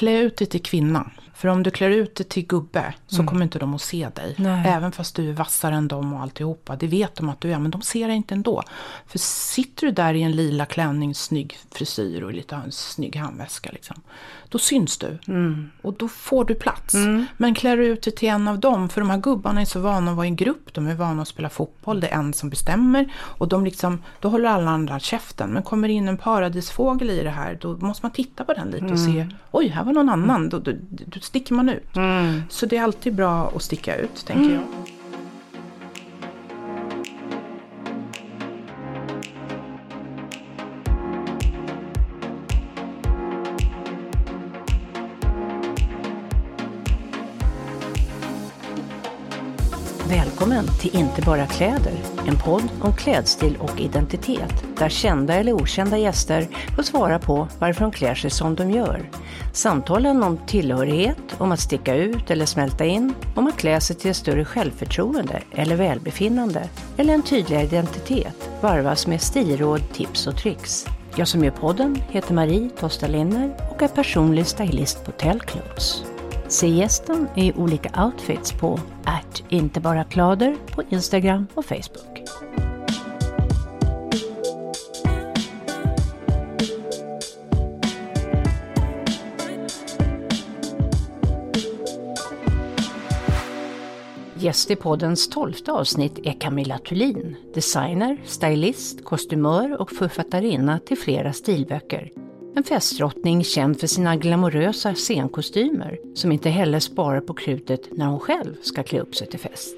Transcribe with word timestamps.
Klä 0.00 0.18
ut 0.18 0.36
dig 0.36 0.46
till 0.46 0.62
kvinna. 0.62 1.10
För 1.34 1.48
om 1.48 1.62
du 1.62 1.70
klär 1.70 1.90
ut 1.90 2.14
dig 2.16 2.26
till 2.26 2.46
gubbe 2.46 2.94
så 3.06 3.16
Mm. 3.16 3.26
kommer 3.26 3.42
inte 3.42 3.58
de 3.58 3.74
att 3.74 3.80
se 3.80 4.08
dig. 4.14 4.34
Nej. 4.38 4.68
Även 4.68 4.92
fast 4.92 5.14
du 5.16 5.28
är 5.28 5.32
vassare 5.32 5.74
än 5.74 5.88
dem 5.88 6.12
och 6.14 6.20
alltihopa. 6.20 6.76
Det 6.76 6.86
vet 6.86 7.14
de 7.16 7.28
att 7.28 7.40
du 7.40 7.52
är, 7.52 7.58
men 7.58 7.70
de 7.70 7.82
ser 7.82 8.06
dig 8.08 8.16
inte 8.16 8.34
ändå. 8.34 8.62
För 9.06 9.18
sitter 9.18 9.86
du 9.86 9.92
där 9.92 10.14
i 10.14 10.22
en 10.22 10.32
lila 10.32 10.66
klänning, 10.66 11.14
snygg 11.14 11.58
frisyr 11.74 12.22
och 12.22 12.32
lite 12.32 12.54
en 12.54 12.72
snygg 12.72 13.16
handväska. 13.16 13.70
Liksom, 13.72 13.96
då 14.48 14.58
syns 14.58 14.98
du. 14.98 15.18
Mm. 15.28 15.70
Och 15.82 15.94
då 15.94 16.08
får 16.08 16.44
du 16.44 16.54
plats. 16.54 16.94
Men 17.36 17.54
klär 17.54 17.76
du 17.76 17.86
ut 17.86 18.02
dig 18.02 18.14
till 18.14 18.28
en 18.28 18.48
av 18.48 18.58
dem, 18.58 18.88
för 18.88 19.00
de 19.00 19.10
här 19.10 19.18
gubbarna 19.18 19.60
är 19.60 19.64
så 19.64 19.80
vana 19.80 20.10
att 20.10 20.16
vara 20.16 20.26
i 20.26 20.28
en 20.28 20.36
grupp. 20.36 20.74
De 20.74 20.86
är 20.86 20.94
vana 20.94 21.22
att 21.22 21.28
spela 21.28 21.48
fotboll, 21.48 22.00
det 22.00 22.08
är 22.08 22.18
en 22.18 22.32
som 22.32 22.50
bestämmer. 22.50 23.12
Och 23.16 23.48
de 23.48 23.64
liksom, 23.64 24.02
då 24.20 24.28
håller 24.28 24.48
alla 24.48 24.70
andra 24.70 24.98
käften. 25.00 25.50
Men 25.50 25.62
kommer 25.62 25.88
in 25.88 26.08
en 26.08 26.16
paradisfågel 26.16 27.10
i 27.10 27.22
det 27.22 27.30
här, 27.30 27.58
då 27.60 27.76
måste 27.76 28.04
man 28.04 28.12
titta 28.12 28.44
på 28.44 28.52
den 28.52 28.70
lite 28.70 28.84
och 28.86 28.98
se. 28.98 29.26
Oj, 29.50 29.68
här 29.68 29.84
var 29.84 29.89
någon 29.92 30.08
annan. 30.08 30.48
Då, 30.48 30.58
då, 30.58 30.72
då 30.88 31.20
sticker 31.20 31.54
man 31.54 31.68
ut. 31.68 31.96
Mm. 31.96 32.42
Så 32.48 32.66
det 32.66 32.76
är 32.76 32.82
alltid 32.82 33.14
bra 33.14 33.52
att 33.56 33.62
sticka 33.62 33.96
ut, 33.96 34.26
tänker 34.26 34.54
jag. 34.54 34.62
Välkommen 50.40 50.66
till 50.78 50.96
Inte 50.96 51.22
bara 51.22 51.46
kläder, 51.46 51.92
en 52.26 52.38
podd 52.38 52.68
om 52.80 52.92
klädstil 52.92 53.56
och 53.60 53.80
identitet 53.80 54.64
där 54.78 54.88
kända 54.88 55.34
eller 55.34 55.52
okända 55.52 55.98
gäster 55.98 56.48
får 56.76 56.82
svara 56.82 57.18
på 57.18 57.48
varför 57.58 57.80
de 57.80 57.92
klär 57.92 58.14
sig 58.14 58.30
som 58.30 58.54
de 58.54 58.70
gör. 58.70 59.10
Samtalen 59.52 60.22
om 60.22 60.38
tillhörighet, 60.46 61.18
om 61.38 61.52
att 61.52 61.60
sticka 61.60 61.94
ut 61.94 62.30
eller 62.30 62.46
smälta 62.46 62.84
in, 62.84 63.14
om 63.36 63.46
att 63.46 63.56
klä 63.56 63.80
sig 63.80 63.96
till 63.96 64.10
ett 64.10 64.16
större 64.16 64.44
självförtroende 64.44 65.42
eller 65.52 65.76
välbefinnande 65.76 66.68
eller 66.96 67.14
en 67.14 67.22
tydligare 67.22 67.64
identitet 67.64 68.50
varvas 68.60 69.06
med 69.06 69.22
stilråd, 69.22 69.92
tips 69.92 70.26
och 70.26 70.36
tricks. 70.36 70.86
Jag 71.16 71.28
som 71.28 71.44
gör 71.44 71.52
podden 71.52 72.02
heter 72.10 72.34
Marie 72.34 72.70
Tosta 72.80 73.06
Linner 73.06 73.56
och 73.70 73.82
är 73.82 73.88
personlig 73.88 74.46
stylist 74.46 75.04
på 75.04 75.10
Tellclothes. 75.10 76.09
Se 76.50 76.68
gästen 76.68 77.28
i 77.36 77.52
olika 77.52 78.04
outfits 78.04 78.52
på 78.52 78.80
att 79.04 79.42
inte 79.48 79.80
bara 79.80 80.04
klader 80.04 80.56
på 80.74 80.82
Instagram 80.90 81.46
och 81.54 81.64
Facebook. 81.64 82.22
Gäst 94.34 94.70
i 94.70 94.76
poddens 94.76 95.28
tolfte 95.28 95.72
avsnitt 95.72 96.18
är 96.24 96.40
Camilla 96.40 96.78
Thulin, 96.78 97.36
designer, 97.54 98.22
stylist, 98.24 99.04
kostymör 99.04 99.80
och 99.80 99.90
författarinna 99.90 100.78
till 100.78 100.98
flera 100.98 101.32
stilböcker. 101.32 102.29
En 102.60 102.64
festdrottning 102.64 103.44
känd 103.44 103.80
för 103.80 103.86
sina 103.86 104.16
glamorösa 104.16 104.94
scenkostymer 104.94 105.98
som 106.14 106.32
inte 106.32 106.50
heller 106.50 106.80
sparar 106.80 107.20
på 107.20 107.34
krutet 107.34 107.80
när 107.92 108.06
hon 108.06 108.20
själv 108.20 108.54
ska 108.62 108.82
klä 108.82 109.00
upp 109.00 109.14
sig 109.14 109.26
till 109.26 109.38
fest. 109.38 109.76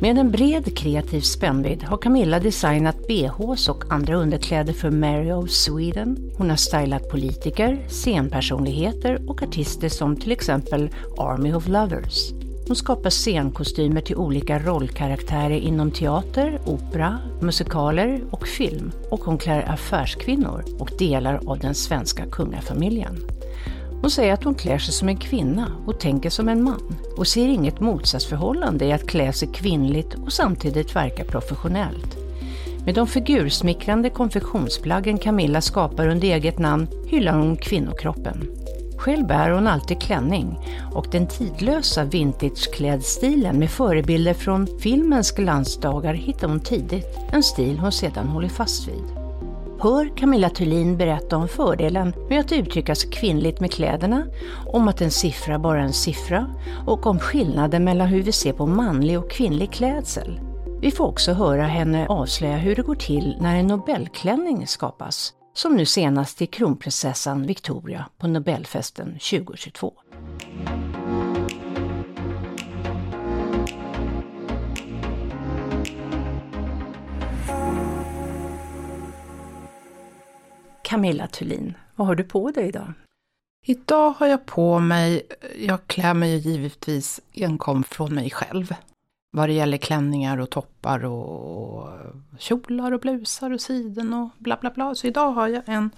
Med 0.00 0.18
en 0.18 0.30
bred 0.30 0.76
kreativ 0.76 1.20
spännvidd 1.20 1.82
har 1.82 1.96
Camilla 1.96 2.40
designat 2.40 3.06
bhs 3.08 3.68
och 3.68 3.92
andra 3.92 4.14
underkläder 4.14 4.72
för 4.72 4.90
Mary 4.90 5.32
of 5.32 5.50
Sweden. 5.50 6.32
Hon 6.38 6.50
har 6.50 6.56
stylat 6.56 7.10
politiker, 7.10 7.86
scenpersonligheter 7.88 9.30
och 9.30 9.42
artister 9.42 9.88
som 9.88 10.16
till 10.16 10.32
exempel 10.32 10.90
Army 11.18 11.52
of 11.52 11.68
Lovers. 11.68 12.39
Hon 12.70 12.76
skapar 12.76 13.10
scenkostymer 13.10 14.00
till 14.00 14.16
olika 14.16 14.58
rollkaraktärer 14.58 15.56
inom 15.56 15.90
teater, 15.90 16.60
opera, 16.66 17.18
musikaler 17.40 18.20
och 18.30 18.46
film. 18.46 18.92
Och 19.10 19.20
hon 19.20 19.38
klär 19.38 19.70
affärskvinnor 19.70 20.64
och 20.78 20.90
delar 20.98 21.40
av 21.46 21.58
den 21.58 21.74
svenska 21.74 22.26
kungafamiljen. 22.26 23.16
Hon 24.00 24.10
säger 24.10 24.32
att 24.32 24.44
hon 24.44 24.54
klär 24.54 24.78
sig 24.78 24.94
som 24.94 25.08
en 25.08 25.16
kvinna 25.16 25.72
och 25.86 26.00
tänker 26.00 26.30
som 26.30 26.48
en 26.48 26.62
man 26.62 26.96
och 27.16 27.26
ser 27.26 27.48
inget 27.48 27.80
motsatsförhållande 27.80 28.84
i 28.84 28.92
att 28.92 29.08
klä 29.08 29.32
sig 29.32 29.48
kvinnligt 29.52 30.14
och 30.14 30.32
samtidigt 30.32 30.96
verka 30.96 31.24
professionellt. 31.24 32.16
Med 32.84 32.94
de 32.94 33.06
figursmickrande 33.06 34.10
konfektionsplaggen 34.10 35.18
Camilla 35.18 35.60
skapar 35.60 36.08
under 36.08 36.28
eget 36.28 36.58
namn 36.58 36.88
hyllar 37.06 37.32
hon 37.32 37.56
kvinnokroppen. 37.56 38.59
Själv 39.00 39.26
bär 39.26 39.50
hon 39.50 39.66
alltid 39.66 40.00
klänning 40.00 40.58
och 40.94 41.06
den 41.10 41.26
tidlösa 41.26 42.04
vintageklädstilen 42.04 43.58
med 43.58 43.70
förebilder 43.70 44.34
från 44.34 44.66
filmens 44.80 45.32
glansdagar 45.32 46.14
hittar 46.14 46.48
hon 46.48 46.60
tidigt, 46.60 47.18
en 47.32 47.42
stil 47.42 47.78
hon 47.78 47.92
sedan 47.92 48.28
håller 48.28 48.48
fast 48.48 48.88
vid. 48.88 49.04
Hör 49.80 50.16
Camilla 50.16 50.48
Thulin 50.48 50.96
berätta 50.96 51.36
om 51.36 51.48
fördelen 51.48 52.14
med 52.28 52.40
att 52.40 52.52
uttrycka 52.52 52.94
sig 52.94 53.10
kvinnligt 53.10 53.60
med 53.60 53.72
kläderna, 53.72 54.24
om 54.66 54.88
att 54.88 55.00
en 55.00 55.10
siffra 55.10 55.58
bara 55.58 55.80
är 55.80 55.84
en 55.84 55.92
siffra 55.92 56.46
och 56.86 57.06
om 57.06 57.18
skillnaden 57.18 57.84
mellan 57.84 58.08
hur 58.08 58.22
vi 58.22 58.32
ser 58.32 58.52
på 58.52 58.66
manlig 58.66 59.18
och 59.18 59.30
kvinnlig 59.30 59.72
klädsel. 59.72 60.40
Vi 60.80 60.90
får 60.90 61.06
också 61.06 61.32
höra 61.32 61.62
henne 61.62 62.06
avslöja 62.06 62.56
hur 62.56 62.76
det 62.76 62.82
går 62.82 62.94
till 62.94 63.36
när 63.40 63.56
en 63.56 63.66
Nobelklänning 63.66 64.66
skapas, 64.66 65.32
som 65.60 65.76
nu 65.76 65.86
senast 65.86 66.38
till 66.38 66.48
kronprinsessan 66.48 67.46
Victoria 67.46 68.06
på 68.18 68.28
Nobelfesten 68.28 69.12
2022. 69.12 69.94
Camilla 80.82 81.26
Thulin, 81.26 81.74
vad 81.94 82.06
har 82.06 82.14
du 82.14 82.24
på 82.24 82.50
dig 82.50 82.68
idag? 82.68 82.92
Idag 83.66 84.10
har 84.10 84.26
jag 84.26 84.46
på 84.46 84.78
mig, 84.78 85.22
jag 85.58 85.86
klär 85.86 86.14
mig 86.14 86.30
ju 86.30 86.36
givetvis 86.36 87.20
enkom 87.34 87.84
från 87.84 88.14
mig 88.14 88.30
själv. 88.30 88.74
Vad 89.30 89.48
det 89.48 89.52
gäller 89.52 89.78
klänningar 89.78 90.38
och 90.38 90.50
toppar 90.50 91.04
och 91.04 91.88
kjolar 92.38 92.92
och 92.92 93.00
blusar 93.00 93.50
och 93.50 93.60
siden 93.60 94.14
och 94.14 94.28
bla 94.38 94.58
bla 94.60 94.70
bla. 94.70 94.94
Så 94.94 95.06
idag 95.06 95.30
har 95.30 95.48
jag 95.48 95.62
en 95.66 95.90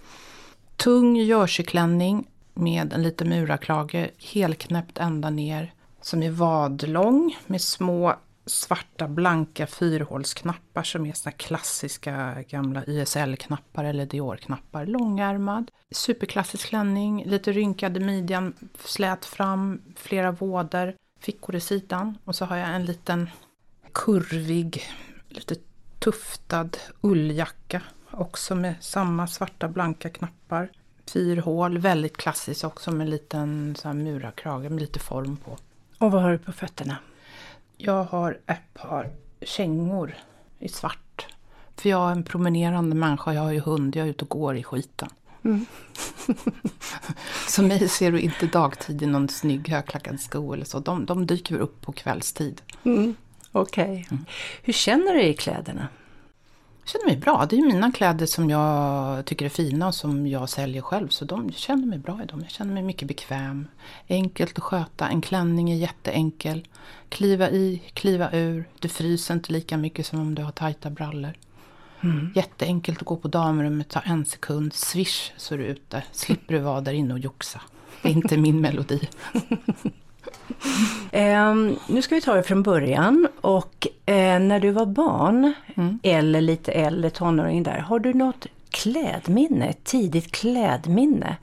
tung 0.76 1.16
jerseyklänning 1.16 2.28
med 2.54 2.92
en 2.92 3.02
liten 3.02 3.28
muraklage 3.28 4.10
helknäppt 4.18 4.98
ända 4.98 5.30
ner, 5.30 5.72
som 6.00 6.22
är 6.22 6.30
vadlång 6.30 7.36
med 7.46 7.60
små 7.60 8.14
svarta 8.46 9.08
blanka 9.08 9.66
fyrhålsknappar 9.66 10.82
som 10.82 11.06
är 11.06 11.12
såna 11.12 11.32
klassiska 11.32 12.42
gamla 12.48 12.84
YSL-knappar 12.86 13.84
eller 13.84 14.06
Dior-knappar. 14.06 14.86
Långärmad, 14.86 15.70
superklassisk 15.90 16.68
klänning, 16.68 17.24
lite 17.26 17.52
rynkad 17.52 17.96
i 17.96 18.00
midjan, 18.00 18.54
slät 18.84 19.24
fram, 19.24 19.82
flera 19.96 20.32
vådor, 20.32 20.94
fickor 21.22 21.54
i 21.54 21.60
sidan. 21.60 22.18
Och 22.24 22.34
så 22.34 22.44
har 22.44 22.56
jag 22.56 22.68
en 22.68 22.84
liten 22.84 23.30
kurvig, 23.92 24.82
lite 25.28 25.54
tuftad 25.98 26.70
ulljacka. 27.00 27.82
Också 28.10 28.54
med 28.54 28.74
samma 28.80 29.26
svarta 29.26 29.68
blanka 29.68 30.10
knappar. 30.10 30.70
Fyrhål, 31.12 31.78
väldigt 31.78 32.16
klassiskt 32.16 32.64
också 32.64 32.90
med 32.90 33.04
en 33.04 33.10
liten 33.10 33.76
så 33.76 33.88
här 33.88 33.94
murakrage 33.94 34.70
med 34.70 34.80
lite 34.80 34.98
form 34.98 35.36
på. 35.36 35.58
Och 35.98 36.12
vad 36.12 36.22
har 36.22 36.32
du 36.32 36.38
på 36.38 36.52
fötterna? 36.52 36.96
Jag 37.76 38.04
har 38.04 38.38
ett 38.46 38.74
par 38.74 39.10
kängor 39.42 40.14
i 40.58 40.68
svart. 40.68 41.26
För 41.76 41.88
jag 41.88 42.08
är 42.08 42.12
en 42.12 42.24
promenerande 42.24 42.96
människa, 42.96 43.32
jag 43.32 43.42
har 43.42 43.52
ju 43.52 43.60
hund, 43.60 43.96
jag 43.96 44.06
är 44.06 44.10
ute 44.10 44.24
och 44.24 44.28
går 44.28 44.56
i 44.56 44.62
skiten. 44.62 45.08
Mm. 45.44 45.66
så 47.48 47.62
mig 47.62 47.88
ser 47.88 48.12
du 48.12 48.20
inte 48.20 48.46
dagtid 48.46 49.02
i 49.02 49.06
någon 49.06 49.28
snygg 49.28 49.68
högklackad 49.68 50.20
sko 50.20 50.52
eller 50.52 50.64
så. 50.64 50.78
De, 50.78 51.06
de 51.06 51.26
dyker 51.26 51.58
upp 51.58 51.80
på 51.80 51.92
kvällstid. 51.92 52.62
Mm. 52.84 53.14
Okej. 53.52 54.06
Okay. 54.06 54.18
Hur 54.62 54.72
känner 54.72 55.14
du 55.14 55.22
i 55.22 55.34
kläderna? 55.34 55.88
Jag 56.82 56.88
känner 56.88 57.06
mig 57.06 57.16
bra. 57.16 57.46
Det 57.50 57.56
är 57.56 57.58
ju 57.58 57.66
mina 57.66 57.92
kläder 57.92 58.26
som 58.26 58.50
jag 58.50 59.24
tycker 59.24 59.44
är 59.44 59.48
fina 59.48 59.86
och 59.86 59.94
som 59.94 60.26
jag 60.26 60.48
säljer 60.48 60.82
själv. 60.82 61.08
Så 61.08 61.24
de, 61.24 61.52
känner 61.52 61.86
mig 61.86 61.98
bra 61.98 62.20
i 62.22 62.26
dem. 62.26 62.40
Jag 62.40 62.50
känner 62.50 62.72
mig 62.72 62.82
mycket 62.82 63.08
bekväm. 63.08 63.66
Enkelt 64.08 64.58
att 64.58 64.64
sköta. 64.64 65.08
En 65.08 65.20
klänning 65.20 65.70
är 65.70 65.76
jätteenkel. 65.76 66.68
Kliva 67.08 67.50
i, 67.50 67.82
kliva 67.94 68.32
ur. 68.32 68.68
Du 68.78 68.88
fryser 68.88 69.34
inte 69.34 69.52
lika 69.52 69.76
mycket 69.76 70.06
som 70.06 70.20
om 70.20 70.34
du 70.34 70.42
har 70.42 70.52
tajta 70.52 70.90
brallor. 70.90 71.32
Mm. 72.02 72.30
Jätteenkelt 72.34 72.98
att 72.98 73.06
gå 73.06 73.16
på 73.16 73.28
damrummet, 73.28 73.88
ta 73.88 74.00
en 74.00 74.24
sekund, 74.24 74.72
swish 74.74 75.32
så 75.36 75.54
är 75.54 75.58
du 75.58 75.64
ute. 75.64 76.02
Slipper 76.12 76.54
du 76.54 76.60
vara 76.60 76.80
där 76.80 76.92
inne 76.92 77.14
och 77.14 77.20
joxa. 77.20 77.60
Det 78.02 78.08
är 78.08 78.12
inte 78.12 78.36
min 78.36 78.60
melodi. 78.60 79.08
Um, 81.12 81.78
nu 81.88 82.02
ska 82.02 82.14
vi 82.14 82.20
ta 82.20 82.34
det 82.34 82.42
från 82.42 82.62
början 82.62 83.28
och 83.40 83.86
uh, 84.10 84.14
när 84.14 84.60
du 84.60 84.70
var 84.70 84.86
barn 84.86 85.52
mm. 85.74 85.98
eller 86.02 86.40
lite 86.40 86.72
äldre 86.72 87.10
tonåring 87.10 87.62
där, 87.62 87.78
har 87.78 87.98
du 87.98 88.14
något 88.14 88.46
klädminne, 88.70 89.72
tidigt 89.84 90.32
klädminne 90.32 91.36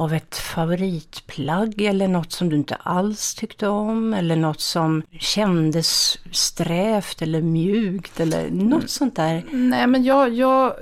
av 0.00 0.14
ett 0.14 0.36
favoritplagg 0.36 1.80
eller 1.80 2.08
något 2.08 2.32
som 2.32 2.48
du 2.48 2.56
inte 2.56 2.74
alls 2.74 3.34
tyckte 3.34 3.68
om 3.68 4.14
eller 4.14 4.36
något 4.36 4.60
som 4.60 5.02
kändes 5.18 6.18
strävt 6.32 7.22
eller 7.22 7.42
mjukt 7.42 8.20
eller 8.20 8.50
något 8.50 8.72
mm. 8.72 8.88
sånt 8.88 9.16
där? 9.16 9.44
Nej, 9.50 9.86
men 9.86 10.04
jag, 10.04 10.34
jag, 10.34 10.74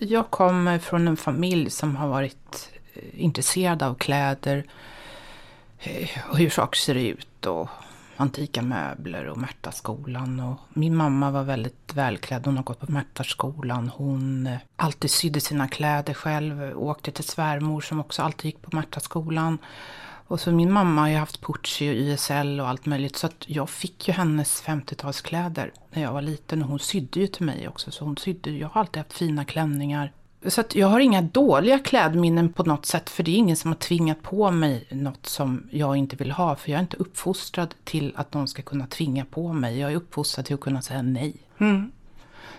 jag 0.00 0.30
kommer 0.30 0.78
från 0.78 1.08
en 1.08 1.16
familj 1.16 1.70
som 1.70 1.96
har 1.96 2.08
varit 2.08 2.70
intresserad 3.14 3.82
av 3.82 3.94
kläder 3.94 4.64
eh, 5.78 6.08
och 6.30 6.38
hur 6.38 6.50
saker 6.50 6.78
ser 6.78 6.94
ut 6.94 7.46
och 7.46 7.68
antika 8.22 8.62
möbler 8.62 9.26
och 9.26 9.38
Märtaskolan. 9.38 10.40
Och 10.40 10.58
min 10.68 10.96
mamma 10.96 11.30
var 11.30 11.42
väldigt 11.42 11.94
välklädd. 11.94 12.46
Hon 12.46 12.56
har 12.56 12.64
gått 12.64 12.80
på 12.80 12.92
Märtaskolan. 12.92 13.88
Hon 13.88 14.46
eh, 14.46 14.58
alltid 14.76 15.10
sydde 15.10 15.40
sina 15.40 15.68
kläder 15.68 16.14
själv. 16.14 16.72
Åkte 16.76 17.10
till 17.10 17.24
svärmor 17.24 17.80
som 17.80 18.00
också 18.00 18.22
alltid 18.22 18.44
gick 18.44 18.62
på 18.62 18.76
Märtaskolan. 18.76 19.58
Och 20.26 20.40
så 20.40 20.52
min 20.52 20.72
mamma 20.72 21.00
har 21.00 21.08
ju 21.08 21.16
haft 21.16 21.40
Pucci 21.40 21.90
och 21.90 21.94
YSL 21.94 22.60
och 22.60 22.68
allt 22.68 22.86
möjligt. 22.86 23.16
Så 23.16 23.26
att 23.26 23.44
jag 23.46 23.70
fick 23.70 24.08
ju 24.08 24.14
hennes 24.14 24.62
50-talskläder 24.62 25.70
när 25.90 26.02
jag 26.02 26.12
var 26.12 26.22
liten. 26.22 26.62
Och 26.62 26.68
hon 26.68 26.78
sydde 26.78 27.20
ju 27.20 27.26
till 27.26 27.46
mig 27.46 27.68
också. 27.68 27.90
Så 27.90 28.04
hon 28.04 28.16
sydde, 28.16 28.50
jag 28.50 28.68
har 28.68 28.80
alltid 28.80 29.02
haft 29.02 29.12
fina 29.12 29.44
klänningar. 29.44 30.12
Så 30.46 30.60
att 30.60 30.74
jag 30.74 30.86
har 30.86 31.00
inga 31.00 31.22
dåliga 31.22 31.78
klädminnen 31.78 32.52
på 32.52 32.62
något 32.62 32.86
sätt, 32.86 33.10
för 33.10 33.22
det 33.22 33.30
är 33.30 33.36
ingen 33.36 33.56
som 33.56 33.70
har 33.70 33.78
tvingat 33.78 34.22
på 34.22 34.50
mig 34.50 34.86
något 34.90 35.26
som 35.26 35.68
jag 35.70 35.96
inte 35.96 36.16
vill 36.16 36.30
ha. 36.30 36.56
För 36.56 36.70
jag 36.70 36.76
är 36.76 36.82
inte 36.82 36.96
uppfostrad 36.96 37.74
till 37.84 38.12
att 38.16 38.34
någon 38.34 38.48
ska 38.48 38.62
kunna 38.62 38.86
tvinga 38.86 39.24
på 39.24 39.52
mig. 39.52 39.78
Jag 39.78 39.92
är 39.92 39.96
uppfostrad 39.96 40.46
till 40.46 40.54
att 40.54 40.60
kunna 40.60 40.82
säga 40.82 41.02
nej. 41.02 41.34
Mm. 41.58 41.92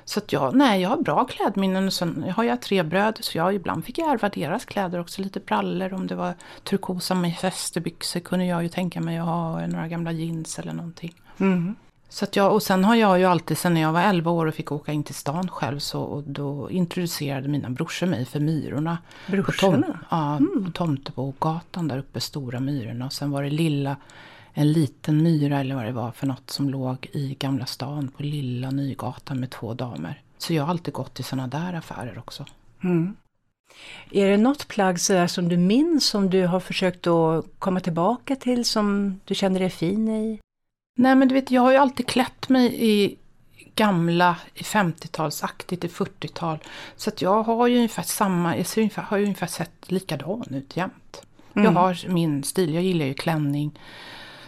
Så 0.06 0.20
att 0.20 0.34
jag, 0.34 0.56
nej, 0.56 0.82
jag 0.82 0.90
har 0.90 0.98
bra 0.98 1.26
klädminnen. 1.26 1.88
Och 1.88 1.94
sen 1.94 2.26
har 2.36 2.44
jag 2.44 2.62
tre 2.62 2.84
bröder, 2.84 3.24
så 3.24 3.38
jag, 3.38 3.56
ibland 3.56 3.86
fick 3.86 3.98
jag 3.98 4.12
ärva 4.12 4.30
deras 4.30 4.66
kläder 4.66 5.00
också. 5.00 5.22
Lite 5.22 5.40
brallor, 5.40 5.94
om 5.94 6.08
det 6.08 6.16
var 6.16 6.34
turkosa 6.64 7.16
med 7.16 7.38
fästebyxor 7.38 8.20
kunde 8.20 8.46
jag 8.46 8.64
ju 8.64 8.70
tänka 8.70 9.02
mig 9.02 9.18
att 9.18 9.26
ha. 9.26 9.68
Några 9.68 9.88
gamla 9.88 10.12
jeans 10.12 10.60
eller 10.60 10.74
någonting. 10.74 11.14
Mm. 11.38 11.76
Så 12.14 12.26
att 12.26 12.36
jag, 12.36 12.54
och 12.54 12.64
sen 12.64 12.84
har 12.84 12.96
jag 12.96 13.20
ju 13.20 13.26
alltid, 13.26 13.58
sen 13.58 13.74
när 13.74 13.82
jag 13.82 13.94
var 13.94 14.02
11 14.02 14.32
år 14.32 14.46
och 14.46 14.54
fick 14.54 14.72
åka 14.72 14.92
in 14.92 15.04
till 15.04 15.16
stan 15.16 15.48
själv, 15.48 15.80
så 15.80 16.02
och 16.02 16.24
då 16.24 16.72
introducerade 16.72 17.48
mina 17.48 17.70
brorsor 17.70 18.08
mig 18.08 18.26
för 18.26 18.40
Myrorna. 18.40 18.98
Brorsorna? 19.28 19.78
På 19.78 19.84
tom, 19.84 19.98
ja, 20.10 20.36
mm. 20.36 20.66
på 20.66 20.72
Tomtebogatan 20.72 21.88
där 21.88 21.98
uppe, 21.98 22.20
Stora 22.20 22.60
Myrorna. 22.60 23.06
Och 23.06 23.14
sen 23.14 23.32
var 23.32 23.44
det 23.44 23.50
lilla, 23.50 23.96
en 24.54 24.72
liten 24.72 25.24
myra 25.24 25.60
eller 25.60 25.76
vad 25.76 25.86
det 25.86 25.92
var 25.92 26.12
för 26.12 26.28
något 26.28 26.50
som 26.50 26.70
låg 26.70 27.10
i 27.12 27.36
Gamla 27.40 27.66
stan 27.66 28.08
på 28.18 28.24
Lilla 28.24 28.72
Nygatan 28.72 29.40
med 29.40 29.50
två 29.50 29.74
damer. 29.74 30.22
Så 30.38 30.54
jag 30.54 30.64
har 30.64 30.70
alltid 30.70 30.94
gått 30.94 31.14
till 31.14 31.26
sådana 31.26 31.48
där 31.48 31.74
affärer 31.74 32.18
också. 32.18 32.46
Mm. 32.84 33.16
Är 34.12 34.30
det 34.30 34.38
något 34.38 34.68
plagg 34.68 35.00
sådär 35.00 35.28
som 35.28 35.50
du 35.50 35.58
minns 35.58 36.06
som 36.06 36.30
du 36.30 36.48
har 36.48 36.60
försökt 36.60 37.08
att 37.08 37.46
komma 37.60 37.80
tillbaka 37.80 38.36
till 38.36 38.66
som 38.66 39.20
du 39.26 39.36
känner 39.36 39.60
dig 39.60 39.70
fin 39.70 40.10
i? 40.10 40.40
Nej 40.96 41.16
men 41.16 41.28
du 41.28 41.36
vet, 41.36 41.52
jag 41.52 41.62
har 41.62 41.72
ju 41.72 41.78
alltid 41.78 42.08
klätt 42.08 42.50
mig 42.50 42.86
i 42.92 43.18
gamla, 43.76 44.36
i 44.54 44.62
50-talsaktigt, 44.62 45.86
i 45.86 45.88
40-tal. 45.88 46.60
Så 46.96 47.10
att 47.10 47.22
jag 47.22 47.44
har 47.44 47.68
ju 47.68 47.76
ungefär 47.76 48.04
samma, 48.04 48.58
jag 48.58 48.66
ser 48.66 48.82
ungefär, 48.82 49.02
har 49.02 49.18
ju 49.18 49.24
ungefär 49.24 49.48
sett 49.48 49.92
likadan 49.92 50.46
ut 50.50 50.78
jämt. 50.78 51.22
Mm. 51.56 51.66
Jag 51.66 51.82
har 51.82 52.10
min 52.10 52.44
stil, 52.44 52.74
jag 52.74 52.84
gillar 52.84 53.06
ju 53.06 53.14
klänning. 53.14 53.80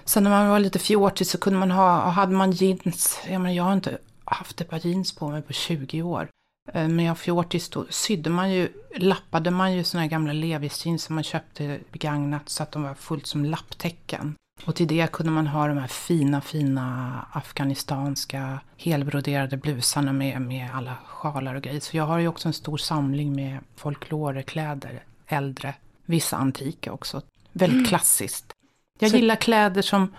Sen 0.05 0.23
när 0.23 0.31
man 0.31 0.49
var 0.49 0.59
lite 0.59 0.79
fjortig 0.79 1.27
så 1.27 1.37
kunde 1.37 1.59
man 1.59 1.71
ha, 1.71 2.09
hade 2.09 2.33
man 2.33 2.51
jeans, 2.51 3.19
jag, 3.29 3.41
menar, 3.41 3.55
jag 3.55 3.63
har 3.63 3.73
inte 3.73 3.97
haft 4.25 4.61
ett 4.61 4.69
par 4.69 4.87
jeans 4.87 5.15
på 5.15 5.29
mig 5.29 5.41
på 5.41 5.53
20 5.53 6.01
år. 6.01 6.27
Eh, 6.73 6.87
men 6.87 7.05
jag 7.05 7.17
fjortis 7.17 7.69
då 7.69 7.85
sydde 7.89 8.29
man 8.29 8.51
ju, 8.51 8.69
lappade 8.95 9.51
man 9.51 9.73
ju 9.73 9.83
såna 9.83 10.01
här 10.01 10.09
gamla 10.09 10.33
Levis 10.33 10.85
jeans 10.85 11.03
som 11.03 11.15
man 11.15 11.23
köpte 11.23 11.79
begagnat 11.91 12.49
så 12.49 12.63
att 12.63 12.71
de 12.71 12.83
var 12.83 12.93
fullt 12.93 13.27
som 13.27 13.45
lapptäcken. 13.45 14.35
Och 14.63 14.75
till 14.75 14.87
det 14.87 15.11
kunde 15.11 15.31
man 15.31 15.47
ha 15.47 15.67
de 15.67 15.77
här 15.77 15.87
fina, 15.87 16.41
fina 16.41 17.27
afghanistanska 17.31 18.59
helbroderade 18.77 19.57
blusarna 19.57 20.13
med, 20.13 20.41
med 20.41 20.69
alla 20.73 20.95
sjalar 21.05 21.55
och 21.55 21.61
grejer. 21.61 21.79
Så 21.79 21.97
jag 21.97 22.03
har 22.03 22.19
ju 22.19 22.27
också 22.27 22.47
en 22.47 22.53
stor 22.53 22.77
samling 22.77 23.35
med 23.35 23.59
folklorekläder, 23.75 25.03
äldre, 25.27 25.73
vissa 26.05 26.37
antika 26.37 26.91
också. 26.91 27.21
Väldigt 27.51 27.77
mm. 27.77 27.85
klassiskt. 27.85 28.53
Jag 28.99 29.11
Så... 29.11 29.17
gillar 29.17 29.35
kläder 29.35 29.81
som 29.81 30.13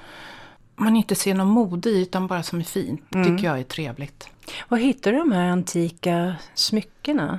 man 0.76 0.96
inte 0.96 1.14
ser 1.14 1.34
någon 1.34 1.48
mode 1.48 1.90
i 1.90 2.02
utan 2.02 2.26
bara 2.26 2.42
som 2.42 2.58
är 2.58 2.64
fint. 2.64 3.14
Mm. 3.14 3.26
tycker 3.26 3.48
jag 3.48 3.58
är 3.58 3.64
trevligt. 3.64 4.28
Var 4.68 4.78
hittar 4.78 5.12
du 5.12 5.18
de 5.18 5.32
här 5.32 5.48
antika 5.48 6.36
smyckena? 6.54 7.38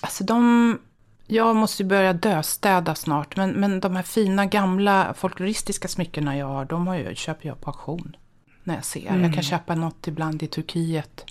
Alltså 0.00 0.24
de 0.24 0.78
jag 1.26 1.56
måste 1.56 1.84
börja 1.84 2.12
döstäda 2.12 2.94
snart, 2.94 3.36
men, 3.36 3.50
men 3.50 3.80
de 3.80 3.96
här 3.96 4.02
fina 4.02 4.46
gamla 4.46 5.14
folkloristiska 5.16 5.88
smyckena 5.88 6.36
jag 6.36 6.46
har, 6.46 6.64
de 6.64 6.86
har 6.86 6.94
jag, 6.94 7.16
köper 7.16 7.48
jag 7.48 7.60
på 7.60 7.70
auktion. 7.70 8.16
När 8.64 8.74
jag 8.74 8.84
ser. 8.84 9.08
Mm. 9.08 9.22
Jag 9.22 9.34
kan 9.34 9.42
köpa 9.42 9.74
något 9.74 10.08
ibland 10.08 10.42
i 10.42 10.46
Turkiet. 10.46 11.24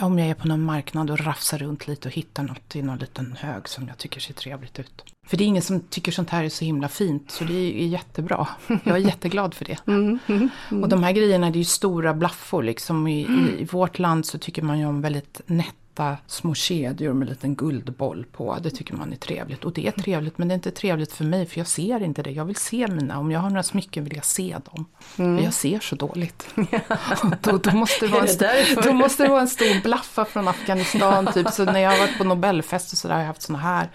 Om 0.00 0.18
jag 0.18 0.28
är 0.28 0.34
på 0.34 0.48
någon 0.48 0.62
marknad 0.62 1.10
och 1.10 1.20
rafsar 1.20 1.58
runt 1.58 1.86
lite 1.86 2.08
och 2.08 2.14
hittar 2.14 2.42
något 2.42 2.76
i 2.76 2.82
någon 2.82 2.98
liten 2.98 3.36
hög 3.40 3.68
som 3.68 3.88
jag 3.88 3.98
tycker 3.98 4.20
ser 4.20 4.34
trevligt 4.34 4.78
ut. 4.78 5.04
För 5.26 5.36
det 5.36 5.44
är 5.44 5.46
ingen 5.46 5.62
som 5.62 5.80
tycker 5.80 6.12
sånt 6.12 6.30
här 6.30 6.44
är 6.44 6.48
så 6.48 6.64
himla 6.64 6.88
fint, 6.88 7.30
så 7.30 7.44
det 7.44 7.82
är 7.82 7.86
jättebra. 7.86 8.48
Jag 8.66 8.96
är 8.96 8.96
jätteglad 8.96 9.54
för 9.54 9.64
det. 9.64 9.78
Mm, 9.86 10.18
mm, 10.26 10.48
mm. 10.70 10.82
Och 10.82 10.88
de 10.88 11.02
här 11.02 11.12
grejerna, 11.12 11.50
det 11.50 11.56
är 11.56 11.58
ju 11.58 11.64
stora 11.64 12.14
blaffor 12.14 12.62
liksom. 12.62 13.06
I, 13.06 13.20
i, 13.20 13.62
I, 13.62 13.64
vårt 13.64 13.98
land 13.98 14.26
så 14.26 14.38
tycker 14.38 14.62
man 14.62 14.78
ju 14.78 14.86
om 14.86 15.00
väldigt 15.00 15.40
nätt 15.46 15.74
platta 15.96 16.16
små 16.26 16.54
kedjor 16.54 17.12
med 17.12 17.28
en 17.28 17.30
liten 17.30 17.54
guldboll 17.54 18.26
på. 18.32 18.58
Det 18.62 18.70
tycker 18.70 18.94
man 18.94 19.12
är 19.12 19.16
trevligt. 19.16 19.64
Och 19.64 19.72
det 19.72 19.86
är 19.86 19.90
trevligt, 19.90 20.38
men 20.38 20.48
det 20.48 20.52
är 20.52 20.56
inte 20.56 20.70
trevligt 20.70 21.12
för 21.12 21.24
mig 21.24 21.46
för 21.46 21.58
jag 21.58 21.66
ser 21.66 22.02
inte 22.02 22.22
det. 22.22 22.30
Jag 22.30 22.44
vill 22.44 22.56
se 22.56 22.86
mina, 22.88 23.18
om 23.18 23.30
jag 23.30 23.40
har 23.40 23.50
några 23.50 23.62
smycken 23.62 24.04
vill 24.04 24.16
jag 24.16 24.24
se 24.24 24.56
dem. 24.72 24.86
Mm. 25.18 25.44
jag 25.44 25.54
ser 25.54 25.80
så 25.80 25.96
dåligt. 25.96 26.46
då, 27.40 27.58
då, 27.58 27.70
måste 27.70 28.06
det 28.06 28.12
vara 28.12 28.26
en, 28.26 28.82
då 28.82 28.92
måste 28.92 29.22
det 29.22 29.28
vara 29.28 29.40
en 29.40 29.48
stor 29.48 29.82
blaffa 29.82 30.24
från 30.24 30.48
Afghanistan. 30.48 31.28
Typ. 31.34 31.50
Så 31.50 31.64
när 31.64 31.80
jag 31.80 31.90
har 31.90 31.98
varit 31.98 32.18
på 32.18 32.24
Nobelfest 32.24 32.92
och 32.92 32.98
sådär 32.98 33.14
har 33.14 33.20
jag 33.20 33.28
haft 33.28 33.42
såna 33.42 33.58
här, 33.58 33.90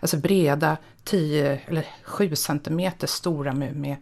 alltså 0.00 0.16
breda 0.16 0.76
10 1.04 1.60
eller 1.66 1.86
7 2.04 2.36
centimeter 2.36 3.06
stora 3.06 3.52
med, 3.52 3.76
med 3.76 3.96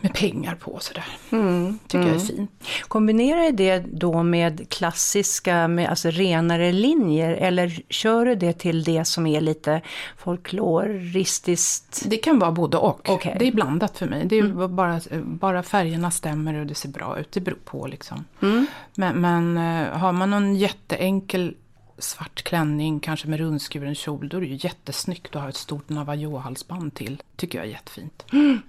med 0.00 0.14
pengar 0.14 0.54
på 0.54 0.78
sådär. 0.80 1.06
Mm, 1.30 1.78
Tycker 1.86 1.98
mm. 1.98 2.08
jag 2.08 2.16
är 2.16 2.24
mm. 2.24 2.36
fint. 2.36 2.50
Kombinerar 2.88 3.42
du 3.44 3.52
det 3.52 3.78
då 3.78 4.22
med 4.22 4.68
klassiska, 4.68 5.68
med 5.68 5.88
alltså 5.88 6.10
renare 6.10 6.72
linjer 6.72 7.30
eller 7.30 7.82
kör 7.88 8.26
du 8.26 8.34
det 8.34 8.52
till 8.52 8.84
det 8.84 9.04
som 9.04 9.26
är 9.26 9.40
lite 9.40 9.80
folkloristiskt? 10.16 12.02
Det 12.06 12.16
kan 12.16 12.38
vara 12.38 12.52
både 12.52 12.76
och. 12.76 13.08
Okay. 13.08 13.36
Det 13.38 13.48
är 13.48 13.52
blandat 13.52 13.98
för 13.98 14.06
mig. 14.06 14.24
Det 14.26 14.38
är 14.38 14.44
mm. 14.44 14.76
bara, 14.76 15.00
bara 15.22 15.62
färgerna 15.62 16.10
stämmer 16.10 16.54
och 16.60 16.66
det 16.66 16.74
ser 16.74 16.88
bra 16.88 17.18
ut. 17.18 17.32
Det 17.32 17.40
beror 17.40 17.58
på 17.64 17.86
liksom. 17.86 18.24
Mm. 18.42 18.66
Men, 18.94 19.20
men 19.20 19.56
eh, 19.56 19.98
har 19.98 20.12
man 20.12 20.30
någon 20.30 20.56
jätteenkel 20.56 21.54
svart 21.98 22.42
klänning, 22.42 23.00
kanske 23.00 23.28
med 23.28 23.38
rundskuren 23.38 23.94
kjol, 23.94 24.28
då 24.28 24.36
är 24.36 24.40
det 24.40 24.46
ju 24.46 24.58
jättesnyggt 24.60 25.36
att 25.36 25.42
ha 25.42 25.48
ett 25.48 25.56
stort 25.56 25.88
Navajo-halsband 25.88 26.94
till. 26.94 27.22
Tycker 27.36 27.58
jag 27.58 27.66
är 27.66 27.70
jättefint. 27.70 28.26
Mm. 28.32 28.60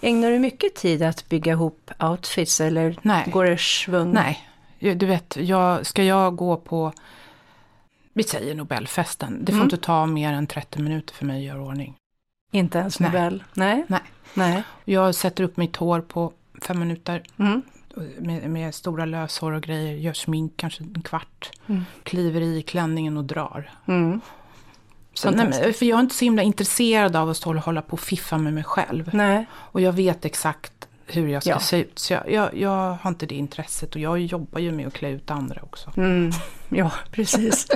Ägnar 0.00 0.30
du 0.30 0.38
mycket 0.38 0.74
tid 0.74 1.02
att 1.02 1.28
bygga 1.28 1.52
ihop 1.52 1.90
outfits 2.00 2.60
eller 2.60 2.98
Nej. 3.02 3.24
går 3.30 3.44
det 3.44 3.60
svung? 3.60 4.12
Nej, 4.12 4.48
du 4.78 5.06
vet, 5.06 5.36
jag, 5.36 5.86
ska 5.86 6.04
jag 6.04 6.36
gå 6.36 6.56
på, 6.56 6.92
vi 8.12 8.22
säger 8.22 8.54
Nobelfesten, 8.54 9.38
det 9.44 9.52
får 9.52 9.56
mm. 9.56 9.66
inte 9.66 9.76
ta 9.76 10.06
mer 10.06 10.32
än 10.32 10.46
30 10.46 10.82
minuter 10.82 11.14
för 11.14 11.26
mig 11.26 11.36
att 11.36 11.54
göra 11.54 11.62
ordning. 11.62 11.96
Inte 12.50 12.78
ens 12.78 13.00
Nobel? 13.00 13.44
Nej. 13.54 13.84
Nej. 13.88 14.02
Nej. 14.34 14.62
Jag 14.84 15.14
sätter 15.14 15.44
upp 15.44 15.56
mitt 15.56 15.76
hår 15.76 16.00
på 16.00 16.32
fem 16.62 16.78
minuter. 16.78 17.22
Mm. 17.38 17.62
Med, 18.18 18.50
med, 18.50 18.74
stora 18.74 19.04
löshår 19.04 19.52
och 19.52 19.62
grejer, 19.62 19.94
gör 19.96 20.12
smink 20.12 20.52
kanske 20.56 20.84
en 20.84 21.02
kvart. 21.02 21.50
Mm. 21.66 21.84
Kliver 22.02 22.40
i 22.40 22.62
klänningen 22.62 23.16
och 23.16 23.24
drar. 23.24 23.70
Mm. 23.86 24.20
Så, 25.18 25.30
nej, 25.30 25.72
för 25.72 25.86
jag 25.86 25.96
är 25.96 26.00
inte 26.00 26.14
så 26.14 26.24
himla 26.24 26.42
intresserad 26.42 27.16
av 27.16 27.30
att 27.30 27.36
stå 27.36 27.50
och 27.50 27.56
hålla 27.56 27.82
på 27.82 27.92
och 27.92 28.00
fiffa 28.00 28.38
med 28.38 28.54
mig 28.54 28.64
själv. 28.64 29.10
Nej. 29.12 29.46
Och 29.52 29.80
jag 29.80 29.92
vet 29.92 30.24
exakt 30.24 30.72
hur 31.06 31.28
jag 31.28 31.42
ska 31.42 31.50
ja. 31.50 31.60
se 31.60 31.80
ut. 31.80 31.98
Så 31.98 32.12
jag, 32.12 32.32
jag, 32.32 32.56
jag, 32.56 32.98
har 33.00 33.08
inte 33.10 33.26
det 33.26 33.34
intresset 33.34 33.94
och 33.94 34.00
jag 34.00 34.18
jobbar 34.18 34.60
ju 34.60 34.72
med 34.72 34.86
att 34.86 34.92
klä 34.92 35.10
ut 35.10 35.30
andra 35.30 35.60
också. 35.62 35.92
Mm. 35.96 36.30
Ja, 36.68 36.92
precis. 37.10 37.68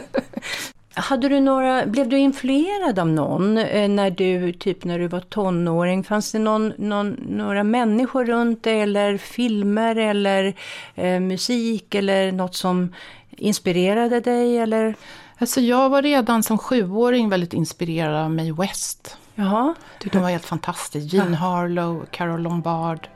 Hade 0.94 1.28
du 1.28 1.40
några, 1.40 1.86
blev 1.86 2.08
du 2.08 2.18
influerad 2.18 2.98
av 2.98 3.08
någon 3.08 3.58
eh, 3.58 3.88
när 3.88 4.10
du, 4.10 4.52
typ 4.52 4.84
när 4.84 4.98
du 4.98 5.08
var 5.08 5.20
tonåring? 5.20 6.04
Fanns 6.04 6.32
det 6.32 6.38
någon, 6.38 6.72
någon, 6.78 7.10
några 7.28 7.64
människor 7.64 8.24
runt 8.24 8.62
dig 8.62 8.80
eller 8.80 9.16
filmer 9.16 9.96
eller 9.96 10.54
eh, 10.94 11.20
musik 11.20 11.94
eller 11.94 12.32
något 12.32 12.54
som 12.54 12.94
inspirerade 13.30 14.20
dig? 14.20 14.58
Eller? 14.58 14.94
Alltså 15.40 15.60
jag 15.60 15.90
var 15.90 16.02
redan 16.02 16.42
som 16.42 16.58
sjuåring 16.58 17.28
väldigt 17.28 17.52
inspirerad 17.52 18.14
av 18.14 18.30
Mae 18.30 18.52
West. 18.52 19.16
Jaha. 19.34 19.74
Tyckte 19.98 20.18
hon 20.18 20.22
var 20.22 20.30
helt 20.30 20.44
fantastisk. 20.44 21.12
Jean 21.14 21.34
Harlow, 21.34 22.06
Carol 22.10 22.40
Lombard, 22.40 23.08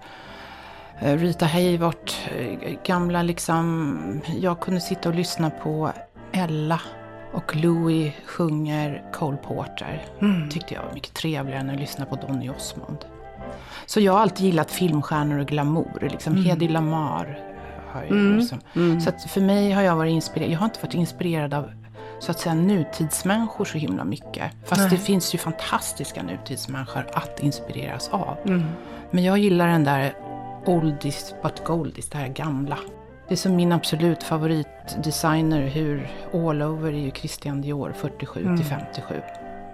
eh, 1.00 1.16
Rita 1.16 1.46
Hayworth, 1.46 2.36
eh, 2.38 2.78
gamla 2.86 3.22
liksom. 3.22 4.20
Jag 4.40 4.60
kunde 4.60 4.80
sitta 4.80 5.08
och 5.08 5.14
lyssna 5.14 5.50
på 5.50 5.92
Ella 6.32 6.80
Och 7.32 7.56
Louis 7.56 8.12
sjunger 8.26 9.04
Cole 9.12 9.36
Porter. 9.36 10.04
Mm. 10.20 10.50
tyckte 10.50 10.74
jag 10.74 10.82
var 10.82 10.92
mycket 10.92 11.14
trevligare 11.14 11.60
än 11.60 11.70
att 11.70 11.80
lyssna 11.80 12.06
på 12.06 12.16
Donny 12.16 12.50
Osmond. 12.50 12.98
Så 13.86 14.00
jag 14.00 14.12
har 14.12 14.20
alltid 14.20 14.46
gillat 14.46 14.70
filmstjärnor 14.70 15.38
och 15.38 15.46
glamour. 15.46 16.08
Liksom 16.10 16.32
mm. 16.32 16.44
Hedi 16.44 16.68
Lamar. 16.68 17.40
Har 17.92 18.02
jag 18.02 18.10
mm. 18.10 18.38
liksom. 18.38 18.60
Mm. 18.74 19.00
Så 19.00 19.12
för 19.28 19.40
mig 19.40 19.72
har 19.72 19.82
jag 19.82 19.96
varit 19.96 20.12
inspirerad. 20.12 20.50
Jag 20.50 20.58
har 20.58 20.64
inte 20.66 20.80
varit 20.80 20.94
inspirerad 20.94 21.54
av 21.54 21.83
så 22.24 22.30
att 22.30 22.38
säga 22.38 22.54
nutidsmänniskor 22.54 23.64
så 23.64 23.78
himla 23.78 24.04
mycket. 24.04 24.52
Fast 24.64 24.80
Nej. 24.80 24.90
det 24.90 24.96
finns 24.96 25.34
ju 25.34 25.38
fantastiska 25.38 26.22
nutidsmänniskor 26.22 27.06
att 27.12 27.40
inspireras 27.40 28.08
av. 28.08 28.36
Mm. 28.44 28.64
Men 29.10 29.24
jag 29.24 29.38
gillar 29.38 29.68
den 29.68 29.84
där 29.84 30.14
oldies 30.64 31.34
but 31.42 31.64
goldies, 31.64 32.08
det 32.08 32.18
här 32.18 32.28
gamla. 32.28 32.78
Det 33.28 33.34
är 33.34 33.36
som 33.36 33.56
min 33.56 33.72
absolut 33.72 34.22
favoritdesigner, 34.22 35.66
hur 35.66 36.08
all 36.32 36.62
over 36.62 36.92
är 36.92 36.98
ju 36.98 37.10
Christian 37.10 37.60
Dior 37.60 37.92
47 37.92 38.40
mm. 38.40 38.56
till 38.56 38.66
57. 38.66 39.14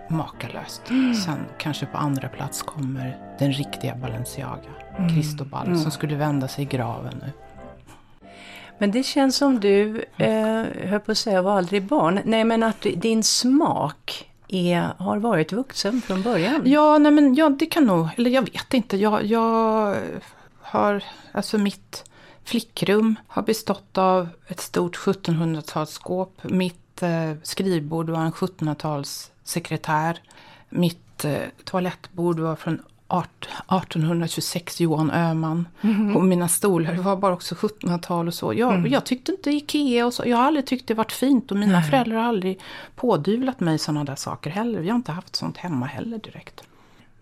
Makalöst. 0.08 0.90
Mm. 0.90 1.14
Sen 1.14 1.38
kanske 1.58 1.86
på 1.86 1.98
andra 1.98 2.28
plats 2.28 2.62
kommer 2.62 3.18
den 3.38 3.52
riktiga 3.52 3.94
Balenciaga, 3.94 4.70
mm. 4.98 5.14
Cristobal, 5.14 5.66
mm. 5.66 5.78
som 5.78 5.90
skulle 5.90 6.16
vända 6.16 6.48
sig 6.48 6.64
i 6.64 6.66
graven 6.66 7.14
nu. 7.26 7.32
Men 8.80 8.90
det 8.90 9.02
känns 9.02 9.36
som 9.36 9.60
du, 9.60 10.04
eh, 10.16 10.64
höll 10.88 11.00
på 11.00 11.12
att 11.12 11.18
säga, 11.18 11.42
var 11.42 11.58
aldrig 11.58 11.82
barn. 11.82 12.20
Nej, 12.24 12.44
men 12.44 12.62
att 12.62 12.86
din 12.96 13.22
smak 13.22 14.30
är, 14.48 14.80
har 14.98 15.18
varit 15.18 15.52
vuxen 15.52 16.02
från 16.02 16.22
början. 16.22 16.62
Ja, 16.64 16.98
nej 16.98 17.12
men 17.12 17.34
ja, 17.34 17.48
det 17.48 17.66
kan 17.66 17.84
nog, 17.84 18.08
eller 18.16 18.30
jag 18.30 18.42
vet 18.42 18.74
inte. 18.74 18.96
Jag, 18.96 19.24
jag 19.24 19.96
har, 20.60 21.04
alltså 21.32 21.58
mitt 21.58 22.04
flickrum 22.44 23.16
har 23.28 23.42
bestått 23.42 23.98
av 23.98 24.28
ett 24.46 24.60
stort 24.60 24.96
1700-talsskåp. 24.96 26.30
Mitt 26.42 27.02
eh, 27.02 27.32
skrivbord 27.42 28.10
var 28.10 28.20
en 28.20 28.32
1700-talssekretär. 28.32 30.16
Mitt 30.68 31.24
eh, 31.24 31.38
toalettbord 31.64 32.38
var 32.38 32.56
från 32.56 32.82
1826 33.10 34.80
Johan 34.80 35.10
Öhman. 35.10 35.68
Mm. 35.80 36.16
Och 36.16 36.24
mina 36.24 36.48
stolar 36.48 36.94
det 36.94 37.02
var 37.02 37.16
bara 37.16 37.32
också 37.32 37.54
1700-tal 37.54 38.28
och 38.28 38.34
så. 38.34 38.54
Jag, 38.54 38.74
mm. 38.74 38.92
jag 38.92 39.04
tyckte 39.04 39.32
inte 39.32 39.50
Ikea 39.50 40.06
och 40.06 40.14
så. 40.14 40.22
Jag 40.26 40.36
har 40.36 40.44
aldrig 40.44 40.66
tyckt 40.66 40.88
det 40.88 40.94
varit 40.94 41.12
fint. 41.12 41.50
Och 41.50 41.56
mina 41.56 41.72
Nej. 41.80 41.90
föräldrar 41.90 42.16
har 42.16 42.24
aldrig 42.24 42.60
pådyvlat 42.96 43.60
mig 43.60 43.78
sådana 43.78 44.04
där 44.04 44.16
saker 44.16 44.50
heller. 44.50 44.80
Vi 44.80 44.88
har 44.88 44.96
inte 44.96 45.12
haft 45.12 45.36
sånt 45.36 45.56
hemma 45.56 45.86
heller 45.86 46.18
direkt. 46.18 46.62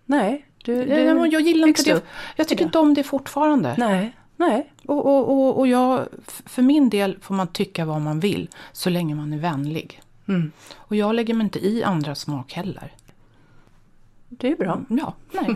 Nej, 0.05 0.45
du, 0.63 0.85
du 0.85 0.93
jag 1.31 1.41
gillar 1.41 1.67
inte 1.67 1.83
det. 1.83 2.01
Jag 2.35 2.47
tycker 2.47 2.65
inte 2.65 2.79
om 2.79 2.93
det 2.93 3.03
fortfarande. 3.03 3.75
Nej. 3.77 4.15
Nej. 4.37 4.71
Och, 4.85 5.05
och, 5.05 5.31
och, 5.31 5.59
och 5.59 5.67
jag, 5.67 6.07
för 6.25 6.61
min 6.61 6.89
del 6.89 7.17
får 7.21 7.35
man 7.35 7.47
tycka 7.47 7.85
vad 7.85 8.01
man 8.01 8.19
vill 8.19 8.49
så 8.71 8.89
länge 8.89 9.15
man 9.15 9.33
är 9.33 9.37
vänlig. 9.37 10.01
Mm. 10.27 10.51
Och 10.75 10.95
jag 10.95 11.15
lägger 11.15 11.33
mig 11.33 11.43
inte 11.43 11.59
i 11.59 11.83
andras 11.83 12.19
smak 12.19 12.53
heller. 12.53 12.93
Det 14.29 14.51
är 14.51 14.55
bra. 14.55 14.73
Mm, 14.73 14.85
ja, 14.89 15.13
nej. 15.31 15.55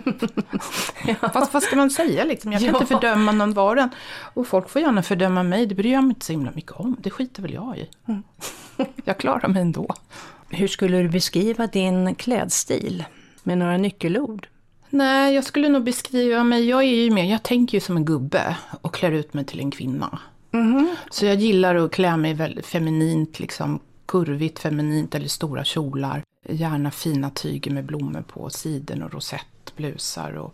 ja. 1.07 1.29
Fast 1.33 1.53
vad 1.53 1.63
ska 1.63 1.75
man 1.75 1.89
säga 1.89 2.23
liksom? 2.23 2.51
Jag 2.51 2.61
kan 2.61 2.69
ja. 2.73 2.79
inte 2.79 2.93
fördöma 2.93 3.31
någon 3.31 3.53
var 3.53 3.89
Och 4.33 4.47
folk 4.47 4.69
får 4.69 4.81
gärna 4.81 5.03
fördöma 5.03 5.43
mig, 5.43 5.65
det 5.65 5.75
bryr 5.75 5.93
jag 5.93 6.03
mig 6.03 6.09
inte 6.09 6.25
så 6.25 6.31
himla 6.31 6.51
mycket 6.51 6.71
om. 6.71 6.95
Det 6.99 7.09
skiter 7.09 7.41
väl 7.41 7.53
jag 7.53 7.77
i. 7.77 7.89
Mm. 8.07 8.23
jag 9.05 9.17
klarar 9.17 9.47
mig 9.47 9.61
ändå. 9.61 9.93
Hur 10.49 10.67
skulle 10.67 10.97
du 10.97 11.09
beskriva 11.09 11.67
din 11.67 12.15
klädstil? 12.15 13.03
Med 13.43 13.57
några 13.57 13.77
nyckelord? 13.77 14.47
Nej, 14.89 15.35
jag 15.35 15.43
skulle 15.43 15.69
nog 15.69 15.83
beskriva 15.83 16.43
mig, 16.43 16.69
jag 16.69 16.83
är 16.83 17.03
ju 17.03 17.11
mer, 17.11 17.23
jag 17.23 17.43
tänker 17.43 17.77
ju 17.77 17.81
som 17.81 17.97
en 17.97 18.05
gubbe 18.05 18.57
och 18.81 18.93
klär 18.93 19.11
ut 19.11 19.33
mig 19.33 19.45
till 19.45 19.59
en 19.59 19.71
kvinna. 19.71 20.19
Mm. 20.51 20.95
Så 21.09 21.25
jag 21.25 21.35
gillar 21.35 21.75
att 21.75 21.91
klä 21.91 22.17
mig 22.17 22.33
väldigt 22.33 22.65
feminint, 22.65 23.39
liksom 23.39 23.79
kurvigt 24.05 24.60
feminint 24.60 25.15
eller 25.15 25.27
stora 25.27 25.63
kjolar. 25.63 26.24
Gärna 26.50 26.91
fina 26.91 27.29
tyger 27.29 27.72
med 27.72 27.86
blommor 27.86 28.22
på, 28.22 28.50
siden 28.50 29.03
och 29.03 29.13
rosettblusar 29.13 30.33
och, 30.33 30.53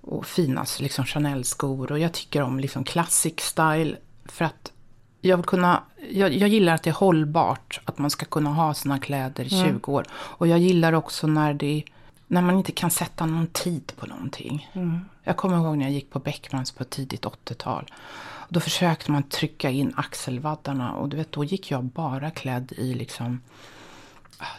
och 0.00 0.26
fina 0.26 0.66
liksom 0.80 1.04
Chanel-skor. 1.04 1.92
Och 1.92 1.98
jag 1.98 2.12
tycker 2.12 2.42
om 2.42 2.60
liksom 2.60 2.84
classic 2.84 3.40
style 3.40 3.96
för 4.24 4.44
att 4.44 4.72
jag, 5.20 5.36
vill 5.36 5.46
kunna, 5.46 5.82
jag, 6.10 6.34
jag, 6.34 6.48
gillar 6.48 6.74
att 6.74 6.82
det 6.82 6.90
är 6.90 6.94
hållbart, 6.94 7.80
att 7.84 7.98
man 7.98 8.10
ska 8.10 8.26
kunna 8.26 8.50
ha 8.50 8.74
sina 8.74 8.98
kläder 8.98 9.44
i 9.44 9.48
20 9.48 9.60
mm. 9.62 9.80
år. 9.84 10.06
Och 10.12 10.46
jag 10.46 10.58
gillar 10.58 10.92
också 10.92 11.26
när, 11.26 11.54
det, 11.54 11.84
när 12.26 12.42
man 12.42 12.56
inte 12.56 12.72
kan 12.72 12.90
sätta 12.90 13.26
någon 13.26 13.46
tid 13.46 13.92
på 13.96 14.06
någonting. 14.06 14.70
Mm. 14.72 15.00
Jag 15.22 15.36
kommer 15.36 15.56
ihåg 15.56 15.78
när 15.78 15.84
jag 15.84 15.92
gick 15.92 16.10
på 16.10 16.18
Beckmans 16.18 16.72
på 16.72 16.84
tidigt 16.84 17.24
80-tal. 17.24 17.90
Då 18.48 18.60
försökte 18.60 19.10
man 19.10 19.22
trycka 19.22 19.70
in 19.70 19.92
axelvaddarna 19.96 20.92
och 20.92 21.08
du 21.08 21.16
vet, 21.16 21.32
då 21.32 21.44
gick 21.44 21.70
jag 21.70 21.84
bara 21.84 22.30
klädd 22.30 22.72
i 22.76 22.94
liksom 22.94 23.40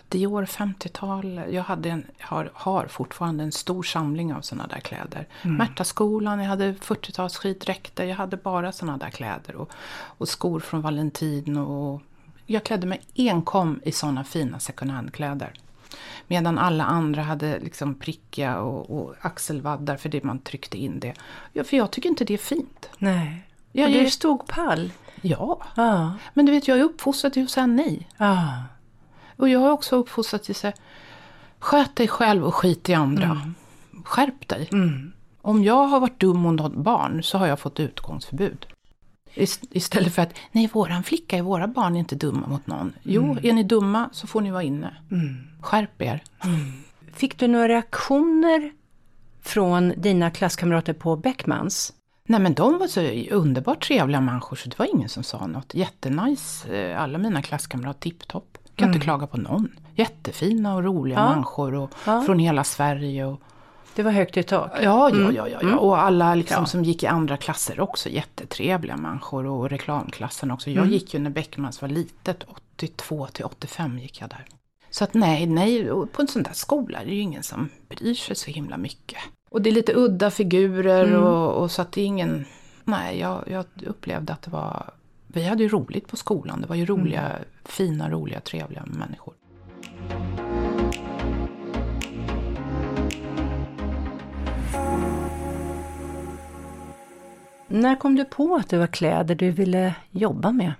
Dior 0.09 0.45
50-tal. 0.45 1.41
Jag 1.49 1.63
hade 1.63 1.89
en, 1.89 2.05
har, 2.19 2.51
har 2.53 2.87
fortfarande 2.87 3.43
en 3.43 3.51
stor 3.51 3.83
samling 3.83 4.33
av 4.33 4.41
sådana 4.41 4.67
där 4.67 4.79
kläder. 4.79 5.27
Mm. 5.41 5.57
Märtaskolan, 5.57 6.39
jag 6.39 6.49
hade 6.49 6.73
40-tals 6.73 7.37
skidräkter. 7.37 8.05
Jag 8.05 8.15
hade 8.15 8.37
bara 8.37 8.71
sådana 8.71 8.97
där 8.97 9.09
kläder. 9.09 9.55
Och, 9.55 9.71
och 9.91 10.29
skor 10.29 10.59
från 10.59 10.81
Valentin. 10.81 11.57
Och, 11.57 12.01
jag 12.45 12.63
klädde 12.63 12.87
mig 12.87 13.01
enkom 13.15 13.81
i 13.83 13.91
sådana 13.91 14.23
fina 14.23 14.59
second 14.59 14.91
hand-kläder. 14.91 15.53
Medan 16.27 16.57
alla 16.57 16.83
andra 16.83 17.21
hade 17.21 17.59
liksom 17.59 17.95
prickiga 17.95 18.59
och, 18.59 18.89
och 18.97 19.15
axelvaddar 19.21 19.97
för 19.97 20.09
det 20.09 20.23
man 20.23 20.39
tryckte 20.39 20.77
in 20.77 20.99
det. 20.99 21.13
Ja, 21.53 21.63
för 21.63 21.77
jag 21.77 21.91
tycker 21.91 22.09
inte 22.09 22.25
det 22.25 22.33
är 22.33 22.37
fint. 22.37 22.89
Nej. 22.97 23.43
Jag, 23.71 23.91
du 23.91 24.09
stod 24.09 24.47
pall? 24.47 24.91
Ja. 25.21 25.61
Ah. 25.75 26.09
Men 26.33 26.45
du 26.45 26.51
vet, 26.51 26.67
jag 26.67 26.79
är 26.79 26.83
uppfostrad 26.83 27.33
till 27.33 27.43
att 27.43 27.49
säga 27.49 27.67
nej. 27.67 28.09
Ah. 28.17 28.47
Och 29.35 29.49
jag 29.49 29.59
har 29.59 29.71
också 29.71 29.95
uppfostrat 29.95 30.43
till 30.43 30.51
att 30.51 30.57
säga, 30.57 30.73
sköt 31.59 31.95
dig 31.95 32.07
själv 32.07 32.45
och 32.45 32.55
skit 32.55 32.89
i 32.89 32.93
andra. 32.93 33.25
Mm. 33.25 33.55
Skärp 34.03 34.47
dig. 34.47 34.69
Mm. 34.71 35.11
Om 35.41 35.63
jag 35.63 35.87
har 35.87 35.99
varit 35.99 36.19
dum 36.19 36.37
mot 36.37 36.55
något 36.55 36.75
barn 36.75 37.23
så 37.23 37.37
har 37.37 37.47
jag 37.47 37.59
fått 37.59 37.79
utgångsförbud. 37.79 38.65
Istället 39.71 40.15
för 40.15 40.21
att, 40.21 40.33
nej 40.51 40.69
våran 40.73 41.03
flicka, 41.03 41.43
våra 41.43 41.67
barn 41.67 41.95
är 41.95 41.99
inte 41.99 42.15
dumma 42.15 42.47
mot 42.47 42.67
någon. 42.67 42.93
Jo, 43.03 43.23
mm. 43.23 43.45
är 43.45 43.53
ni 43.53 43.63
dumma 43.63 44.09
så 44.11 44.27
får 44.27 44.41
ni 44.41 44.51
vara 44.51 44.63
inne. 44.63 44.95
Mm. 45.11 45.37
Skärp 45.61 46.01
er. 46.01 46.23
Mm. 46.43 46.73
Fick 47.13 47.39
du 47.39 47.47
några 47.47 47.67
reaktioner 47.67 48.71
från 49.41 49.93
dina 49.97 50.31
klasskamrater 50.31 50.93
på 50.93 51.15
Beckmans? 51.15 51.93
Nej 52.29 52.39
men 52.39 52.53
de 52.53 52.77
var 52.77 52.87
så 52.87 53.01
underbart 53.35 53.87
trevliga 53.87 54.21
människor 54.21 54.55
så 54.55 54.69
det 54.69 54.79
var 54.79 54.85
ingen 54.95 55.09
som 55.09 55.23
sa 55.23 55.47
något. 55.47 55.73
Jättenice, 55.73 56.67
eh, 56.67 57.01
alla 57.01 57.17
mina 57.17 57.41
klasskamrater, 57.41 57.99
tipptopp. 57.99 58.57
Kan 58.75 58.87
mm. 58.87 58.95
inte 58.95 59.03
klaga 59.03 59.27
på 59.27 59.37
någon. 59.37 59.71
Jättefina 59.95 60.75
och 60.75 60.83
roliga 60.83 61.19
ja. 61.19 61.29
människor 61.29 61.73
och 61.73 61.91
ja. 62.05 62.21
från 62.21 62.39
hela 62.39 62.63
Sverige. 62.63 63.25
Och, 63.25 63.41
det 63.95 64.03
var 64.03 64.11
högt 64.11 64.37
i 64.37 64.43
tak. 64.43 64.71
Ja, 64.75 64.81
ja, 64.81 65.09
mm. 65.09 65.35
ja, 65.35 65.47
ja, 65.47 65.59
ja. 65.61 65.77
Och 65.77 66.01
alla 66.01 66.35
liksom 66.35 66.65
som 66.65 66.83
gick 66.83 67.03
i 67.03 67.07
andra 67.07 67.37
klasser 67.37 67.79
också. 67.79 68.09
Jättetrevliga 68.09 68.97
människor. 68.97 69.45
Och 69.45 69.69
reklamklassen 69.69 70.51
också. 70.51 70.69
Jag 70.69 70.81
mm. 70.81 70.93
gick 70.93 71.13
ju 71.13 71.19
när 71.19 71.29
Beckmans 71.29 71.81
var 71.81 71.89
litet. 71.89 72.43
82 72.43 73.27
till 73.27 73.45
85 73.45 73.99
gick 73.99 74.21
jag 74.21 74.29
där. 74.29 74.45
Så 74.89 75.03
att 75.03 75.13
nej, 75.13 75.45
nej, 75.45 75.85
på 75.85 76.21
en 76.21 76.27
sån 76.27 76.43
där 76.43 76.53
skola 76.53 77.01
är 77.01 77.05
det 77.05 77.13
ju 77.13 77.21
ingen 77.21 77.43
som 77.43 77.69
bryr 77.89 78.13
sig 78.13 78.35
så 78.35 78.51
himla 78.51 78.77
mycket. 78.77 79.19
Och 79.49 79.61
det 79.61 79.69
är 79.69 79.73
lite 79.73 79.93
udda 79.95 80.31
figurer 80.31 81.07
mm. 81.07 81.23
och, 81.23 81.61
och, 81.61 81.71
så 81.71 81.81
att 81.81 81.91
det 81.91 82.01
är 82.01 82.05
ingen... 82.05 82.45
Nej, 82.83 83.19
jag, 83.19 83.43
jag 83.47 83.65
upplevde 83.85 84.33
att 84.33 84.41
det 84.41 84.51
var... 84.51 84.89
Vi 85.27 85.43
hade 85.43 85.63
ju 85.63 85.69
roligt 85.69 86.07
på 86.07 86.17
skolan. 86.17 86.61
Det 86.61 86.67
var 86.67 86.75
ju 86.75 86.85
roliga, 86.85 87.29
mm. 87.29 87.43
fina, 87.65 88.09
roliga, 88.09 88.39
trevliga 88.39 88.83
människor. 88.85 89.33
När 97.67 97.95
kom 97.95 98.15
du 98.15 98.25
på 98.25 98.55
att 98.55 98.69
det 98.69 98.77
var 98.77 98.87
kläder 98.87 99.35
du 99.35 99.51
ville 99.51 99.95
jobba 100.11 100.51
med? 100.51 100.73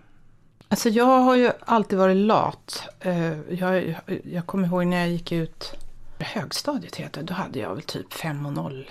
Alltså 0.68 0.90
jag 0.90 1.20
har 1.20 1.36
ju 1.36 1.52
alltid 1.60 2.00
varit 2.00 2.18
lat. 2.18 2.84
Eh, 3.00 3.54
jag, 3.54 3.96
jag 4.24 4.46
kommer 4.46 4.68
ihåg 4.68 4.88
när 4.88 4.98
jag 4.98 5.10
gick 5.10 5.32
ut 5.32 5.87
högstadiet 6.26 6.96
heter 6.96 7.24
då 7.24 7.34
hade 7.34 7.60
jag 7.60 7.76
väl 7.76 7.84
typ 7.84 8.14
5 8.14 8.46
och 8.46 8.54
0. 8.54 8.90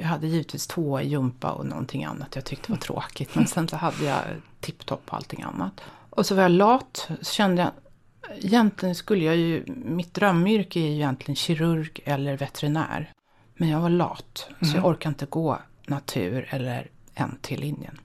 Jag 0.00 0.06
hade 0.06 0.26
givetvis 0.26 0.66
två 0.66 1.00
i 1.00 1.08
jumpa 1.08 1.52
och 1.52 1.66
någonting 1.66 2.04
annat 2.04 2.34
jag 2.34 2.44
tyckte 2.44 2.72
var 2.72 2.78
tråkigt. 2.78 3.34
Men 3.34 3.46
sen 3.46 3.68
så 3.68 3.76
hade 3.76 4.04
jag 4.04 4.22
tipptopp 4.60 5.06
på 5.06 5.16
allting 5.16 5.42
annat. 5.42 5.80
Och 6.10 6.26
så 6.26 6.34
var 6.34 6.42
jag 6.42 6.50
lat. 6.50 7.08
Så 7.20 7.32
kände 7.34 7.62
jag, 7.62 7.72
egentligen 8.36 8.94
skulle 8.94 9.24
jag 9.24 9.36
ju, 9.36 9.64
mitt 9.66 10.14
drömyrke 10.14 10.80
är 10.80 10.84
ju 10.84 10.94
egentligen 10.94 11.36
kirurg 11.36 12.00
eller 12.04 12.36
veterinär. 12.36 13.12
Men 13.54 13.68
jag 13.68 13.80
var 13.80 13.90
lat, 13.90 14.46
mm. 14.48 14.58
så 14.60 14.76
jag 14.76 14.84
mm. 14.84 14.90
orkade 14.90 15.08
inte 15.08 15.26
gå 15.26 15.58
natur 15.86 16.48
eller 16.50 16.90
NT-linjen. 17.14 18.00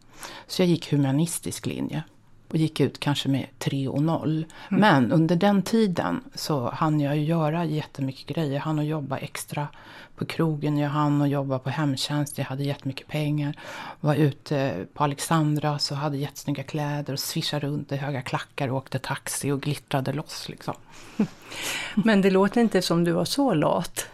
Så 0.47 0.61
jag 0.61 0.69
gick 0.69 0.91
humanistisk 0.91 1.65
linje. 1.65 2.03
Och 2.49 2.57
gick 2.57 2.79
ut 2.79 2.99
kanske 2.99 3.29
med 3.29 3.47
3 3.59 3.87
och 3.87 4.03
0. 4.03 4.45
Mm. 4.69 4.81
Men 4.81 5.11
under 5.11 5.35
den 5.35 5.61
tiden 5.61 6.23
så 6.35 6.69
hann 6.69 6.99
jag 6.99 7.17
ju 7.17 7.23
göra 7.23 7.65
jättemycket 7.65 8.27
grejer. 8.27 8.53
Jag 8.53 8.61
hann 8.61 8.79
att 8.79 8.85
jobba 8.85 9.17
extra 9.17 9.67
på 10.15 10.25
krogen, 10.25 10.77
jag 10.77 10.89
hann 10.89 11.21
att 11.21 11.29
jobba 11.29 11.59
på 11.59 11.69
hemtjänst, 11.69 12.37
jag 12.37 12.45
hade 12.45 12.63
jättemycket 12.63 13.07
pengar. 13.07 13.55
Var 13.99 14.15
ute 14.15 14.85
på 14.93 15.03
Alexandra 15.03 15.79
så 15.79 15.95
hade 15.95 16.17
jättesnygga 16.17 16.63
kläder 16.63 17.13
och 17.13 17.19
svischade 17.19 17.67
runt 17.67 17.91
i 17.91 17.95
höga 17.95 18.21
klackar 18.21 18.67
och 18.67 18.77
åkte 18.77 18.99
taxi 18.99 19.51
och 19.51 19.61
glittrade 19.61 20.13
loss 20.13 20.49
liksom. 20.49 20.73
Men 21.95 22.21
det 22.21 22.31
låter 22.31 22.61
inte 22.61 22.81
som 22.81 23.03
du 23.03 23.11
var 23.11 23.25
så 23.25 23.53
lat. 23.53 24.07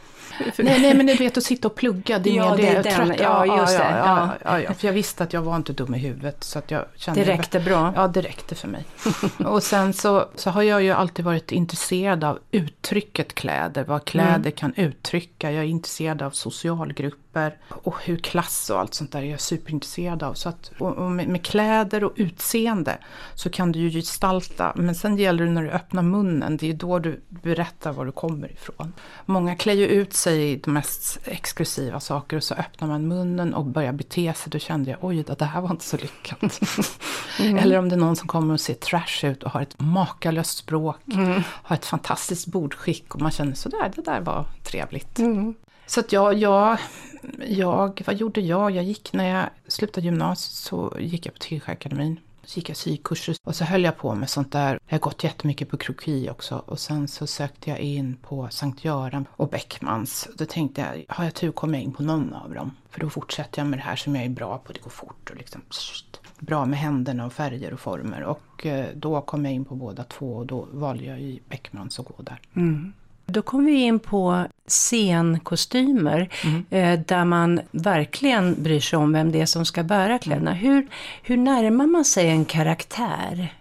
Nej, 0.58 0.82
nej, 0.82 0.94
men 0.94 1.06
du 1.06 1.16
vet 1.16 1.38
att 1.38 1.44
sitta 1.44 1.68
och 1.68 1.76
plugga, 1.76 2.20
det 2.20 2.30
är 2.30 2.36
ja, 2.36 2.56
mer 2.56 2.58
det. 2.58 2.82
det. 2.82 2.90
Är 2.90 3.06
den. 3.06 3.16
Ja, 3.20 3.60
just 3.60 3.78
det. 3.78 3.84
Ja, 3.84 4.30
ja, 4.44 4.60
ja, 4.60 4.74
för 4.74 4.88
jag 4.88 4.94
visste 4.94 5.24
att 5.24 5.34
jag 5.34 5.42
var 5.42 5.56
inte 5.56 5.74
dum 5.74 5.96
i 5.96 5.98
huvudet. 5.98 6.44
Så 6.44 6.60
att 6.60 6.72
jag 6.72 6.86
kände 6.96 7.24
det 7.24 7.32
räckte 7.32 7.60
bra? 7.60 7.94
Ja, 7.96 8.08
det 8.08 8.22
räckte 8.22 8.56
för 8.56 8.68
mig. 8.68 8.86
och 9.46 9.64
sen 9.64 9.94
så, 9.94 10.26
så 10.36 10.50
har 10.50 10.62
jag 10.62 10.84
ju 10.84 10.92
alltid 10.92 11.26
varit 11.26 11.52
intresserad 11.52 12.24
av 12.24 12.40
uttrycket 12.52 13.34
kläder, 13.34 13.84
vad 13.84 14.06
kläder 14.06 14.36
mm. 14.36 14.52
kan 14.52 14.74
uttrycka. 14.76 15.52
Jag 15.52 15.64
är 15.64 15.68
intresserad 15.68 16.22
av 16.22 16.32
socialgrupper 16.32 17.31
och 17.68 17.96
hur 18.04 18.18
klass 18.18 18.70
och 18.70 18.80
allt 18.80 18.94
sånt 18.94 19.12
där 19.12 19.22
är 19.22 19.26
jag 19.32 19.42
superintresserad 19.42 20.24
av. 20.24 20.34
Så 20.34 20.50
att, 20.50 20.72
och 20.80 21.12
med, 21.12 21.28
med, 21.28 21.46
kläder 21.46 22.04
och 22.04 22.14
utseende 22.16 22.98
så 23.36 23.50
kan 23.50 23.72
du 23.72 23.80
ju 23.80 23.90
gestalta, 23.90 24.74
men 24.76 24.96
sen 24.96 25.18
gäller 25.18 25.46
det 25.46 25.52
när 25.52 25.64
du 25.64 25.70
öppnar 25.70 26.04
munnen, 26.04 26.58
det 26.58 26.70
är 26.70 26.74
då 26.74 27.00
du 27.00 27.22
berättar 27.30 27.94
var 27.94 28.06
du 28.06 28.12
kommer 28.12 28.52
ifrån. 28.52 28.94
Många 29.26 29.56
klär 29.56 29.74
ju 29.74 29.88
ut 29.88 30.14
sig 30.14 30.52
i 30.52 30.56
de 30.56 30.74
mest 30.74 31.20
exklusiva 31.26 32.00
saker 32.00 32.38
och 32.38 32.44
så 32.44 32.56
öppnar 32.56 32.88
man 32.88 33.08
munnen 33.08 33.54
och 33.54 33.66
börjar 33.66 33.94
bete 33.94 34.34
sig. 34.34 34.52
Då 34.52 34.60
kände 34.60 34.92
jag, 34.92 35.00
oj, 35.02 35.24
det 35.24 35.46
här 35.46 35.62
var 35.62 35.72
inte 35.72 35.86
så 35.86 35.98
lyckat. 35.98 36.40
Mm. 37.40 37.58
Eller 37.58 37.78
om 37.78 37.90
det 37.90 37.96
är 37.96 38.00
någon 38.00 38.16
som 38.16 38.28
kommer 38.28 38.54
och 38.54 38.60
ser 38.60 38.74
trash 38.74 39.26
ut 39.30 39.44
och 39.44 39.52
har 39.52 39.62
ett 39.62 39.80
makalöst 39.80 40.58
språk, 40.58 40.98
mm. 41.14 41.42
har 41.48 41.76
ett 41.76 41.86
fantastiskt 41.86 42.48
bordskick 42.48 43.16
och 43.16 43.22
man 43.22 43.32
känner 43.32 43.54
sådär, 43.54 43.92
det 43.96 44.02
där 44.02 44.22
var 44.22 44.46
trevligt. 44.64 45.20
Mm. 45.20 45.56
Så 45.92 46.00
att 46.00 46.12
jag, 46.12 46.34
jag, 46.34 46.78
jag, 47.48 48.02
vad 48.06 48.16
gjorde 48.16 48.42
jag? 48.42 48.72
Jag 48.72 48.84
gick, 48.84 49.14
när 49.14 49.30
jag 49.30 49.50
slutade 49.68 50.06
gymnasiet 50.06 50.52
så 50.52 50.98
gick 51.00 51.26
jag 51.26 51.34
på 51.34 51.40
Tyskakademin. 51.40 52.20
Så 52.44 52.60
gick 52.60 52.70
jag 52.70 52.78
sykurser 52.78 53.36
och 53.44 53.56
så 53.56 53.64
höll 53.64 53.84
jag 53.84 53.98
på 53.98 54.16
med 54.16 54.30
sånt 54.30 54.52
där. 54.52 54.80
Jag 54.88 54.94
har 54.94 55.00
gått 55.00 55.24
jättemycket 55.24 55.70
på 55.70 55.78
kroki 55.78 56.30
också 56.30 56.64
och 56.66 56.80
sen 56.80 57.08
så 57.08 57.28
sökte 57.28 57.70
jag 57.70 57.80
in 57.80 58.18
på 58.22 58.48
Sankt 58.52 58.86
Göran 58.86 59.26
och 59.32 59.50
Beckmans. 59.50 60.28
Då 60.38 60.46
tänkte 60.46 60.82
jag, 60.82 61.16
har 61.16 61.24
jag 61.24 61.34
tur 61.34 61.52
kommer 61.52 61.74
jag 61.74 61.84
in 61.84 61.94
på 61.94 62.04
någon 62.04 62.34
av 62.34 62.54
dem. 62.54 62.72
För 62.90 63.00
då 63.00 63.10
fortsätter 63.10 63.62
jag 63.62 63.68
med 63.68 63.80
det 63.80 63.84
här 63.84 63.96
som 63.96 64.16
jag 64.16 64.26
är 64.26 64.30
bra 64.30 64.58
på, 64.58 64.74
det 64.74 64.84
går 64.84 64.92
fort 64.92 65.30
och 65.30 65.38
liksom 65.38 65.62
bra 66.40 66.66
med 66.66 66.80
händerna 66.80 67.26
och 67.26 67.34
färger 67.34 67.74
och 67.74 67.80
former. 67.80 68.24
Och 68.24 68.66
eh, 68.66 68.86
då 68.96 69.22
kom 69.22 69.46
jag 69.46 69.54
in 69.54 69.66
på 69.66 69.76
båda 69.76 70.04
två 70.04 70.38
och 70.38 70.46
då 70.46 70.68
valde 70.72 71.04
jag 71.04 71.22
ju 71.22 71.40
Beckmans 71.50 72.00
att 72.00 72.06
gå 72.06 72.16
där. 72.18 72.40
Mm. 72.56 72.94
Då 73.32 73.42
kom 73.42 73.66
vi 73.66 73.74
in 73.74 74.00
på 74.00 74.46
scenkostymer 74.68 76.30
mm. 76.44 76.66
eh, 76.70 77.06
där 77.08 77.26
man 77.26 77.62
verkligen 77.72 78.64
bryr 78.64 78.80
sig 78.80 79.00
om 79.00 79.14
vem 79.14 79.32
det 79.32 79.42
är 79.42 79.46
som 79.46 79.66
ska 79.66 79.84
bära 79.84 80.20
kläderna. 80.20 80.54
Hur, 80.54 80.88
hur 81.24 81.38
närmar 81.38 81.86
man 81.86 82.06
sig 82.06 82.30
en 82.30 82.46
karaktär? 82.46 83.56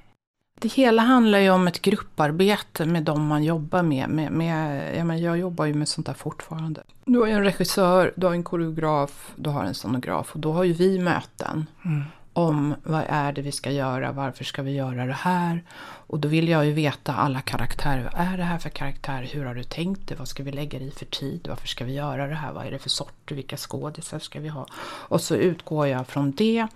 Det 0.60 0.68
hela 0.68 1.02
handlar 1.02 1.38
ju 1.38 1.50
om 1.50 1.68
ett 1.68 1.82
grupparbete 1.82 2.86
med 2.86 3.02
de 3.02 3.26
man 3.26 3.44
jobbar 3.44 3.82
med. 3.82 4.08
med, 4.08 4.32
med 4.32 4.82
jag, 4.98 5.06
menar, 5.06 5.20
jag 5.20 5.38
jobbar 5.38 5.64
ju 5.64 5.74
med 5.74 5.88
sånt 5.88 6.06
där 6.06 6.14
fortfarande. 6.14 6.82
Du 7.04 7.18
har 7.18 7.26
ju 7.26 7.32
en 7.32 7.44
regissör, 7.44 8.12
du 8.16 8.26
har 8.26 8.32
en 8.32 8.42
koreograf, 8.42 9.32
du 9.36 9.50
har 9.50 9.64
en 9.64 9.74
scenograf 9.74 10.34
och 10.34 10.40
då 10.40 10.52
har 10.52 10.64
ju 10.64 10.72
vi 10.72 10.98
möten. 10.98 11.66
Mm 11.84 12.02
om 12.48 12.74
vad 12.82 13.04
är 13.08 13.32
det 13.32 13.42
vi 13.42 13.52
ska 13.52 13.70
göra, 13.70 14.12
varför 14.12 14.44
ska 14.44 14.62
vi 14.62 14.72
göra 14.72 15.06
det 15.06 15.12
här? 15.12 15.64
Och 16.06 16.18
då 16.18 16.28
vill 16.28 16.48
jag 16.48 16.66
ju 16.66 16.72
veta 16.72 17.14
alla 17.14 17.40
karaktärer. 17.40 18.10
Vad 18.12 18.26
är 18.26 18.36
det 18.36 18.44
här 18.44 18.58
för 18.58 18.70
karaktär? 18.70 19.28
Hur 19.32 19.44
har 19.44 19.54
du 19.54 19.62
tänkt 19.62 20.08
det? 20.08 20.14
Vad 20.14 20.28
ska 20.28 20.42
vi 20.42 20.52
lägga 20.52 20.78
i 20.78 20.90
för 20.90 21.06
tid? 21.06 21.46
Varför 21.48 21.68
ska 21.68 21.84
vi 21.84 21.92
göra 21.92 22.26
det 22.26 22.34
här? 22.34 22.52
Vad 22.52 22.66
är 22.66 22.70
det 22.70 22.78
för 22.78 22.90
sorter? 22.90 23.34
Vilka 23.34 23.56
skådisar 23.56 24.18
ska 24.18 24.40
vi 24.40 24.48
ha? 24.48 24.66
Och 24.82 25.20
så 25.20 25.36
utgår 25.36 25.86
jag 25.86 26.06
från 26.06 26.30
det. 26.30 26.66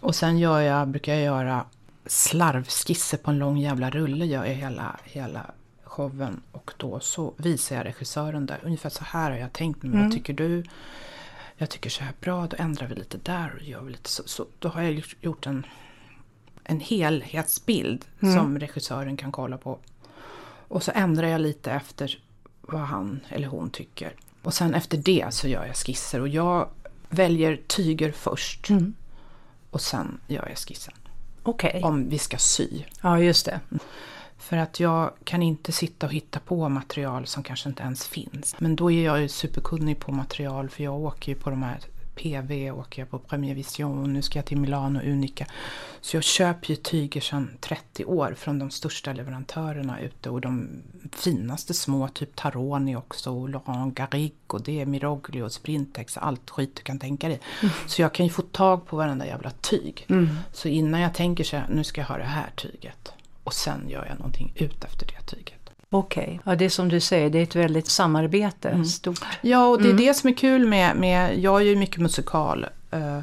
Och 0.00 0.14
sen 0.14 0.38
gör 0.38 0.60
jag, 0.60 0.88
brukar 0.88 1.14
jag 1.14 1.22
göra 1.22 1.64
slarvskisser 2.06 3.18
på 3.18 3.30
en 3.30 3.38
lång 3.38 3.58
jävla 3.58 3.90
rulle. 3.90 4.26
Gör 4.26 4.44
jag 4.44 4.54
hela, 4.54 4.96
hela 5.04 5.46
showen. 5.84 6.40
Och 6.52 6.72
då 6.76 7.00
så 7.00 7.32
visar 7.36 7.76
jag 7.76 7.86
regissören 7.86 8.46
där. 8.46 8.58
Ungefär 8.62 8.90
så 8.90 9.04
här 9.04 9.30
har 9.30 9.38
jag 9.38 9.52
tänkt 9.52 9.82
mig. 9.82 9.92
Mm. 9.92 10.04
Vad 10.04 10.12
tycker 10.12 10.32
du? 10.32 10.64
Jag 11.56 11.70
tycker 11.70 11.90
så 11.90 12.04
här 12.04 12.14
bra, 12.20 12.46
då 12.46 12.56
ändrar 12.58 12.86
vi 12.86 12.94
lite 12.94 13.18
där 13.18 13.54
och 13.56 13.62
gör 13.62 13.80
vi 13.80 13.90
lite 13.90 14.10
så. 14.10 14.22
så 14.26 14.46
då 14.58 14.68
har 14.68 14.82
jag 14.82 15.04
gjort 15.20 15.46
en, 15.46 15.66
en 16.64 16.80
helhetsbild 16.80 18.04
mm. 18.20 18.34
som 18.34 18.58
regissören 18.58 19.16
kan 19.16 19.32
kolla 19.32 19.58
på. 19.58 19.78
Och 20.68 20.82
så 20.82 20.92
ändrar 20.94 21.28
jag 21.28 21.40
lite 21.40 21.72
efter 21.72 22.18
vad 22.60 22.80
han 22.80 23.20
eller 23.28 23.48
hon 23.48 23.70
tycker. 23.70 24.14
Och 24.42 24.54
sen 24.54 24.74
efter 24.74 24.98
det 24.98 25.26
så 25.30 25.48
gör 25.48 25.66
jag 25.66 25.76
skisser 25.76 26.20
och 26.20 26.28
jag 26.28 26.68
väljer 27.08 27.60
tyger 27.66 28.12
först. 28.12 28.70
Mm. 28.70 28.94
Och 29.70 29.80
sen 29.80 30.20
gör 30.26 30.48
jag 30.48 30.58
skissen. 30.58 30.94
Okay. 31.44 31.82
Om 31.82 32.08
vi 32.08 32.18
ska 32.18 32.38
sy. 32.38 32.68
Ja, 33.02 33.20
just 33.20 33.46
det. 33.46 33.60
För 34.46 34.56
att 34.56 34.80
jag 34.80 35.12
kan 35.24 35.42
inte 35.42 35.72
sitta 35.72 36.06
och 36.06 36.12
hitta 36.12 36.40
på 36.40 36.68
material 36.68 37.26
som 37.26 37.42
kanske 37.42 37.68
inte 37.68 37.82
ens 37.82 38.06
finns. 38.06 38.54
Men 38.58 38.76
då 38.76 38.90
är 38.90 39.04
jag 39.04 39.20
ju 39.20 39.28
superkunnig 39.28 40.00
på 40.00 40.12
material 40.12 40.70
för 40.70 40.84
jag 40.84 40.94
åker 40.94 41.32
ju 41.32 41.38
på 41.38 41.50
de 41.50 41.62
här 41.62 41.78
PV, 42.14 42.70
åker 42.70 43.02
jag 43.02 43.10
på 43.10 43.18
Premier 43.18 43.54
Vision, 43.54 44.12
nu 44.12 44.22
ska 44.22 44.38
jag 44.38 44.46
till 44.46 44.56
Milano 44.56 45.00
Unica. 45.00 45.46
Så 46.00 46.16
jag 46.16 46.24
köper 46.24 46.70
ju 46.70 46.76
tyger 46.76 47.20
sedan 47.20 47.50
30 47.60 48.04
år 48.04 48.34
från 48.38 48.58
de 48.58 48.70
största 48.70 49.12
leverantörerna 49.12 50.00
ute 50.00 50.30
och 50.30 50.40
de 50.40 50.68
finaste 51.12 51.74
små, 51.74 52.08
typ 52.08 52.36
Taroni 52.36 52.96
också, 52.96 53.30
och 53.30 53.48
Laurent 53.48 53.94
Garrigue 53.94 54.36
och 54.46 54.62
det 54.62 54.80
är 54.80 54.86
Miroglio, 54.86 55.48
Sprintex, 55.48 56.16
allt 56.16 56.50
skit 56.50 56.76
du 56.76 56.82
kan 56.82 56.98
tänka 56.98 57.28
dig. 57.28 57.40
Mm. 57.62 57.74
Så 57.86 58.02
jag 58.02 58.14
kan 58.14 58.26
ju 58.26 58.32
få 58.32 58.42
tag 58.42 58.86
på 58.86 58.96
varenda 58.96 59.26
jävla 59.26 59.50
tyg. 59.50 60.06
Mm. 60.08 60.28
Så 60.52 60.68
innan 60.68 61.00
jag 61.00 61.14
tänker 61.14 61.44
så 61.44 61.56
här, 61.56 61.66
nu 61.70 61.84
ska 61.84 62.00
jag 62.00 62.08
ha 62.08 62.18
det 62.18 62.24
här 62.24 62.50
tyget 62.56 63.12
och 63.46 63.54
sen 63.54 63.88
gör 63.88 64.06
jag 64.08 64.18
någonting 64.18 64.52
ut 64.54 64.84
efter 64.84 65.06
det 65.06 65.36
tyget. 65.36 65.70
Okej, 65.90 66.22
okay. 66.22 66.38
ja 66.44 66.56
det 66.56 66.64
är 66.64 66.68
som 66.68 66.88
du 66.88 67.00
säger, 67.00 67.30
det 67.30 67.38
är 67.38 67.42
ett 67.42 67.56
väldigt 67.56 67.86
samarbete, 67.86 68.68
mm. 68.68 68.84
stort. 68.84 69.20
Ja, 69.40 69.66
och 69.66 69.78
det 69.78 69.88
är 69.88 69.92
mm. 69.92 70.04
det 70.04 70.14
som 70.14 70.30
är 70.30 70.34
kul 70.34 70.66
med, 70.66 70.96
med 70.96 71.38
jag 71.38 71.42
gör 71.42 71.60
ju 71.60 71.76
mycket 71.76 72.00
musikal. 72.00 72.66
Uh, 72.94 73.20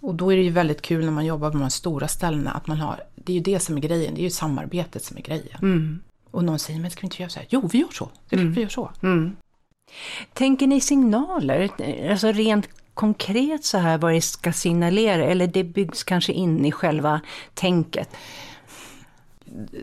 och 0.00 0.14
då 0.14 0.32
är 0.32 0.36
det 0.36 0.42
ju 0.42 0.50
väldigt 0.50 0.82
kul 0.82 1.04
när 1.04 1.12
man 1.12 1.26
jobbar 1.26 1.50
på 1.50 1.56
de 1.56 1.62
här 1.62 1.68
stora 1.68 2.08
ställena 2.08 2.50
att 2.50 2.66
man 2.66 2.78
har, 2.78 3.00
det 3.14 3.32
är 3.32 3.34
ju 3.34 3.42
det 3.42 3.60
som 3.60 3.76
är 3.76 3.80
grejen, 3.80 4.14
det 4.14 4.20
är 4.20 4.24
ju 4.24 4.30
samarbetet 4.30 5.04
som 5.04 5.16
är 5.16 5.22
grejen. 5.22 5.58
Mm. 5.62 6.02
Och 6.30 6.44
någon 6.44 6.58
säger, 6.58 6.80
men 6.80 6.90
ska 6.90 7.00
vi 7.00 7.06
inte 7.06 7.22
göra 7.22 7.30
så 7.30 7.38
här? 7.38 7.48
Jo, 7.50 7.68
vi 7.72 7.78
gör 7.78 7.92
så, 7.92 8.08
det 8.28 8.36
är 8.36 8.40
mm. 8.40 8.52
vi 8.52 8.60
gör 8.60 8.68
så. 8.68 8.90
Mm. 9.02 9.36
Tänker 10.32 10.66
ni 10.66 10.80
signaler, 10.80 11.70
alltså 12.10 12.32
rent 12.32 12.68
konkret 12.94 13.64
så 13.64 13.78
här 13.78 13.98
vad 13.98 14.12
det 14.12 14.20
ska 14.20 14.52
signalera, 14.52 15.24
eller 15.24 15.46
det 15.46 15.64
byggs 15.64 16.04
kanske 16.04 16.32
in 16.32 16.64
i 16.64 16.72
själva 16.72 17.20
tänket? 17.54 18.08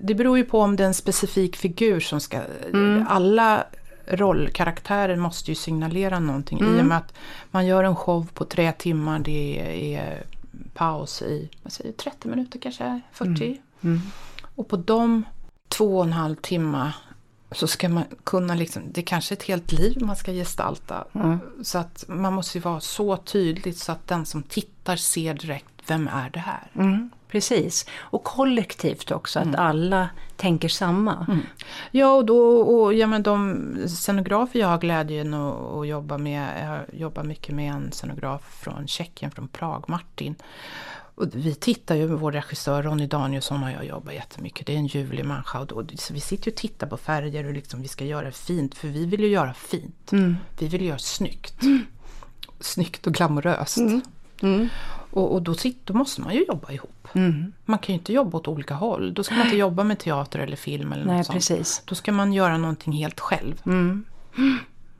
Det 0.01 0.15
beror 0.15 0.37
ju 0.37 0.43
på 0.43 0.59
om 0.59 0.75
det 0.75 0.83
är 0.83 0.87
en 0.87 0.93
specifik 0.93 1.55
figur 1.55 1.99
som 1.99 2.19
ska... 2.19 2.41
Mm. 2.73 3.05
Alla 3.09 3.65
rollkaraktärer 4.05 5.15
måste 5.15 5.51
ju 5.51 5.55
signalera 5.55 6.19
någonting 6.19 6.59
mm. 6.59 6.77
i 6.77 6.81
och 6.81 6.85
med 6.85 6.97
att 6.97 7.13
man 7.51 7.65
gör 7.65 7.83
en 7.83 7.95
show 7.95 8.27
på 8.33 8.45
tre 8.45 8.71
timmar, 8.71 9.19
det 9.19 9.95
är 9.95 10.23
paus 10.73 11.21
i 11.21 11.49
vad 11.63 11.73
säger, 11.73 11.91
30 11.91 12.27
minuter 12.27 12.59
kanske, 12.59 13.01
40. 13.11 13.45
Mm. 13.45 13.57
Mm. 13.81 14.01
Och 14.55 14.67
på 14.67 14.77
de 14.77 15.23
två 15.67 15.97
och 15.97 16.03
en 16.03 16.13
halv 16.13 16.35
timme 16.35 16.91
så 17.51 17.67
ska 17.67 17.89
man 17.89 18.03
kunna 18.23 18.55
liksom, 18.55 18.81
det 18.91 19.01
är 19.01 19.05
kanske 19.05 19.33
ett 19.33 19.43
helt 19.43 19.71
liv 19.71 19.97
man 20.01 20.15
ska 20.15 20.31
gestalta. 20.31 21.05
Mm. 21.13 21.39
Så 21.63 21.77
att 21.77 22.05
man 22.07 22.33
måste 22.33 22.57
ju 22.57 22.61
vara 22.61 22.79
så 22.79 23.17
tydlig 23.17 23.77
så 23.77 23.91
att 23.91 24.07
den 24.07 24.25
som 24.25 24.43
tittar 24.43 24.95
ser 24.95 25.33
direkt, 25.33 25.67
vem 25.87 26.07
är 26.07 26.29
det 26.29 26.39
här? 26.39 26.67
Mm. 27.33 27.41
Precis, 27.41 27.85
och 27.99 28.23
kollektivt 28.23 29.11
också, 29.11 29.39
att 29.39 29.45
mm. 29.45 29.59
alla 29.59 30.09
tänker 30.37 30.69
samma. 30.69 31.25
Mm. 31.27 31.39
Ja, 31.91 32.13
och, 32.13 32.25
då, 32.25 32.61
och 32.61 32.93
ja, 32.93 33.07
men 33.07 33.23
de 33.23 33.75
scenografer 33.87 34.59
jag 34.59 34.67
har 34.67 34.77
glädjen 34.77 35.33
att, 35.33 35.73
att 35.73 35.87
jobba 35.87 36.17
med, 36.17 36.47
jag 36.63 36.99
jobbar 36.99 37.23
mycket 37.23 37.55
med 37.55 37.73
en 37.73 37.91
scenograf 37.91 38.59
från 38.63 38.87
Tjeckien, 38.87 39.31
från 39.31 39.47
Prag, 39.47 39.85
Martin. 39.87 40.35
Och 41.15 41.27
vi 41.33 41.55
tittar 41.55 41.95
ju, 41.95 42.07
vår 42.07 42.31
regissör 42.31 42.83
Ronny 42.83 43.07
Danielsson 43.07 43.63
och 43.63 43.71
jag 43.71 43.85
jobbar 43.85 44.11
jättemycket, 44.11 44.67
det 44.67 44.73
är 44.73 44.77
en 44.77 44.87
ljuvlig 44.87 45.25
människa. 45.25 45.59
Och 45.59 45.67
då, 45.67 45.83
vi 46.11 46.19
sitter 46.19 46.51
och 46.51 46.57
tittar 46.57 46.87
på 46.87 46.97
färger 46.97 47.45
och 47.45 47.53
liksom, 47.53 47.81
vi 47.81 47.87
ska 47.87 48.05
göra 48.05 48.31
fint, 48.31 48.75
för 48.75 48.87
vi 48.87 49.05
vill 49.05 49.21
ju 49.21 49.27
göra 49.27 49.53
fint. 49.53 50.11
Mm. 50.11 50.35
Vi 50.59 50.67
vill 50.67 50.81
göra 50.85 50.97
snyggt. 50.97 51.61
Mm. 51.61 51.85
Snyggt 52.59 53.07
och 53.07 53.13
glamoröst. 53.13 53.77
Mm. 54.41 54.69
Mm. 55.13 55.23
Och, 55.23 55.33
och 55.33 55.41
då, 55.41 55.53
sitter, 55.53 55.93
då 55.93 55.97
måste 55.97 56.21
man 56.21 56.33
ju 56.33 56.45
jobba 56.45 56.71
ihop. 56.71 57.07
Mm. 57.13 57.53
Man 57.65 57.79
kan 57.79 57.93
ju 57.93 57.99
inte 57.99 58.13
jobba 58.13 58.37
åt 58.37 58.47
olika 58.47 58.73
håll. 58.73 59.13
Då 59.13 59.23
ska 59.23 59.35
man 59.35 59.45
inte 59.45 59.57
jobba 59.57 59.83
med 59.83 59.99
teater 59.99 60.39
eller 60.39 60.55
film 60.55 60.93
eller 60.93 61.05
Nej, 61.05 61.17
något 61.17 61.29
precis. 61.31 61.67
sånt. 61.67 61.87
Då 61.87 61.95
ska 61.95 62.11
man 62.11 62.33
göra 62.33 62.57
någonting 62.57 62.93
helt 62.93 63.19
själv. 63.19 63.61
Mm. 63.65 64.05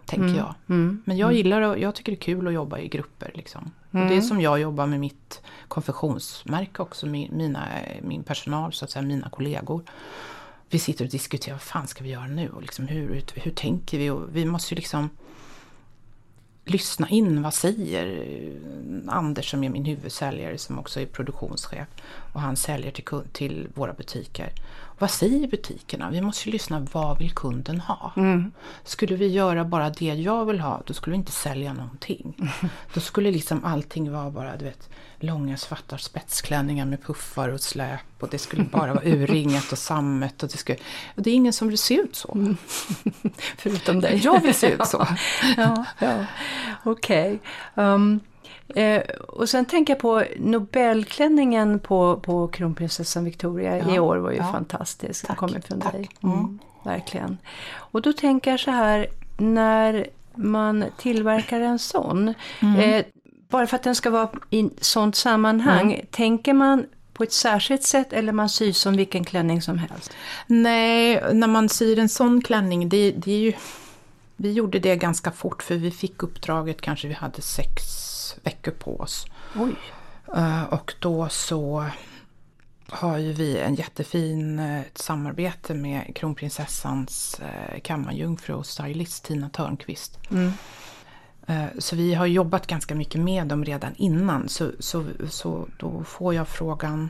tänker 0.06 0.26
Mm. 0.26 0.38
jag. 0.38 0.56
Mm. 0.70 1.02
Men 1.06 1.18
jag 1.18 1.34
gillar 1.34 1.62
och 1.62 1.80
jag 1.80 1.96
tycker 1.96 2.12
det 2.12 2.16
är 2.18 2.22
kul 2.22 2.48
att 2.48 2.54
jobba 2.54 2.80
i 2.80 2.88
grupper. 2.88 3.32
Liksom. 3.34 3.72
Och 3.92 4.00
det 4.00 4.18
är 4.18 4.22
som 4.22 4.42
jag 4.42 4.60
jobbar 4.60 4.88
med 4.88 5.00
mitt 5.00 5.42
konfektionsmärke 5.68 6.82
också, 6.82 7.06
min, 7.06 7.38
mina, 7.38 7.68
min 8.02 8.24
personal, 8.24 8.74
så 8.74 8.86
att 8.86 8.92
säga, 8.92 9.04
mina 9.04 9.30
kollegor. 9.30 9.82
Vi 10.70 10.80
sitter 10.80 11.06
och 11.06 11.12
diskuterar, 11.12 11.56
vad 11.56 11.62
fan 11.62 11.88
ska 11.88 12.04
vi 12.04 12.10
göra 12.10 12.28
nu? 12.28 12.50
Och 12.50 12.62
liksom, 12.62 12.88
hur, 12.88 13.24
hur 13.36 13.52
tänker 13.52 13.98
vi? 13.98 14.10
Och 14.10 14.36
vi 14.36 14.46
måste 14.46 14.74
ju 14.74 14.76
liksom 14.76 15.10
lyssna 16.66 17.10
in, 17.10 17.42
vad 17.42 17.54
säger 17.54 18.06
eh, 18.06 19.16
Anders 19.16 19.52
som 19.52 19.64
är 19.64 19.70
min 19.70 19.86
huvudsäljare 19.86 20.58
som 20.58 20.80
också 20.80 21.00
är 21.00 21.06
produktionschef. 21.06 21.88
Och 22.34 22.42
han 22.42 22.56
säljer 22.56 22.92
till, 22.92 23.06
till 23.32 23.68
våra 23.74 23.94
butiker. 23.94 24.50
Vad 25.04 25.12
säger 25.12 25.48
butikerna? 25.48 26.10
Vi 26.10 26.22
måste 26.22 26.50
ju 26.50 26.54
lyssna, 26.54 26.88
vad 26.92 27.18
vill 27.18 27.32
kunden 27.32 27.80
ha? 27.80 28.14
Skulle 28.84 29.16
vi 29.16 29.28
göra 29.28 29.66
bara 29.66 29.90
det 29.90 30.06
jag 30.06 30.46
vill 30.46 30.60
ha, 30.60 30.82
då 30.86 30.94
skulle 30.94 31.12
vi 31.12 31.18
inte 31.18 31.32
sälja 31.32 31.74
någonting. 31.74 32.52
Då 32.94 33.00
skulle 33.00 33.32
liksom 33.32 33.66
allting 33.66 34.12
vara 34.12 34.30
bara, 34.30 34.58
du 34.58 34.66
vet, 34.66 34.90
långa 35.20 35.58
svarta 35.58 35.98
spetsklänningar 35.98 36.86
med 36.86 37.04
puffar 37.04 37.50
och 37.50 37.62
släp 37.62 38.00
och 38.20 38.30
det 38.30 38.38
skulle 38.38 38.64
bara 38.64 38.94
vara 38.94 39.06
urringat 39.06 39.72
och 39.72 39.78
sammet 39.78 40.44
och 40.44 40.50
det 40.50 40.58
skulle... 40.58 40.78
Och 41.16 41.22
det 41.22 41.30
är 41.30 41.36
ingen 41.36 41.54
som 41.54 41.68
vill 41.68 41.78
se 41.78 41.96
ut 41.96 42.16
så. 42.16 42.56
Förutom 43.58 44.00
dig. 44.00 44.22
Jag 44.24 44.42
vill 44.42 44.54
se 44.54 44.72
ut 44.72 44.88
så. 44.88 45.08
ja, 45.58 45.86
ja. 46.00 46.26
okej. 46.84 47.40
Um, 47.76 48.20
eh, 48.76 49.02
och 49.28 49.50
sen 49.50 49.66
tänker 49.66 49.94
jag 49.94 50.00
på 50.00 50.24
Nobelklänningen 50.38 51.80
på, 51.80 52.18
på 52.24 52.48
kronprinsessan 52.48 53.24
Victoria 53.26 53.78
i 53.78 53.96
Ja, 53.96 54.02
år 54.02 54.18
var 54.18 54.32
ju 54.32 54.38
ja. 54.38 54.52
fantastisk. 54.52 55.28
Tack, 55.28 55.38
kommer 55.38 55.60
från 55.60 55.82
tack. 55.82 55.92
dig. 55.94 56.10
Mm, 56.24 56.60
verkligen. 56.84 57.38
Och 57.76 58.02
då 58.02 58.14
tänker 58.14 58.52
jag 58.52 58.60
så 58.60 58.72
här, 58.72 59.08
när 59.38 60.08
man 60.36 60.86
tillverkar 60.98 61.60
en 61.62 61.80
sån, 61.80 62.34
Mm. 62.62 62.80
eh, 62.80 63.06
bara 63.50 63.68
för 63.68 63.76
att 63.76 63.84
den 63.84 63.96
ska 63.96 64.10
vara 64.10 64.30
i 64.50 64.70
sånt 64.82 65.16
sammanhang, 65.16 65.94
Mm. 65.94 66.06
tänker 66.12 66.54
man 66.54 66.86
på 67.14 67.24
ett 67.24 67.34
särskilt 67.34 67.84
sätt 67.84 68.14
eller 68.14 68.32
man 68.34 68.50
syr 68.50 68.72
som 68.72 68.96
vilken 68.98 69.24
klänning 69.24 69.62
som 69.62 69.78
helst? 69.78 70.14
Nej, 70.48 71.24
när 71.34 71.48
man 71.48 71.70
syr 71.70 72.00
en 72.00 72.10
sån 72.10 72.42
klänning, 72.42 72.90
det, 72.90 73.12
det 73.12 73.32
är 73.32 73.38
ju... 73.40 73.54
Vi 74.36 74.52
gjorde 74.52 74.80
det 74.80 74.96
ganska 74.96 75.32
fort 75.32 75.64
för 75.64 75.76
vi 75.76 75.92
fick 75.92 76.24
uppdraget, 76.24 76.82
kanske 76.82 77.08
vi 77.08 77.14
hade 77.14 77.42
sex 77.42 77.82
veckor 78.44 78.72
på 78.72 79.00
oss. 79.00 79.26
Oj. 79.56 79.76
Eh, 80.36 80.64
Och 80.64 80.94
då 81.00 81.30
så 81.30 81.86
har 82.90 83.18
ju 83.18 83.34
vi 83.34 83.58
en 83.58 83.76
jättefin 83.76 84.60
eh, 84.60 84.82
samarbete 84.96 85.74
med 85.74 86.16
kronprinsessans 86.16 87.40
eh, 87.40 87.80
kammarjungfru 87.80 88.54
och 88.54 88.66
stylist 88.66 89.24
Tina 89.26 89.50
Törnqvist. 89.50 90.20
Eh, 91.48 91.66
Så 91.80 91.96
vi 91.96 92.14
har 92.14 92.26
jobbat 92.26 92.68
ganska 92.68 92.96
mycket 92.96 93.22
med 93.22 93.48
dem 93.48 93.66
redan 93.66 93.96
innan. 93.96 94.50
Så, 94.50 94.72
så, 94.80 95.06
så 95.30 95.68
då 95.80 96.04
får 96.04 96.34
jag 96.34 96.48
frågan 96.48 97.10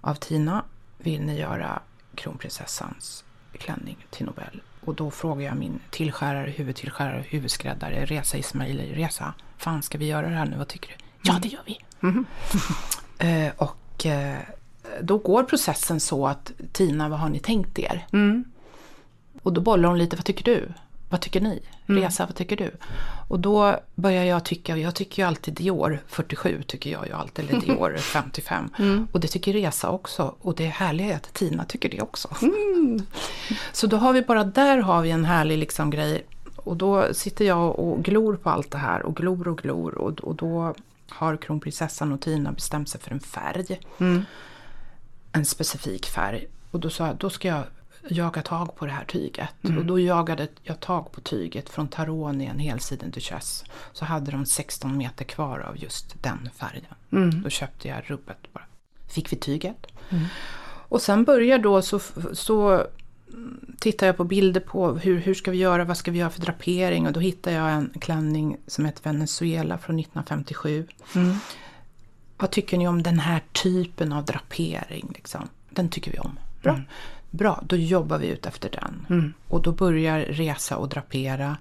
av 0.00 0.14
Tina, 0.14 0.64
vill 0.98 1.22
ni 1.22 1.38
göra 1.38 1.82
kronprinsessans 2.14 3.24
klänning 3.52 4.06
till 4.10 4.26
Nobel? 4.26 4.62
Och 4.84 4.94
då 4.94 5.10
frågar 5.10 5.46
jag 5.46 5.56
min 5.56 5.80
tillskärare, 5.90 6.50
huvudtillskärare, 6.50 7.24
huvudskräddare, 7.28 8.04
Reza 8.04 8.36
Ismaili, 8.36 8.94
Reza, 8.94 9.34
fan 9.58 9.82
ska 9.82 9.98
vi 9.98 10.06
göra 10.06 10.28
det 10.28 10.34
här 10.34 10.46
nu, 10.46 10.56
vad 10.56 10.68
tycker 10.68 10.88
du? 10.88 10.94
Ja, 11.22 11.38
det 11.42 11.48
gör 11.48 11.62
vi. 11.66 11.78
Eh, 13.18 13.52
och 13.56 14.06
eh, 14.06 14.38
då 15.02 15.18
går 15.18 15.42
processen 15.42 16.00
så 16.00 16.26
att 16.26 16.52
Tina, 16.72 17.08
vad 17.08 17.18
har 17.18 17.28
ni 17.28 17.38
tänkt 17.38 17.78
er? 17.78 18.06
Mm. 18.12 18.44
Och 19.42 19.52
då 19.52 19.60
bollar 19.60 19.88
hon 19.88 19.98
lite, 19.98 20.16
vad 20.16 20.24
tycker 20.24 20.44
du? 20.44 20.72
Vad 21.12 21.20
tycker 21.20 21.40
ni? 21.40 21.62
Resa, 21.86 22.26
vad 22.26 22.34
tycker 22.34 22.56
du? 22.56 22.70
Och 23.28 23.40
då 23.40 23.76
börjar 23.94 24.24
jag 24.24 24.44
tycka, 24.44 24.76
jag 24.76 24.94
tycker 24.94 25.22
ju 25.22 25.28
alltid 25.28 25.54
Dior 25.54 25.98
47 26.08 26.62
tycker 26.62 26.90
jag 26.90 27.06
ju 27.06 27.12
alltid, 27.12 27.50
eller 27.50 27.60
Dior 27.60 27.96
55. 27.98 28.70
Och 29.12 29.20
det 29.20 29.28
tycker 29.28 29.52
Resa 29.52 29.90
också. 29.90 30.34
Och 30.40 30.54
det 30.54 30.66
härliga 30.66 31.12
är 31.12 31.16
att 31.16 31.34
Tina 31.34 31.64
tycker 31.64 31.88
det 31.88 32.00
också. 32.00 32.28
Så 33.72 33.86
då 33.86 33.96
har 33.96 34.12
vi 34.12 34.22
bara, 34.22 34.44
där 34.44 34.78
har 34.78 35.02
vi 35.02 35.10
en 35.10 35.24
härlig 35.24 35.58
liksom 35.58 35.90
grej. 35.90 36.26
Och 36.56 36.76
då 36.76 37.14
sitter 37.14 37.44
jag 37.44 37.78
och 37.78 38.04
glor 38.04 38.36
på 38.36 38.50
allt 38.50 38.70
det 38.70 38.78
här 38.78 39.02
och 39.02 39.16
glor 39.16 39.48
och 39.48 39.58
glor. 39.58 39.94
Och, 39.94 40.20
och 40.20 40.34
då 40.34 40.74
har 41.08 41.36
kronprinsessan 41.36 42.12
och 42.12 42.20
Tina 42.20 42.52
bestämt 42.52 42.88
sig 42.88 43.00
för 43.00 43.10
en 43.10 43.20
färg. 43.20 43.80
En 45.32 45.44
specifik 45.44 46.06
färg. 46.06 46.46
Och 46.70 46.80
då 46.80 46.90
sa 46.90 47.06
jag, 47.06 47.16
då 47.16 47.30
ska 47.30 47.48
jag 47.48 47.64
jaga 48.08 48.42
tag 48.42 48.76
på 48.76 48.86
det 48.86 48.92
här 48.92 49.04
tyget. 49.04 49.54
Och 49.78 49.84
då 49.84 49.98
jagade 49.98 50.48
jag 50.62 50.80
tag 50.80 51.12
på 51.12 51.20
tyget 51.20 51.68
från 51.68 51.88
Taroni, 51.88 52.46
en 52.46 52.58
helsiden 52.58 53.10
Duchesse. 53.10 53.66
Så 53.92 54.04
hade 54.04 54.30
de 54.30 54.46
16 54.46 54.96
meter 54.96 55.24
kvar 55.24 55.58
av 55.58 55.78
just 55.78 56.22
den 56.22 56.50
färgen. 56.56 56.94
Då 57.42 57.50
köpte 57.50 57.88
jag 57.88 58.02
rubbet 58.06 58.52
bara. 58.52 58.64
Fick 59.08 59.32
vi 59.32 59.36
tyget. 59.36 59.86
Och 60.64 61.02
sen 61.02 61.24
börjar 61.24 61.58
då 61.58 61.82
så, 61.82 62.00
så 62.32 62.86
tittar 63.78 64.06
jag 64.06 64.16
på 64.16 64.24
bilder 64.24 64.60
på 64.60 64.94
hur, 64.94 65.18
hur 65.18 65.34
ska 65.34 65.50
vi 65.50 65.58
göra, 65.58 65.84
vad 65.84 65.96
ska 65.96 66.10
vi 66.10 66.18
göra 66.18 66.30
för 66.30 66.40
drapering 66.40 67.06
och 67.06 67.12
då 67.12 67.20
hittar 67.20 67.50
jag 67.52 67.70
en 67.70 67.92
klänning 68.00 68.56
som 68.66 68.84
heter 68.84 69.02
Venezuela 69.02 69.78
från 69.78 69.98
1957. 69.98 70.86
Vad 72.38 72.50
tycker 72.50 72.78
ni 72.78 72.88
om 72.88 73.02
den 73.02 73.18
här 73.18 73.42
typen 73.52 74.12
av 74.12 74.24
drapering? 74.24 75.12
Liksom? 75.14 75.48
Den 75.70 75.88
tycker 75.88 76.10
vi 76.12 76.18
om. 76.18 76.38
Bra. 76.62 76.80
Bra, 77.32 77.60
då 77.62 77.76
jobbar 77.76 78.18
vi 78.18 78.26
ut 78.26 78.46
efter 78.46 78.70
den. 78.70 79.34
Och 79.48 79.62
då 79.62 79.72
börjar 79.72 80.18
Resa 80.20 80.76
och 80.76 80.88
drapera. 80.88 81.56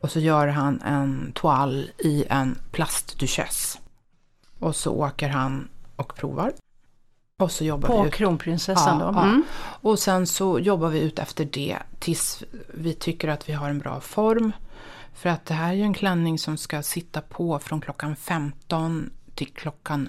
Och 0.00 0.10
så 0.10 0.20
gör 0.20 0.48
han 0.48 0.80
en 0.82 1.32
toal 1.34 1.90
i 1.98 2.24
en 2.28 2.58
plastduchesse. 2.72 3.78
Och 4.58 4.76
så 4.76 4.92
åker 4.94 5.28
han 5.28 5.68
och 5.96 6.14
provar. 6.16 6.52
Och 7.38 7.50
så 7.52 7.64
jobbar 7.64 7.88
På 7.88 8.02
vi 8.02 8.08
ut. 8.08 8.14
kronprinsessan 8.14 8.98
Ja, 9.00 9.06
då? 9.06 9.12
ja. 9.18 9.22
Mm. 9.24 9.42
Och 9.58 9.98
sen 9.98 10.26
så 10.26 10.58
jobbar 10.58 10.88
vi 10.88 11.00
ut 11.00 11.18
efter 11.18 11.44
det 11.44 11.78
tills 11.98 12.42
vi 12.74 12.94
tycker 12.94 13.28
att 13.28 13.48
vi 13.48 13.52
har 13.52 13.70
en 13.70 13.78
bra 13.78 14.00
form. 14.00 14.52
För 15.14 15.28
att 15.28 15.46
det 15.46 15.54
här 15.54 15.68
är 15.68 15.72
ju 15.74 15.82
en 15.82 15.94
klänning 15.94 16.38
som 16.38 16.56
ska 16.56 16.82
sitta 16.82 17.20
på 17.20 17.58
från 17.58 17.80
klockan 17.80 18.16
15 18.16 19.10
till 19.34 19.52
klockan 19.54 20.08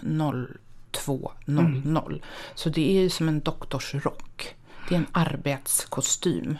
02.00. 0.91 2.21
Så 2.55 2.69
det 2.69 2.97
är 2.97 3.01
ju 3.01 3.09
som 3.09 3.27
en 3.27 3.39
doktorsrock. 3.39 4.55
Det 4.89 4.95
är 4.95 4.99
en 4.99 5.07
arbetskostym. 5.11 6.57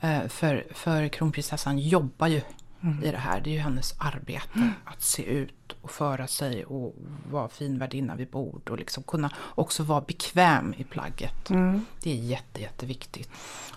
Eh, 0.00 0.28
För, 0.28 0.64
för 0.74 1.08
kronprinsessan 1.08 1.78
jobbar 1.78 2.26
ju 2.26 2.40
i 3.02 3.10
det 3.10 3.16
här. 3.18 3.40
Det 3.40 3.50
är 3.50 3.54
ju 3.54 3.58
hennes 3.60 3.94
arbete 3.98 4.70
att 4.84 5.02
se 5.02 5.22
ut 5.22 5.76
och 5.80 5.90
föra 5.90 6.26
sig 6.26 6.64
och 6.64 6.94
vara 7.30 7.48
fin 7.48 7.78
värdinna 7.78 8.14
vid 8.16 8.28
bord 8.30 8.70
och 8.70 8.78
liksom 8.78 9.02
kunna 9.02 9.30
också 9.54 9.82
vara 9.82 10.00
bekväm 10.00 10.74
i 10.76 10.84
plagget. 10.84 11.48
Det 12.02 12.10
är 12.10 12.14
jätte, 12.14 12.60
jätteviktigt. 12.60 13.30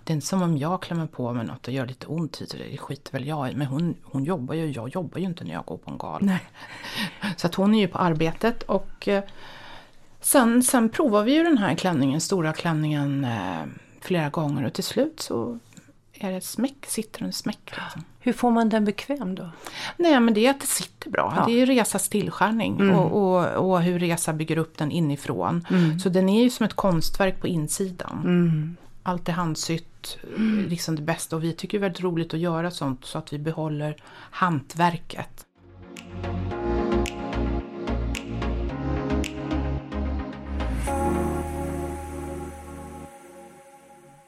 Det 0.03 0.13
är 0.13 0.15
inte 0.15 0.27
som 0.27 0.41
om 0.41 0.57
jag 0.57 0.81
klämmer 0.81 1.07
på 1.07 1.33
mig 1.33 1.45
något 1.45 1.67
och 1.67 1.73
gör 1.73 1.85
lite 1.85 2.07
ont 2.07 2.41
i 2.41 2.45
det, 2.45 2.57
det 2.71 2.77
skiter 2.77 3.11
väl 3.11 3.27
jag 3.27 3.51
i. 3.51 3.55
Men 3.55 3.67
hon, 3.67 3.95
hon 4.03 4.23
jobbar 4.23 4.55
ju, 4.55 4.71
jag 4.71 4.89
jobbar 4.89 5.19
ju 5.19 5.25
inte 5.25 5.43
när 5.43 5.53
jag 5.53 5.65
går 5.65 5.77
på 5.77 5.91
en 5.91 5.97
gal. 5.97 6.19
Nej. 6.25 6.39
Så 7.37 7.47
att 7.47 7.55
hon 7.55 7.75
är 7.75 7.79
ju 7.79 7.87
på 7.87 7.97
arbetet 7.97 8.63
och 8.63 9.07
eh, 9.07 9.23
sen, 10.21 10.63
sen 10.63 10.89
provar 10.89 11.23
vi 11.23 11.33
ju 11.33 11.43
den 11.43 11.57
här 11.57 11.75
klänningen, 11.75 12.21
stora 12.21 12.53
klänningen 12.53 13.25
eh, 13.25 13.63
flera 14.01 14.29
gånger 14.29 14.65
och 14.65 14.73
till 14.73 14.83
slut 14.83 15.19
så 15.19 15.59
är 16.13 16.31
det 16.31 16.41
smäck, 16.41 16.85
sitter 16.87 17.19
den 17.19 17.33
smäck. 17.33 17.71
Liksom. 17.83 18.03
Hur 18.19 18.33
får 18.33 18.51
man 18.51 18.69
den 18.69 18.85
bekväm 18.85 19.35
då? 19.35 19.49
Nej 19.97 20.19
men 20.19 20.33
det 20.33 20.45
är 20.45 20.49
att 20.49 20.61
det 20.61 20.67
sitter 20.67 21.09
bra. 21.09 21.33
Ja. 21.37 21.45
Det 21.45 21.51
är 21.51 21.55
ju 21.55 21.65
Resas 21.65 22.09
tillskärning 22.09 22.89
och, 22.91 23.11
och, 23.11 23.71
och 23.71 23.81
hur 23.81 23.99
Resa 23.99 24.33
bygger 24.33 24.57
upp 24.57 24.77
den 24.77 24.91
inifrån. 24.91 25.67
Så 26.03 26.09
den 26.09 26.29
är 26.29 26.43
ju 26.43 26.49
som 26.49 26.65
ett 26.65 26.73
konstverk 26.73 27.41
på 27.41 27.47
insidan. 27.47 28.77
Allt 29.03 29.29
är 29.29 29.33
handsytt, 29.33 30.17
liksom 30.67 30.95
det 30.95 31.01
bästa. 31.01 31.35
Och 31.35 31.43
vi 31.43 31.53
tycker 31.53 31.77
det 31.77 31.79
är 31.79 31.89
väldigt 31.89 32.03
roligt 32.03 32.33
att 32.33 32.39
göra 32.39 32.71
sånt 32.71 33.05
så 33.05 33.17
att 33.17 33.33
vi 33.33 33.39
behåller 33.39 33.95
hantverket. 34.11 35.45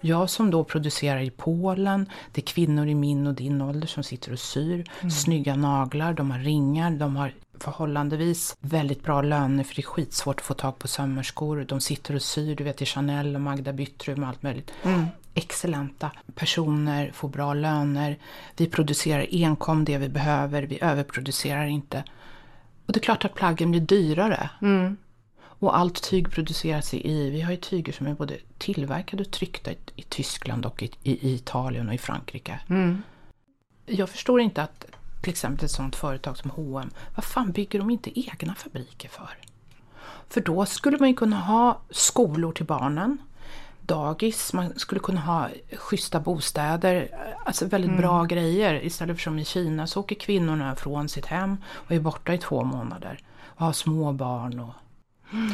Jag 0.01 0.29
som 0.29 0.51
då 0.51 0.63
producerar 0.63 1.19
i 1.19 1.29
Polen, 1.29 2.09
det 2.31 2.41
är 2.41 2.45
kvinnor 2.45 2.87
i 2.87 2.95
min 2.95 3.27
och 3.27 3.33
din 3.33 3.61
ålder 3.61 3.87
som 3.87 4.03
sitter 4.03 4.31
och 4.31 4.39
syr. 4.39 4.83
Snygga 5.09 5.55
naglar, 5.55 6.13
de 6.13 6.31
har 6.31 6.39
ringar, 6.39 6.91
de 6.91 7.15
har 7.15 7.33
förhållandevis 7.59 8.57
väldigt 8.59 9.03
bra 9.03 9.21
löner 9.21 9.63
för 9.63 9.75
det 9.75 9.81
är 9.81 9.83
skitsvårt 9.83 10.39
att 10.39 10.45
få 10.45 10.53
tag 10.53 10.79
på 10.79 10.87
sömmerskor. 10.87 11.65
De 11.69 11.81
sitter 11.81 12.15
och 12.15 12.21
syr, 12.21 12.55
du 12.55 12.63
vet 12.63 12.81
i 12.81 12.85
Chanel 12.85 13.35
och 13.35 13.41
Magda 13.41 13.73
Byttrum 13.73 14.23
och 14.23 14.29
allt 14.29 14.43
möjligt. 14.43 14.71
Excellenta 15.33 16.11
personer, 16.35 17.11
får 17.13 17.29
bra 17.29 17.53
löner. 17.53 18.17
Vi 18.57 18.67
producerar 18.67 19.27
enkom 19.31 19.85
det 19.85 19.97
vi 19.97 20.09
behöver, 20.09 20.63
vi 20.63 20.79
överproducerar 20.81 21.65
inte. 21.65 22.03
Och 22.85 22.93
det 22.93 22.99
är 22.99 23.03
klart 23.03 23.25
att 23.25 23.35
plaggen 23.35 23.71
blir 23.71 23.81
dyrare. 23.81 24.49
Och 25.59 25.77
allt 25.77 26.03
tyg 26.09 26.31
produceras 26.31 26.93
i, 26.93 27.29
vi 27.29 27.41
har 27.41 27.51
ju 27.51 27.57
tyger 27.57 27.93
som 27.93 28.07
är 28.07 28.13
både 28.13 28.37
tillverkade 28.57 29.23
och 29.23 29.31
tryckta 29.31 29.71
i, 29.71 29.77
i 29.95 30.01
Tyskland 30.01 30.65
och 30.65 30.83
i, 30.83 30.91
i, 31.03 31.33
Italien 31.33 31.87
och 31.87 31.93
i 31.93 31.97
Frankrike. 31.97 32.59
jag 33.85 34.09
förstår 34.09 34.41
inte 34.41 34.63
att 34.63 34.85
till 35.21 35.29
exempel 35.29 35.65
ett 35.65 35.71
sånt 35.71 35.95
företag 35.95 36.37
som 36.37 36.49
H&M, 36.49 36.89
vad 37.15 37.23
fan 37.23 37.51
bygger 37.51 37.79
de 37.79 37.89
inte 37.89 38.19
egna 38.19 38.55
fabriker 38.55 39.09
för? 39.09 39.37
För 40.29 40.41
då 40.41 40.65
skulle 40.65 40.97
man 40.97 41.07
ju 41.07 41.15
kunna 41.15 41.39
ha 41.39 41.81
skolor 41.89 42.51
till 42.51 42.65
barnen, 42.65 43.17
dagis, 43.81 44.53
man 44.53 44.79
skulle 44.79 45.01
kunna 45.01 45.21
ha 45.21 45.49
schyssta 45.77 46.19
bostäder, 46.19 47.09
alltså 47.45 47.65
väldigt 47.65 47.89
mm. 47.89 48.01
bra 48.01 48.23
grejer. 48.23 48.85
Istället 48.85 49.17
för 49.17 49.23
som 49.23 49.39
i 49.39 49.45
Kina 49.45 49.87
så 49.87 49.99
åker 49.99 50.15
kvinnorna 50.15 50.75
från 50.75 51.09
sitt 51.09 51.25
hem 51.25 51.57
och 51.73 51.91
är 51.91 51.99
borta 51.99 52.33
i 52.33 52.37
två 52.37 52.63
månader 52.63 53.19
och 53.43 53.65
har 53.65 53.73
små 53.73 54.13
barn. 54.13 54.59
Och, 54.59 54.65
mm. 54.65 54.73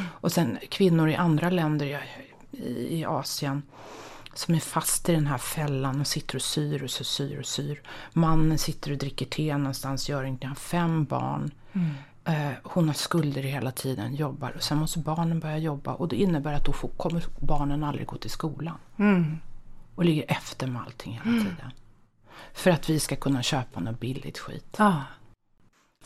Och 0.08 0.32
sen 0.32 0.58
kvinnor 0.70 1.10
i 1.10 1.16
andra 1.16 1.50
länder 1.50 2.02
i, 2.52 2.98
i 3.00 3.06
Asien 3.06 3.62
som 4.38 4.56
är 4.56 4.60
fast 4.60 5.10
i 5.10 5.12
den 5.12 5.28
här 5.28 5.38
fällan 5.38 6.02
och 6.02 6.08
sitter 6.08 6.36
och 6.36 6.42
syr 6.42 6.84
och 6.84 6.90
syr 6.90 7.40
och 7.40 7.46
syr. 7.46 7.82
Mannen 8.14 8.58
sitter 8.58 8.92
och 8.92 8.98
dricker 8.98 9.26
te 9.26 9.58
någonstans, 9.58 10.10
gör 10.10 10.24
inte, 10.24 10.48
har 10.48 10.56
fem 10.56 11.06
barn. 11.06 11.52
Mm. 11.74 11.92
Eh, 12.26 12.58
hon 12.64 12.88
har 12.88 12.94
skulder 12.94 13.42
hela 13.42 13.72
tiden, 13.72 14.16
jobbar 14.16 14.52
och 14.56 14.64
sen 14.64 14.78
måste 14.78 15.00
barnen 15.00 15.40
börja 15.40 15.58
jobba 15.58 15.94
och 15.94 16.08
det 16.08 16.16
innebär 16.16 16.54
att 16.54 16.66
då 16.66 16.74
får, 16.74 16.88
kommer 16.88 17.24
barnen 17.40 17.84
aldrig 17.84 18.08
gå 18.08 18.18
till 18.18 18.30
skolan. 18.30 18.78
Mm. 18.98 19.38
Och 19.96 20.06
ligger 20.06 20.26
efter 20.28 20.68
med 20.68 20.82
allting 20.82 21.14
hela 21.14 21.38
mm. 21.38 21.44
tiden. 21.44 21.72
För 22.54 22.72
att 22.72 22.90
vi 22.90 23.00
ska 23.00 23.16
kunna 23.16 23.44
köpa 23.44 23.80
något 23.80 24.00
billigt 24.00 24.38
skit. 24.38 24.76
Ah. 24.78 25.02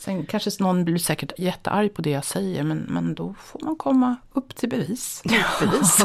Sen 0.00 0.26
kanske 0.26 0.50
någon 0.60 0.84
blir 0.84 0.98
säkert 0.98 1.32
jättearg 1.38 1.94
på 1.94 2.02
det 2.02 2.10
jag 2.10 2.24
säger 2.24 2.62
men, 2.62 2.78
men 2.78 3.14
då 3.14 3.34
får 3.38 3.60
man 3.64 3.76
komma 3.76 4.16
upp 4.32 4.56
till 4.56 4.68
bevis. 4.68 5.22
bevis. 5.60 5.98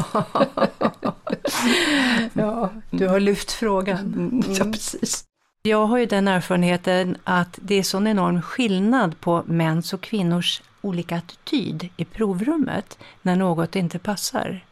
ja, 2.32 2.70
du 2.90 3.08
har 3.08 3.20
lyft 3.20 3.52
frågan. 3.52 3.98
Mm. 3.98 4.42
Ja, 4.58 4.64
precis. 4.64 5.24
Jag 5.62 5.86
har 5.86 5.98
ju 5.98 6.06
den 6.06 6.28
erfarenheten 6.28 7.16
att 7.24 7.58
det 7.62 7.74
är 7.74 7.82
sån 7.82 8.06
enorm 8.06 8.42
skillnad 8.42 9.20
på 9.20 9.42
mäns 9.46 9.92
och 9.92 10.00
kvinnors 10.00 10.62
olika 10.80 11.16
attityd 11.16 11.88
i 11.96 12.04
provrummet 12.04 12.98
när 13.22 13.36
något 13.36 13.76
inte 13.76 13.98
passar. 13.98 14.64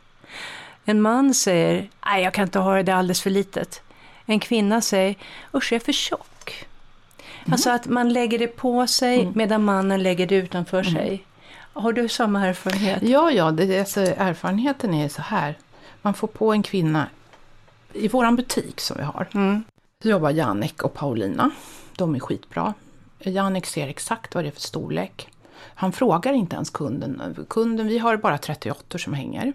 En 0.84 1.02
man 1.02 1.34
säger 1.34 1.90
nej 2.06 2.22
jag 2.22 2.34
kan 2.34 2.44
inte 2.44 2.58
ha 2.58 2.74
det, 2.74 2.82
det 2.82 2.92
är 2.92 2.96
alldeles 2.96 3.22
för 3.22 3.30
litet. 3.30 3.82
En 4.26 4.40
kvinna 4.40 4.80
säger 4.80 5.14
usch 5.54 5.72
jag 5.72 5.80
är 5.80 5.84
för 5.84 5.92
tjock. 5.92 6.33
Mm. 7.44 7.52
Alltså 7.52 7.70
att 7.70 7.86
man 7.86 8.12
lägger 8.12 8.38
det 8.38 8.46
på 8.46 8.86
sig 8.86 9.20
mm. 9.20 9.32
medan 9.36 9.64
mannen 9.64 10.02
lägger 10.02 10.26
det 10.26 10.34
utanför 10.34 10.80
mm. 10.80 10.94
sig. 10.94 11.24
Har 11.72 11.92
du 11.92 12.08
samma 12.08 12.46
erfarenhet? 12.46 13.02
Ja, 13.02 13.30
ja 13.30 13.50
det, 13.50 13.80
alltså, 13.80 14.00
erfarenheten 14.00 14.94
är 14.94 15.08
så 15.08 15.22
här. 15.22 15.58
Man 16.02 16.14
får 16.14 16.28
på 16.28 16.52
en 16.52 16.62
kvinna 16.62 17.08
i 17.92 18.08
våran 18.08 18.36
butik 18.36 18.80
som 18.80 18.96
vi 18.96 19.02
har. 19.02 19.28
Mm. 19.34 19.64
Så 20.02 20.08
jobbar 20.08 20.30
Jannik 20.30 20.82
och 20.82 20.94
Paulina. 20.94 21.50
De 21.96 22.14
är 22.14 22.20
skitbra. 22.20 22.74
Jannik 23.18 23.66
ser 23.66 23.88
exakt 23.88 24.34
vad 24.34 24.44
det 24.44 24.48
är 24.48 24.52
för 24.52 24.60
storlek. 24.60 25.28
Han 25.74 25.92
frågar 25.92 26.32
inte 26.32 26.56
ens 26.56 26.70
kunden. 26.70 27.46
Kunden, 27.50 27.86
vi 27.86 27.98
har 27.98 28.16
bara 28.16 28.38
38 28.38 28.98
som 28.98 29.14
hänger. 29.14 29.52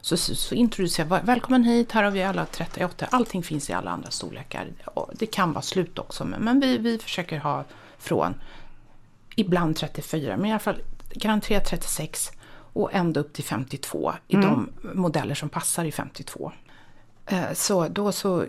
Så, 0.00 0.16
så, 0.16 0.34
så 0.34 0.54
introducerar 0.54 1.22
välkommen 1.22 1.64
hit, 1.64 1.92
här 1.92 2.02
har 2.02 2.10
vi 2.10 2.22
alla 2.22 2.46
38. 2.46 3.06
Allting 3.10 3.42
finns 3.42 3.70
i 3.70 3.72
alla 3.72 3.90
andra 3.90 4.10
storlekar. 4.10 4.66
Det 5.12 5.26
kan 5.26 5.52
vara 5.52 5.62
slut 5.62 5.98
också, 5.98 6.24
men 6.24 6.60
vi, 6.60 6.78
vi 6.78 6.98
försöker 6.98 7.38
ha 7.38 7.64
från 7.98 8.34
ibland 9.36 9.76
34, 9.76 10.36
men 10.36 10.46
i 10.46 10.50
alla 10.50 10.58
fall 10.58 10.82
garanterat 11.14 11.64
36 11.64 12.30
och 12.72 12.94
ända 12.94 13.20
upp 13.20 13.32
till 13.32 13.44
52 13.44 14.12
i 14.28 14.34
mm. 14.34 14.48
de 14.48 14.70
modeller 14.98 15.34
som 15.34 15.48
passar 15.48 15.84
i 15.84 15.92
52. 15.92 16.52
Eh, 17.26 17.52
så 17.54 17.88
då 17.88 18.12
så 18.12 18.44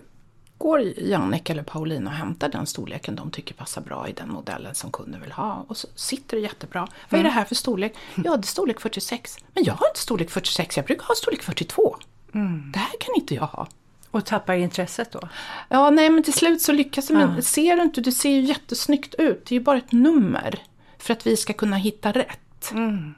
går 0.64 0.80
Jannik 0.80 1.50
eller 1.50 1.62
Paulina 1.62 2.10
och 2.10 2.16
hämtar 2.16 2.48
den 2.48 2.66
storleken 2.66 3.16
de 3.16 3.30
tycker 3.30 3.54
passar 3.54 3.80
bra 3.80 4.08
i 4.08 4.12
den 4.12 4.30
modellen 4.30 4.74
som 4.74 4.92
kunden 4.92 5.20
vill 5.20 5.32
ha. 5.32 5.64
Och 5.68 5.76
så 5.76 5.88
sitter 5.94 6.36
det 6.36 6.42
jättebra. 6.42 6.80
Mm. 6.80 6.92
Vad 7.08 7.20
är 7.20 7.24
det 7.24 7.30
här 7.30 7.44
för 7.44 7.54
storlek? 7.54 7.94
Ja, 8.14 8.36
det 8.36 8.44
är 8.44 8.46
storlek 8.46 8.80
46. 8.80 9.36
Men 9.54 9.64
jag 9.64 9.74
har 9.74 9.88
inte 9.88 10.00
storlek 10.00 10.30
46, 10.30 10.76
jag 10.76 10.86
brukar 10.86 11.04
ha 11.04 11.14
storlek 11.14 11.42
42. 11.42 11.96
Mm. 12.34 12.72
Det 12.72 12.78
här 12.78 12.98
kan 13.00 13.14
inte 13.14 13.34
jag 13.34 13.46
ha. 13.46 13.66
Och 14.10 14.24
tappar 14.24 14.54
intresset 14.54 15.12
då? 15.12 15.28
Ja, 15.68 15.90
nej 15.90 16.10
men 16.10 16.22
till 16.22 16.34
slut 16.34 16.62
så 16.62 16.72
lyckas 16.72 17.08
det. 17.08 17.14
Men 17.14 17.42
ser 17.42 17.76
du 17.76 17.82
inte, 17.82 18.00
det 18.00 18.12
ser 18.12 18.30
ju 18.30 18.40
jättesnyggt 18.40 19.14
ut. 19.14 19.46
Det 19.46 19.54
är 19.54 19.58
ju 19.58 19.64
bara 19.64 19.78
ett 19.78 19.92
nummer. 19.92 20.62
För 20.98 21.12
att 21.12 21.26
vi 21.26 21.36
ska 21.36 21.52
kunna 21.52 21.76
hitta 21.76 22.12
rätt. 22.12 22.70
Mm. 22.72 23.14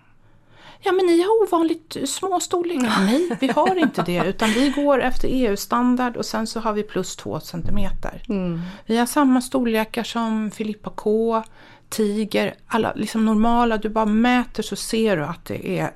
Ja 0.82 0.92
men 0.92 1.06
ni 1.06 1.22
har 1.22 1.42
ovanligt 1.42 1.96
små 2.06 2.40
storlekar. 2.40 3.04
Nej, 3.06 3.36
vi 3.40 3.48
har 3.48 3.76
inte 3.76 4.02
det 4.02 4.24
utan 4.26 4.50
vi 4.50 4.70
går 4.70 5.02
efter 5.02 5.28
EU-standard 5.32 6.16
och 6.16 6.26
sen 6.26 6.46
så 6.46 6.60
har 6.60 6.72
vi 6.72 6.82
plus 6.82 7.16
två 7.16 7.40
centimeter. 7.40 8.22
Mm. 8.28 8.60
Vi 8.86 8.96
har 8.96 9.06
samma 9.06 9.40
storlekar 9.40 10.02
som 10.02 10.50
Filippa 10.50 10.90
K, 10.90 11.42
Tiger, 11.88 12.54
alla 12.66 12.92
liksom 12.94 13.24
normala. 13.24 13.76
Du 13.76 13.88
bara 13.88 14.06
mäter 14.06 14.62
så 14.62 14.76
ser 14.76 15.16
du 15.16 15.24
att 15.24 15.44
det 15.44 15.78
är 15.78 15.90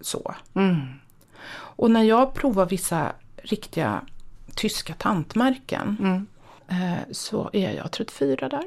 så. 0.00 0.34
Mm. 0.54 0.76
Och 1.50 1.90
när 1.90 2.02
jag 2.02 2.34
provar 2.34 2.66
vissa 2.66 3.12
riktiga 3.42 4.02
tyska 4.54 4.94
tantmärken 4.94 5.96
mm. 6.00 6.26
eh, 6.68 6.98
så 7.12 7.50
är 7.52 7.72
jag 7.72 7.92
34 7.92 8.48
där. 8.48 8.64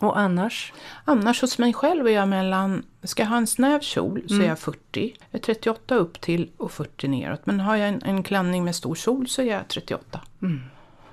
Och 0.00 0.18
annars? 0.18 0.72
Annars 1.04 1.40
hos 1.40 1.58
mig 1.58 1.72
själv 1.72 2.06
är 2.06 2.10
jag 2.10 2.28
mellan, 2.28 2.84
ska 3.02 3.22
jag 3.22 3.30
ha 3.30 3.36
en 3.36 3.46
snäv 3.46 3.80
kjol 3.80 4.22
så 4.28 4.34
mm. 4.34 4.44
är 4.44 4.48
jag 4.48 4.58
40. 4.58 5.16
Jag 5.30 5.38
är 5.40 5.42
38 5.42 5.94
upp 5.94 6.20
till 6.20 6.50
och 6.56 6.72
40 6.72 7.08
neråt. 7.08 7.46
Men 7.46 7.60
har 7.60 7.76
jag 7.76 7.88
en, 7.88 8.02
en 8.02 8.22
klänning 8.22 8.64
med 8.64 8.76
stor 8.76 8.94
kjol 8.94 9.28
så 9.28 9.42
är 9.42 9.46
jag 9.46 9.68
38. 9.68 10.20
Mm. 10.42 10.60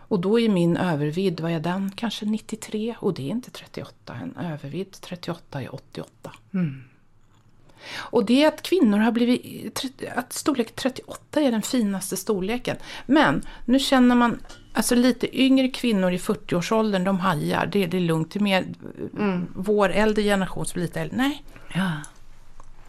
Och 0.08 0.20
då 0.20 0.40
är 0.40 0.50
min 0.50 0.78
övervidd, 0.78 1.40
vad 1.40 1.52
är 1.52 1.60
den? 1.60 1.92
Kanske 1.96 2.26
93 2.26 2.96
och 3.00 3.14
det 3.14 3.22
är 3.22 3.30
inte 3.30 3.52
38. 3.52 4.16
En 4.22 4.38
övervidd 4.46 4.92
38 5.02 5.62
är 5.62 5.76
88. 5.76 6.32
Mm. 6.54 6.84
Och 7.96 8.26
det 8.26 8.44
är 8.44 8.48
att 8.48 8.62
kvinnor 8.62 8.98
har 8.98 9.12
blivit, 9.12 9.84
att 10.16 10.34
storlek 10.34 10.76
38 10.76 11.42
är 11.42 11.52
den 11.52 11.62
finaste 11.62 12.18
storleken. 12.18 12.78
Men 13.06 13.42
nu 13.66 13.80
känner 13.80 14.16
man, 14.16 14.40
alltså 14.78 14.96
lite 14.96 15.42
yngre 15.42 15.68
kvinnor 15.68 16.12
i 16.12 16.18
40-årsåldern, 16.18 17.04
de 17.04 17.20
hajar, 17.20 17.66
det, 17.66 17.86
det 17.86 17.98
är 17.98 18.02
lugnt. 18.02 18.32
Det 18.32 18.40
är 18.40 18.44
mer 18.44 18.66
mm. 19.18 19.48
vår 19.56 19.90
äldre 19.90 20.24
generation 20.24 20.66
som 20.66 20.74
blir 20.74 20.84
lite 20.84 21.02
äldre. 21.02 21.18
Nej. 21.18 21.44
Ja. 21.74 21.92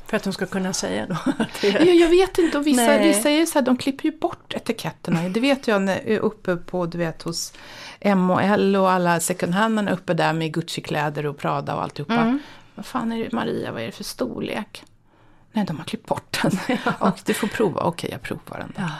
För 0.06 0.16
att 0.16 0.22
de 0.22 0.32
ska 0.32 0.46
kunna 0.46 0.72
säga 0.72 1.06
då? 1.06 1.16
ja, 1.62 1.78
jag 1.80 2.08
vet 2.08 2.38
inte, 2.38 2.58
och 2.58 2.66
vissa, 2.66 2.98
vissa 2.98 3.30
är 3.30 3.46
så 3.46 3.58
här, 3.58 3.66
de 3.66 3.76
klipper 3.76 4.04
ju 4.04 4.18
bort 4.18 4.54
etiketterna. 4.54 5.28
Det 5.28 5.40
vet 5.40 5.68
jag 5.68 5.82
när, 5.82 6.18
uppe 6.18 6.56
på, 6.56 6.86
du 6.86 6.98
vet 6.98 7.22
hos 7.22 7.52
M 8.00 8.30
och 8.30 8.90
alla 8.90 9.20
second 9.20 9.54
hand 9.54 9.88
uppe 9.90 10.14
där 10.14 10.32
med 10.32 10.52
Gucci-kläder 10.54 11.26
och 11.26 11.38
Prada 11.38 11.74
och 11.74 11.82
alltihopa. 11.82 12.14
Mm. 12.14 12.38
Vad 12.74 12.86
fan 12.86 13.12
är 13.12 13.24
det 13.24 13.32
Maria, 13.32 13.72
vad 13.72 13.82
är 13.82 13.86
det 13.86 13.92
för 13.92 14.04
storlek? 14.04 14.84
Nej, 15.52 15.64
de 15.64 15.76
har 15.76 15.84
klippt 15.84 16.06
bort 16.06 16.38
den. 16.42 16.52
Ja. 16.84 16.92
Och 16.98 17.18
du 17.24 17.34
får 17.34 17.48
prova. 17.48 17.80
Okej, 17.80 18.10
jag 18.12 18.22
provar 18.22 18.58
den. 18.58 18.72
Ja. 18.76 18.90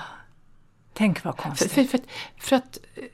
Tänk 0.99 1.25
vad 1.25 1.37
konstigt. 1.37 1.73
För, 1.73 1.85
för, 1.85 1.99
för, 1.99 2.01
för 2.39 2.57
att 2.57 2.79
eh, 2.95 3.05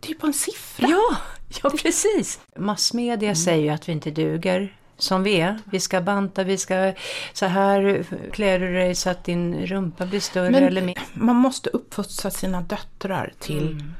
det 0.00 0.10
är 0.10 0.18
bara 0.18 0.26
en 0.26 0.32
siffra. 0.32 0.88
Ja, 0.88 1.16
ja 1.62 1.70
precis. 1.70 2.40
Massmedia 2.56 3.28
mm. 3.28 3.36
säger 3.36 3.64
ju 3.64 3.68
att 3.68 3.88
vi 3.88 3.92
inte 3.92 4.10
duger 4.10 4.76
som 4.96 5.22
vi 5.22 5.40
är. 5.40 5.58
Vi 5.64 5.80
ska 5.80 6.00
banta, 6.00 6.44
vi 6.44 6.58
ska 6.58 6.92
så 7.32 7.46
här 7.46 8.06
klär 8.32 8.58
du 8.58 8.72
dig 8.72 8.94
så 8.94 9.10
att 9.10 9.24
din 9.24 9.66
rumpa 9.66 10.06
blir 10.06 10.20
större 10.20 10.50
Men 10.50 10.64
eller 10.64 10.82
mer. 10.82 10.98
Man 11.14 11.36
måste 11.36 11.70
uppfostra 11.70 12.30
sina 12.30 12.60
döttrar 12.60 13.32
till 13.38 13.72
mm. 13.72 13.94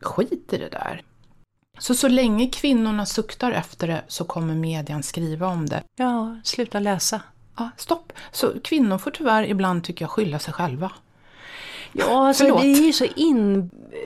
skit 0.00 0.52
i 0.52 0.58
det 0.58 0.68
där. 0.68 1.02
Så 1.78 1.94
så 1.94 2.08
länge 2.08 2.50
kvinnorna 2.50 3.06
suktar 3.06 3.52
efter 3.52 3.86
det 3.86 4.04
så 4.08 4.24
kommer 4.24 4.54
median 4.54 5.02
skriva 5.02 5.46
om 5.46 5.66
det. 5.66 5.82
Ja, 5.96 6.36
sluta 6.44 6.78
läsa. 6.80 7.20
Ja, 7.56 7.70
stopp. 7.76 8.12
Så 8.32 8.60
kvinnor 8.64 8.98
får 8.98 9.10
tyvärr 9.10 9.44
ibland, 9.44 9.84
tycker 9.84 10.02
jag, 10.02 10.10
skylla 10.10 10.38
sig 10.38 10.54
själva. 10.54 10.92
Ja, 11.98 12.28
alltså 12.28 12.60
vi 12.60 12.72
är 12.72 12.86
ju 12.86 12.92
så 12.92 13.06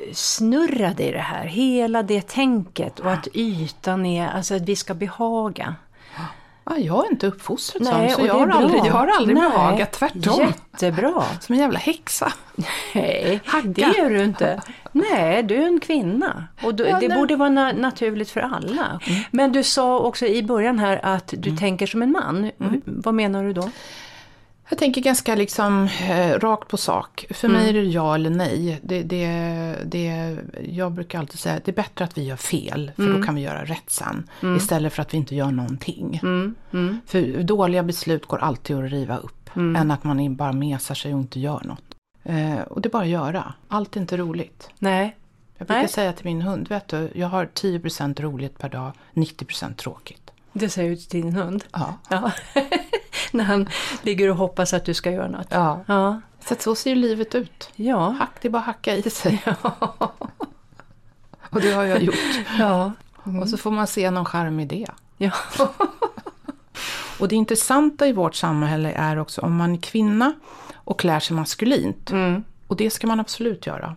insnurrade 0.08 1.04
i 1.04 1.12
det 1.12 1.18
här. 1.18 1.44
Hela 1.44 2.02
det 2.02 2.28
tänket 2.28 3.00
och 3.00 3.12
att 3.12 3.28
ytan 3.34 4.06
är, 4.06 4.28
alltså 4.28 4.54
att 4.54 4.62
vi 4.62 4.76
ska 4.76 4.94
behaga. 4.94 5.74
Ja, 6.64 6.78
jag 6.78 7.06
är 7.06 7.10
inte 7.10 7.26
uppfostrad 7.26 7.82
Nej, 7.82 8.10
sån, 8.10 8.20
så 8.20 8.26
jag 8.26 8.34
har, 8.34 8.48
aldrig, 8.48 8.80
jag 8.84 8.92
har 8.92 9.06
aldrig 9.06 9.36
Nej, 9.36 9.50
behagat, 9.50 9.92
tvärtom. 9.92 10.40
Jättebra. 10.72 11.24
Som 11.40 11.54
en 11.54 11.60
jävla 11.60 11.78
häxa. 11.78 12.32
Nej, 12.94 13.40
det 13.64 13.80
gör 13.80 14.10
du 14.10 14.24
inte. 14.24 14.62
Nej, 14.92 15.42
du 15.42 15.54
är 15.54 15.66
en 15.66 15.80
kvinna. 15.80 16.44
Och 16.62 16.74
du, 16.74 16.84
ja, 16.84 17.00
det 17.00 17.08
borde 17.08 17.36
vara 17.36 17.48
na 17.48 17.72
naturligt 17.72 18.30
för 18.30 18.40
alla. 18.40 19.00
Mm. 19.06 19.22
Men 19.30 19.52
du 19.52 19.62
sa 19.62 19.98
också 19.98 20.26
i 20.26 20.42
början 20.42 20.78
här 20.78 21.00
att 21.02 21.34
du 21.36 21.48
mm. 21.48 21.58
tänker 21.58 21.86
som 21.86 22.02
en 22.02 22.12
man. 22.12 22.50
Mm. 22.60 22.82
Vad 22.84 23.14
menar 23.14 23.44
du 23.44 23.52
då? 23.52 23.70
Jag 24.70 24.78
tänker 24.78 25.00
ganska 25.00 25.34
liksom 25.34 25.88
eh, 26.08 26.38
rakt 26.38 26.68
på 26.68 26.76
sak. 26.76 27.26
För 27.30 27.48
mm. 27.48 27.60
mig 27.60 27.70
är 27.70 27.72
det 27.72 27.82
ja 27.82 28.14
eller 28.14 28.30
nej. 28.30 28.80
Det, 28.82 29.02
det, 29.02 29.26
det, 29.84 30.36
jag 30.68 30.92
brukar 30.92 31.18
alltid 31.18 31.38
säga 31.38 31.56
att 31.56 31.64
det 31.64 31.70
är 31.70 31.76
bättre 31.76 32.04
att 32.04 32.18
vi 32.18 32.24
gör 32.24 32.36
fel, 32.36 32.92
för 32.96 33.02
mm. 33.02 33.20
då 33.20 33.26
kan 33.26 33.34
vi 33.34 33.40
göra 33.40 33.64
rätt 33.64 33.90
sen. 33.90 34.28
Mm. 34.42 34.56
Istället 34.56 34.92
för 34.92 35.02
att 35.02 35.14
vi 35.14 35.18
inte 35.18 35.34
gör 35.34 35.50
någonting. 35.50 36.20
Mm. 36.22 36.54
Mm. 36.72 37.00
För 37.06 37.42
dåliga 37.42 37.82
beslut 37.82 38.26
går 38.26 38.38
alltid 38.38 38.76
att 38.76 38.90
riva 38.90 39.16
upp. 39.16 39.56
Mm. 39.56 39.76
Än 39.76 39.90
att 39.90 40.04
man 40.04 40.36
bara 40.36 40.52
mesar 40.52 40.94
sig 40.94 41.14
och 41.14 41.20
inte 41.20 41.40
gör 41.40 41.62
något. 41.64 41.94
Eh, 42.22 42.60
och 42.60 42.80
det 42.80 42.88
är 42.88 42.90
bara 42.90 43.02
att 43.02 43.08
göra. 43.08 43.54
Allt 43.68 43.96
är 43.96 44.00
inte 44.00 44.16
roligt. 44.16 44.70
Nej. 44.78 45.16
Jag 45.58 45.66
brukar 45.66 45.80
Nej. 45.80 45.88
säga 45.88 46.12
till 46.12 46.24
min 46.24 46.42
hund, 46.42 46.68
vet 46.68 46.88
du, 46.88 47.10
jag 47.14 47.26
har 47.26 47.46
10% 47.46 48.22
roligt 48.22 48.58
per 48.58 48.68
dag, 48.68 48.92
90% 49.14 49.74
tråkigt. 49.74 50.29
Det 50.52 50.68
säger 50.68 50.90
du 50.90 50.96
till 50.96 51.22
din 51.22 51.32
hund? 51.32 51.64
Ja. 51.72 51.94
Ja. 52.08 52.32
När 53.32 53.44
han 53.44 53.68
ligger 54.02 54.30
och 54.30 54.36
hoppas 54.36 54.74
att 54.74 54.84
du 54.84 54.94
ska 54.94 55.10
göra 55.10 55.28
något? 55.28 55.46
ja. 55.50 55.84
Ja. 55.86 56.20
Så 56.48 56.54
så 56.58 56.74
ser 56.74 56.90
ju 56.90 56.96
livet 56.96 57.34
ut. 57.34 57.70
Ja. 57.76 58.10
Hack, 58.10 58.30
det 58.42 58.48
är 58.48 58.50
bara 58.52 58.58
att 58.58 58.66
hacka 58.66 58.96
i 58.96 59.10
sig. 59.10 59.42
Och 61.50 61.60
det 61.60 61.72
har 61.72 61.84
jag 61.84 62.02
gjort. 62.02 62.14
Ja. 62.58 62.92
Och 63.40 63.48
så 63.48 63.56
får 63.56 63.70
man 63.70 63.86
se 63.86 64.10
någon 64.10 64.24
charm 64.24 64.60
i 64.60 64.64
det. 64.64 64.86
ja. 65.16 65.30
Och 67.18 67.28
det 67.28 67.36
intressanta 67.36 68.06
i 68.06 68.12
vårt 68.12 68.34
samhälle 68.34 68.92
är 68.92 69.18
också 69.18 69.40
om 69.40 69.56
man 69.56 69.72
är 69.74 69.78
kvinna 69.78 70.32
och 70.74 71.00
klär 71.00 71.20
sig 71.20 71.36
maskulint. 71.36 72.10
Mm. 72.10 72.44
Och 72.66 72.76
det 72.76 72.90
ska 72.90 73.06
man 73.06 73.20
absolut 73.20 73.66
göra. 73.66 73.96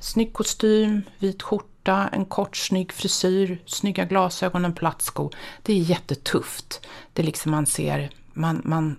Snygg 0.00 0.32
kostym, 0.32 1.02
vit 1.18 1.42
skjorta, 1.42 1.66
en 1.84 2.24
kort 2.24 2.56
snygg 2.56 2.92
frisyr, 2.92 3.62
snygga 3.66 4.04
glasögon, 4.04 4.64
en 4.64 4.74
platt 4.74 5.02
sko. 5.02 5.30
Det 5.62 5.72
är 5.72 5.76
jättetufft. 5.76 6.86
Det 7.12 7.22
är 7.22 7.26
liksom 7.26 7.52
man 7.52 7.66
ser, 7.66 8.10
man, 8.32 8.62
man, 8.64 8.96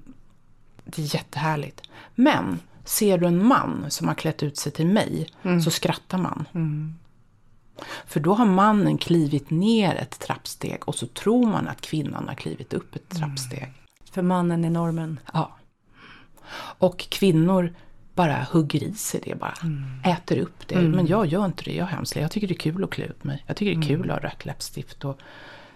det 0.86 1.02
är 1.02 1.16
jättehärligt. 1.16 1.82
Men 2.16 2.60
ser 2.86 3.18
du 3.18 3.28
en 3.28 3.46
man 3.46 3.86
som 3.90 4.08
har 4.08 4.16
klätt 4.16 4.44
ut 4.44 4.58
sig 4.58 4.72
till 4.72 4.88
mig 4.88 5.28
så 5.64 5.72
skrattar 5.72 6.18
man. 6.18 6.46
För 8.06 8.20
då 8.20 8.34
har 8.34 8.46
mannen 8.46 8.98
klivit 8.98 9.50
ner 9.50 9.96
ett 9.96 10.20
trappsteg 10.20 10.80
och 10.86 10.96
så 10.96 11.08
tror 11.08 11.48
man 11.48 11.68
att 11.68 11.82
kvinnan 11.82 12.28
har 12.28 12.36
klivit 12.36 12.74
upp 12.74 12.96
ett 12.96 13.10
trappsteg. 13.10 13.74
För 14.12 14.22
mannen 14.22 14.66
är 14.66 14.70
normen. 14.70 15.20
Ja. 15.34 15.56
Och 16.78 17.00
kvinnor 17.00 17.74
bara 18.20 18.48
hugger 18.52 18.84
i 18.84 18.94
sig 18.94 19.22
det 19.24 19.36
bara. 19.36 19.54
Äter 20.06 20.38
upp 20.38 20.68
det. 20.68 20.82
Men 20.82 21.08
jag 21.08 21.26
gör 21.26 21.46
inte 21.46 21.64
det, 21.64 21.76
jag 21.76 21.88
är 21.88 21.92
hemskt. 21.92 22.16
Jag 22.16 22.32
tycker 22.32 22.48
det 22.48 22.54
är 22.54 22.60
kul 22.60 22.84
att 22.84 22.90
klä 22.90 23.06
ut 23.06 23.24
mig. 23.24 23.44
Jag 23.48 23.56
tycker 23.58 23.80
det 23.80 23.86
är 23.86 23.88
kul 23.88 24.12
att 24.12 24.22
ha 24.22 24.30
rött 24.30 24.46
läppstift 24.46 25.06
och 25.06 25.20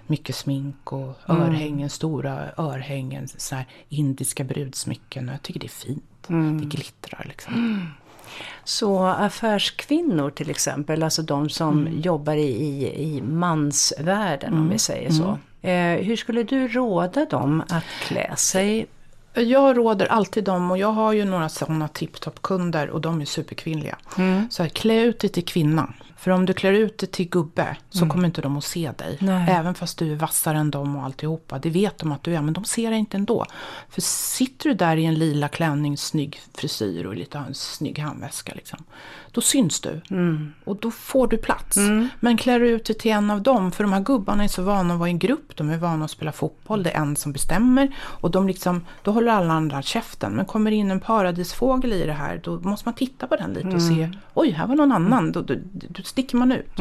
mycket 0.07 0.35
smink 0.35 0.93
och 0.93 1.17
örhängen, 1.27 1.89
stora 1.89 2.51
örhängen, 2.57 3.27
så 3.27 3.55
indiska 3.89 4.43
brudsmycken. 4.43 5.29
Och 5.29 5.33
jag 5.33 5.41
tycker 5.41 5.59
det 5.59 5.65
är 5.65 5.69
fint. 5.69 6.27
Det 6.59 6.65
glittrar 6.65 7.25
liksom. 7.29 7.53
Så 8.63 9.05
affärskvinnor 9.05 10.29
till 10.29 10.49
exempel, 10.49 11.03
alltså 11.03 11.21
de 11.21 11.49
som 11.49 11.87
jobbar 12.01 12.35
i, 12.35 12.93
i, 12.95 13.21
mansvärlden 13.21 14.53
om 14.53 14.69
vi 14.69 14.79
säger 14.79 15.09
så. 15.09 15.37
Eh, 15.67 16.05
hur 16.05 16.15
skulle 16.15 16.43
du 16.43 16.67
råda 16.67 17.25
dem 17.25 17.63
att 17.69 17.83
klä 18.07 18.35
sig? 18.35 18.87
Jag 19.33 19.77
råder 19.77 20.05
alltid 20.05 20.43
dem 20.43 20.71
och 20.71 20.77
jag 20.77 20.91
har 20.91 21.13
ju 21.13 21.25
några 21.25 21.49
sådana 21.49 21.87
tipptopp-kunder 21.87 22.89
och 22.89 23.01
de 23.01 23.21
är 23.21 23.25
superkvinnliga. 23.25 23.97
Så 24.49 24.63
här, 24.63 24.69
klä 24.69 25.01
ut 25.01 25.19
dig 25.19 25.29
till 25.29 25.45
kvinna. 25.45 25.93
För 26.17 26.31
om 26.31 26.45
du 26.45 26.53
klär 26.53 26.73
ut 26.73 26.97
dig 26.97 27.09
till 27.09 27.29
gubbe 27.29 27.77
så 27.89 28.09
kommer 28.09 28.25
inte 28.25 28.41
de 28.41 28.57
att 28.57 28.63
se 28.63 28.91
dig. 28.97 29.17
Nej. 29.19 29.49
Även 29.49 29.75
fast 29.75 29.97
du 29.97 30.11
är 30.11 30.15
vassare 30.15 30.57
än 30.57 30.71
dem 30.71 30.95
och 30.95 31.03
alltihopa. 31.03 31.59
Det 31.59 31.69
vet 31.69 31.97
de 31.97 32.11
att 32.11 32.23
du 32.23 32.35
är, 32.35 32.41
men 32.41 32.53
de 32.53 32.65
ser 32.65 32.89
dig 32.89 32.99
inte 32.99 33.17
ändå. 33.17 33.45
För 33.89 34.01
sitter 34.01 34.69
du 34.69 34.75
där 34.75 34.97
i 34.97 35.05
en 35.05 35.15
lila 35.15 35.47
klänning, 35.47 35.97
snygg 35.97 36.41
frisyr 36.57 37.05
och 37.05 37.15
lite 37.15 37.37
en 37.37 37.53
snygg 37.53 37.99
handväska 37.99 38.53
liksom. 38.55 38.83
Då 39.35 39.41
syns 39.41 39.79
du. 39.79 40.01
Och 40.63 40.75
då 40.75 40.91
får 40.91 41.27
du 41.27 41.37
plats. 41.37 41.77
Men 42.19 42.37
klär 42.37 42.59
du 42.59 42.69
ut 42.69 42.85
dig 42.85 42.97
till 42.97 43.11
en 43.11 43.29
av 43.31 43.41
dem, 43.41 43.71
för 43.71 43.83
de 43.83 43.93
här 43.93 43.99
gubbarna 44.01 44.43
är 44.43 44.47
så 44.47 44.61
vana 44.61 44.93
att 44.93 44.99
vara 44.99 45.09
i 45.09 45.11
en 45.11 45.19
grupp. 45.19 45.55
De 45.55 45.69
är 45.69 45.77
vana 45.77 46.05
att 46.05 46.11
spela 46.11 46.31
fotboll, 46.31 46.83
det 46.83 46.91
är 46.91 47.01
en 47.01 47.15
som 47.15 47.31
bestämmer. 47.31 47.95
Och 47.99 48.31
de 48.31 48.47
liksom, 48.47 48.85
då 49.03 49.11
håller 49.11 49.31
alla 49.31 49.53
andra 49.53 49.81
käften. 49.81 50.31
Men 50.33 50.45
kommer 50.45 50.71
in 50.71 50.91
en 50.91 50.99
paradisfågel 50.99 51.93
i 51.93 52.05
det 52.05 52.13
här, 52.13 52.41
då 52.43 52.59
måste 52.59 52.87
man 52.87 52.93
titta 52.95 53.27
på 53.27 53.35
den 53.35 53.53
lite 53.53 53.67
och 53.67 53.81
se. 53.81 54.09
Oj, 54.33 54.49
här 54.51 54.67
var 54.67 54.75
någon 54.75 54.91
annan. 54.91 55.31
Då, 55.31 55.41
då, 55.41 55.55
då 55.71 56.03
sticker 56.03 56.37
man 56.37 56.51
ut. 56.51 56.71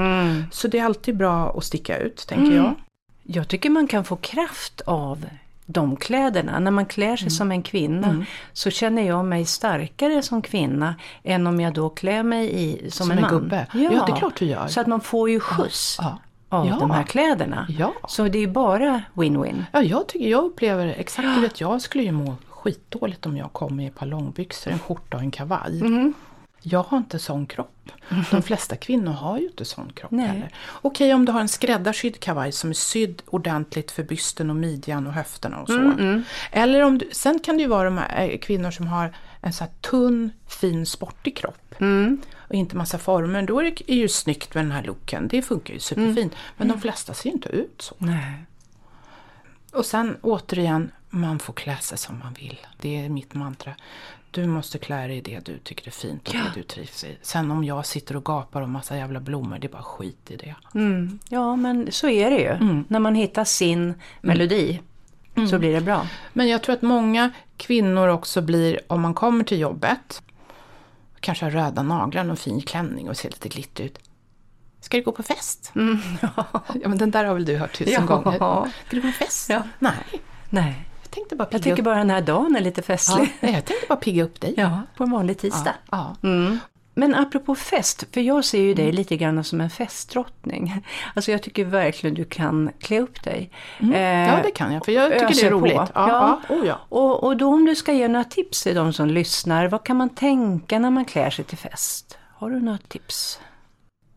Så 0.50 0.68
det 0.68 0.78
är 0.78 0.84
alltid 0.84 1.16
bra 1.16 1.56
att 1.58 1.64
sticka 1.64 1.98
ut, 1.98 2.26
tänker 2.28 2.56
jag. 2.56 2.74
Jag 3.22 3.48
tycker 3.48 3.70
man 3.70 3.86
kan 3.86 4.04
få 4.04 4.16
kraft 4.16 4.80
av 4.80 5.24
de 5.66 5.96
kläderna. 5.96 6.58
När 6.58 6.70
man 6.70 6.86
klär 6.86 7.16
sig 7.16 7.30
som 7.30 7.52
en 7.52 7.62
kvinna 7.62 8.24
så 8.52 8.70
känner 8.70 9.02
jag 9.02 9.24
mig 9.24 9.44
starkare 9.44 10.22
som 10.22 10.42
kvinna 10.42 10.94
än 11.22 11.46
om 11.46 11.60
jag 11.60 11.74
då 11.74 11.88
klär 11.88 12.22
mig 12.22 12.62
i, 12.64 12.90
som, 12.90 13.06
Som 13.06 13.10
en 13.10 13.18
en 13.18 13.22
man. 13.22 13.30
gubbe. 13.30 13.66
Ja, 13.74 14.04
det 14.06 14.12
är 14.12 14.16
klart 14.16 14.36
du 14.38 14.44
gör. 14.44 14.66
Så 14.66 14.80
att 14.80 14.86
man 14.86 15.00
får 15.00 15.30
ju 15.30 15.40
skjuts 15.40 15.98
Ja. 16.00 16.18
av 16.48 16.66
Ja. 16.66 16.76
de 16.80 16.90
här 16.90 17.02
kläderna. 17.02 17.66
Ja. 17.78 17.92
Så 18.08 18.28
det 18.28 18.38
är 18.38 18.46
bara 18.46 19.02
win-win. 19.14 19.64
Ja, 19.72 19.82
jag 19.82 20.06
tycker 20.08 20.28
jag 20.28 20.44
upplever 20.44 20.86
exakt, 20.98 21.28
du 21.34 21.40
vet 21.40 21.60
jag 21.60 21.80
skulle 21.82 22.04
ju 22.04 22.12
må 22.12 22.34
skitdåligt 22.48 23.26
om 23.26 23.36
jag 23.36 23.52
kom 23.52 23.80
i 23.80 23.86
ett 23.86 23.94
par 23.94 24.06
långbyxor, 24.06 24.70
en 24.70 24.78
skjorta 24.78 25.16
och 25.16 25.22
en 25.22 25.30
kavaj. 25.30 25.80
Jag 26.62 26.82
har 26.82 26.98
inte 26.98 27.18
sån 27.18 27.46
kropp. 27.46 27.90
De 28.30 28.42
flesta 28.42 28.76
kvinnor 28.76 29.12
har 29.12 29.38
ju 29.38 29.46
inte 29.46 29.64
sån 29.64 29.92
kropp 29.92 30.10
Nej. 30.10 30.26
heller. 30.26 30.54
Okej 30.82 31.14
om 31.14 31.24
du 31.24 31.32
har 31.32 31.40
en 31.40 31.48
skräddarsydd 31.48 32.20
kavaj 32.20 32.52
som 32.52 32.70
är 32.70 32.74
sydd 32.74 33.22
ordentligt 33.26 33.90
för 33.90 34.02
bysten 34.02 34.50
och 34.50 34.56
midjan 34.56 35.06
och 35.06 35.12
höfterna 35.12 35.60
och 35.60 35.68
så. 35.68 36.22
Eller 36.50 36.82
om 36.82 36.98
du, 36.98 37.08
sen 37.12 37.38
kan 37.38 37.56
det 37.56 37.62
ju 37.62 37.68
vara 37.68 37.84
de 37.84 37.98
här 37.98 38.30
eh, 38.30 38.38
kvinnor 38.38 38.70
som 38.70 38.86
har 38.86 39.14
en 39.40 39.52
så 39.52 39.64
här 39.64 39.72
tunn, 39.80 40.30
fin, 40.48 40.86
sportig 40.86 41.36
kropp. 41.36 41.74
Och 42.48 42.54
inte 42.54 42.76
massa 42.76 42.98
former. 42.98 43.42
Då 43.42 43.60
är 43.60 43.64
det 43.64 43.94
ju 43.94 44.08
snyggt 44.08 44.54
med 44.54 44.64
den 44.64 44.72
här 44.72 44.82
looken. 44.82 45.28
Det 45.28 45.42
funkar 45.42 45.74
ju 45.74 45.80
superfint. 45.80 46.34
Men 46.56 46.68
de 46.68 46.80
flesta 46.80 47.14
ser 47.14 47.28
ju 47.28 47.32
inte 47.32 47.48
ut 47.48 47.82
så. 47.82 47.94
Nej. 47.98 48.44
Och 49.72 49.86
sen 49.86 50.16
återigen, 50.22 50.92
man 51.10 51.38
får 51.38 51.52
klä 51.52 51.76
sig 51.76 51.98
som 51.98 52.18
man 52.18 52.32
vill. 52.32 52.66
Det 52.80 53.04
är 53.04 53.08
mitt 53.08 53.34
mantra. 53.34 53.74
Du 54.34 54.46
måste 54.46 54.78
klä 54.78 55.06
dig 55.06 55.16
i 55.16 55.20
det 55.20 55.44
du 55.44 55.58
tycker 55.58 55.86
är 55.86 55.90
fint 55.90 56.28
och 56.28 56.34
det 56.34 56.50
du 56.54 56.62
trivs 56.62 57.04
i. 57.04 57.18
Sen 57.22 57.50
om 57.50 57.64
jag 57.64 57.86
sitter 57.86 58.16
och 58.16 58.24
gapar 58.24 58.62
om 58.62 58.70
massa 58.72 58.96
jävla 58.96 59.20
blommor, 59.20 59.58
det 59.58 59.66
är 59.66 59.72
bara 59.72 59.82
skit 59.82 60.30
i 60.30 60.36
det. 60.36 60.54
Mm. 60.74 61.18
Ja, 61.28 61.56
men 61.56 61.92
så 61.92 62.08
är 62.08 62.30
det 62.30 62.38
ju. 62.40 62.84
När 62.88 62.98
man 62.98 63.14
hittar 63.14 63.44
sin 63.44 63.94
melodi 64.20 64.80
så 65.50 65.58
blir 65.58 65.72
det 65.74 65.80
bra. 65.80 66.06
Men 66.32 66.48
jag 66.48 66.62
tror 66.62 66.74
att 66.74 66.82
många 66.82 67.30
kvinnor 67.56 68.08
också 68.08 68.42
blir, 68.42 68.80
om 68.86 69.00
man 69.00 69.14
kommer 69.14 69.44
till 69.44 69.58
jobbet, 69.60 70.22
kanske 71.20 71.44
har 71.44 71.50
röda 71.50 71.82
naglar 71.82 72.30
och 72.30 72.38
fin 72.38 72.60
klänning 72.62 73.08
och 73.08 73.16
ser 73.16 73.28
lite 73.30 73.48
glitter 73.48 73.84
ut. 73.84 73.98
Ska 74.80 74.96
du 74.96 75.02
gå 75.02 75.12
på 75.12 75.22
fest? 75.22 75.72
ja, 76.82 76.88
men 76.88 76.98
den 76.98 77.10
där 77.10 77.24
har 77.24 77.34
väl 77.34 77.44
du 77.44 77.56
hört 77.56 77.78
tusen 77.78 78.06
Ja. 78.08 78.16
gånger. 78.16 78.32
Ska 78.36 78.70
du 78.90 79.00
gå 79.00 79.06
på 79.08 79.12
fest? 79.12 79.50
Ja. 79.50 79.62
Nej, 79.78 79.92
Nej, 80.50 80.88
tänkte 81.12 81.36
bara 81.36 81.44
jag 81.44 81.50
pigga 81.50 81.62
tycker 81.62 81.82
upp. 81.82 81.84
bara 81.84 81.96
den 81.98 82.10
här 82.10 82.20
dagen 82.20 82.56
är 82.56 82.60
lite 82.60 82.80
Ja, 82.80 82.84
festlig. 82.84 83.32
nej, 83.40 83.52
jag 83.54 83.64
tänkte 83.64 83.86
bara 83.88 83.96
pigga 83.96 84.24
upp 84.24 84.40
dig. 84.40 84.54
Ja, 84.56 84.80
på 84.96 85.04
en 85.04 85.10
vanlig 85.10 85.38
tisdag. 85.38 85.74
Ja. 85.90 86.16
Mm. 86.22 86.58
Men 86.94 87.14
apropå 87.14 87.54
fest, 87.54 88.04
för 88.12 88.20
jag 88.20 88.44
ser 88.44 88.60
ju 88.62 88.74
dig 88.74 88.92
lite 88.92 89.16
grann 89.16 89.44
som 89.44 89.60
en 89.60 89.70
festdrottning. 89.70 90.84
Alltså 91.14 91.30
jag 91.32 91.42
tycker 91.42 91.64
verkligen 91.64 92.14
du 92.14 92.24
kan 92.24 92.70
klä 92.80 93.00
upp 93.00 93.22
dig. 93.24 93.50
Eh, 93.80 94.00
ja, 94.00 94.40
det 94.42 94.50
kan 94.50 94.72
jag, 94.72 94.84
för 94.84 94.92
jag 94.92 95.12
tycker 95.12 95.34
det 95.34 95.46
är 95.46 95.50
roligt. 95.50 95.74
Ja, 95.74 95.88
Ja. 95.94 96.40
ja. 96.48 96.54
Oh, 96.56 96.66
ja. 96.66 96.80
Och, 96.88 97.24
och 97.24 97.36
då 97.36 97.46
om 97.48 97.64
du 97.64 97.74
ska 97.74 97.92
ge 97.92 98.08
några 98.08 98.24
tips 98.24 98.62
till 98.62 98.74
de 98.74 98.92
som 98.92 99.08
lyssnar, 99.08 99.68
vad 99.68 99.84
kan 99.84 99.96
man 99.96 100.08
tänka 100.08 100.78
när 100.78 100.90
man 100.90 101.04
klär 101.04 101.30
sig 101.30 101.44
till 101.44 101.58
fest? 101.58 102.18
Har 102.34 102.50
du 102.50 102.60
några 102.60 102.78
tips? 102.88 103.40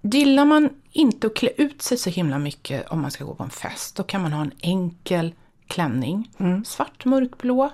Gillar 0.01 0.45
man 0.45 0.69
inte 0.91 1.27
att 1.27 1.35
klä 1.35 1.49
ut 1.57 1.81
sig 1.81 1.97
så 1.97 2.09
himla 2.09 2.39
mycket 2.39 2.87
om 2.89 3.01
man 3.01 3.11
ska 3.11 3.23
gå 3.23 3.33
på 3.35 3.43
en 3.43 3.49
fest, 3.49 3.95
då 3.95 4.03
kan 4.03 4.21
man 4.21 4.33
ha 4.33 4.41
en 4.41 4.51
enkel 4.61 5.33
klänning. 5.67 6.31
Svart, 6.65 7.05
mörkblå, 7.05 7.69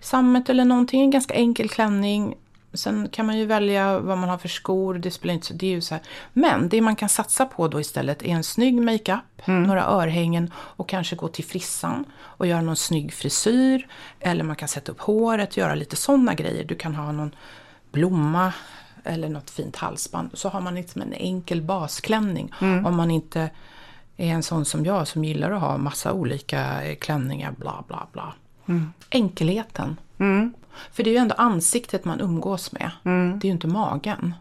sammet 0.00 0.48
eller 0.48 0.64
någonting. 0.64 1.00
En 1.00 1.10
ganska 1.10 1.34
enkel 1.34 1.68
klänning. 1.68 2.34
Sen 2.74 3.08
kan 3.08 3.26
man 3.26 3.38
ju 3.38 3.46
välja 3.46 3.98
vad 3.98 4.18
man 4.18 4.28
har 4.28 4.38
för 4.38 4.48
skor. 4.48 4.94
Det 4.94 5.10
spelar 5.10 5.34
inte 5.34 5.46
så, 5.46 5.54
det 5.54 5.66
är 5.66 5.70
ju 5.70 5.80
så 5.80 5.94
här. 5.94 6.02
Men 6.32 6.68
det 6.68 6.80
man 6.80 6.96
kan 6.96 7.08
satsa 7.08 7.46
på 7.46 7.68
då 7.68 7.80
istället 7.80 8.22
är 8.22 8.28
en 8.28 8.44
snygg 8.44 8.82
makeup, 8.82 9.46
några 9.46 9.84
örhängen 9.84 10.52
och 10.54 10.88
kanske 10.88 11.16
gå 11.16 11.28
till 11.28 11.44
frissan 11.44 12.04
och 12.20 12.46
göra 12.46 12.60
någon 12.60 12.76
snygg 12.76 13.12
frisyr. 13.12 13.88
Eller 14.20 14.44
man 14.44 14.56
kan 14.56 14.68
sätta 14.68 14.92
upp 14.92 15.00
håret, 15.00 15.56
göra 15.56 15.74
lite 15.74 15.96
sådana 15.96 16.34
grejer. 16.34 16.64
Du 16.64 16.74
kan 16.74 16.94
ha 16.94 17.12
någon 17.12 17.34
blomma 17.92 18.52
eller 19.04 19.28
något 19.28 19.50
fint 19.50 19.76
halsband. 19.76 20.30
Så 20.34 20.48
har 20.48 20.60
man 20.60 20.74
liksom 20.74 21.02
en 21.02 21.12
enkel 21.12 21.62
basklänning. 21.62 22.54
Om 22.60 22.96
man 22.96 23.10
inte 23.10 23.50
är 24.28 24.34
en 24.34 24.42
sån 24.42 24.64
som 24.64 24.84
jag 24.84 25.08
som 25.08 25.24
gillar 25.24 25.50
att 25.50 25.60
ha 25.60 25.76
massa 25.78 26.12
olika 26.12 26.84
eh, 26.84 26.96
klänningar, 26.96 27.52
bla 27.58 27.84
bla 27.88 28.06
bla. 28.12 28.34
Enkelheten. 29.10 29.96
För 30.92 31.02
det 31.02 31.10
är 31.10 31.12
ju 31.12 31.18
ändå 31.18 31.34
ansiktet 31.38 32.04
man 32.04 32.20
umgås 32.20 32.72
med. 32.72 32.90
Det 33.04 33.10
är 33.46 33.48
ju 33.48 33.50
inte 33.50 33.66
magen. 33.66 34.34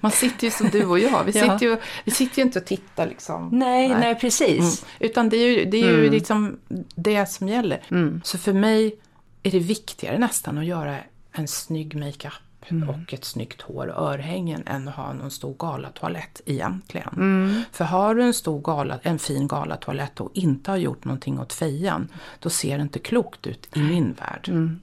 man 0.00 0.10
sitter 0.10 0.44
ju 0.44 0.50
som 0.50 0.68
du 0.68 0.86
och 0.86 0.98
jag. 0.98 1.24
Vi 1.24 1.32
Ja. 1.38 1.42
sitter 1.52 1.66
ju, 1.66 1.76
vi 2.04 2.10
sitter 2.10 2.36
ju 2.38 2.42
inte 2.42 2.58
och 2.58 2.64
tittar 2.64 3.06
liksom. 3.06 3.48
Nej, 3.52 3.88
nej, 3.88 3.96
Mm. 4.08 4.16
precis. 4.20 4.86
Utan 5.00 5.28
det 5.28 5.36
är 5.36 5.58
ju, 5.58 5.64
det 5.64 5.82
är 5.82 5.90
ju 5.98 6.10
liksom 6.10 6.58
det 6.94 7.26
som 7.26 7.48
gäller. 7.48 7.82
Mm. 7.90 8.20
Så 8.24 8.38
för 8.38 8.52
mig 8.52 8.96
är 9.42 9.50
det 9.50 9.58
viktigare 9.58 10.18
nästan 10.18 10.58
att 10.58 10.64
göra 10.66 10.96
en 11.32 11.48
snygg 11.48 11.94
makeup 11.96 12.32
Mm. 12.68 12.88
och 12.88 13.14
ett 13.14 13.24
snyggt 13.24 13.62
hår 13.62 13.86
och 13.86 14.10
örhängen 14.12 14.62
än 14.66 14.88
att 14.88 14.94
ha 14.94 15.12
någon 15.12 15.30
stor 15.30 15.54
galatoalett 15.58 16.40
egentligen. 16.46 17.14
Mm. 17.16 17.62
För 17.72 17.84
har 17.84 18.14
du 18.14 18.22
en 18.22 18.34
stor 18.34 18.60
gala, 18.60 18.98
en 19.02 19.18
fin 19.18 19.48
galatoalett 19.48 20.20
och 20.20 20.30
inte 20.34 20.70
har 20.70 20.78
gjort 20.78 21.04
någonting 21.04 21.40
åt 21.40 21.52
fejan, 21.52 22.08
då 22.38 22.50
ser 22.50 22.78
det 22.78 22.82
inte 22.82 22.98
klokt 22.98 23.46
ut 23.46 23.76
i 23.76 23.80
min 23.80 24.12
värld. 24.12 24.48
Mm. 24.48 24.80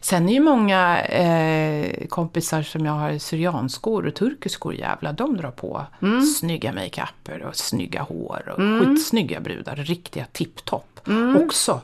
Sen 0.00 0.28
är 0.28 0.32
ju 0.32 0.40
många 0.40 1.02
eh, 1.02 2.06
kompisar 2.06 2.62
som 2.62 2.86
jag 2.86 2.92
har 2.92 3.18
syrianskor 3.18 4.06
och 4.06 4.14
turkiskor 4.14 4.74
jävla, 4.74 5.12
de 5.12 5.36
drar 5.36 5.50
på 5.50 5.86
Mm. 6.02 6.22
snygga 6.22 6.72
makeuper 6.72 7.42
och 7.42 7.56
snygga 7.56 8.02
hår 8.02 8.54
och 8.56 8.86
skitsnygga 8.86 9.40
brudar, 9.40 9.76
riktiga 9.76 10.26
tipptopp. 10.32 11.00
Också 11.44 11.80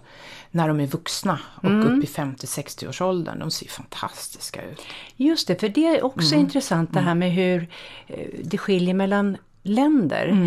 när 0.50 0.68
de 0.68 0.80
är 0.80 0.86
vuxna 0.86 1.38
och 1.62 1.86
upp 1.86 2.04
i 2.04 2.06
50-60 2.06 2.88
års 2.88 3.00
åldern, 3.00 3.38
de 3.38 3.50
ser 3.50 3.68
fantastiska 3.68 4.62
ut. 4.62 4.80
Just 5.16 5.48
det, 5.48 5.60
för 5.60 5.68
det 5.68 5.86
är 5.86 6.04
också 6.04 6.34
Mm. 6.34 6.40
intressant 6.46 6.92
det 6.92 7.00
här 7.00 7.14
med 7.14 7.32
hur 7.32 7.68
eh, 8.06 8.26
det 8.44 8.58
skiljer 8.58 8.94
mellan 8.94 9.36
länder. 9.62 10.26
Eh, 10.28 10.38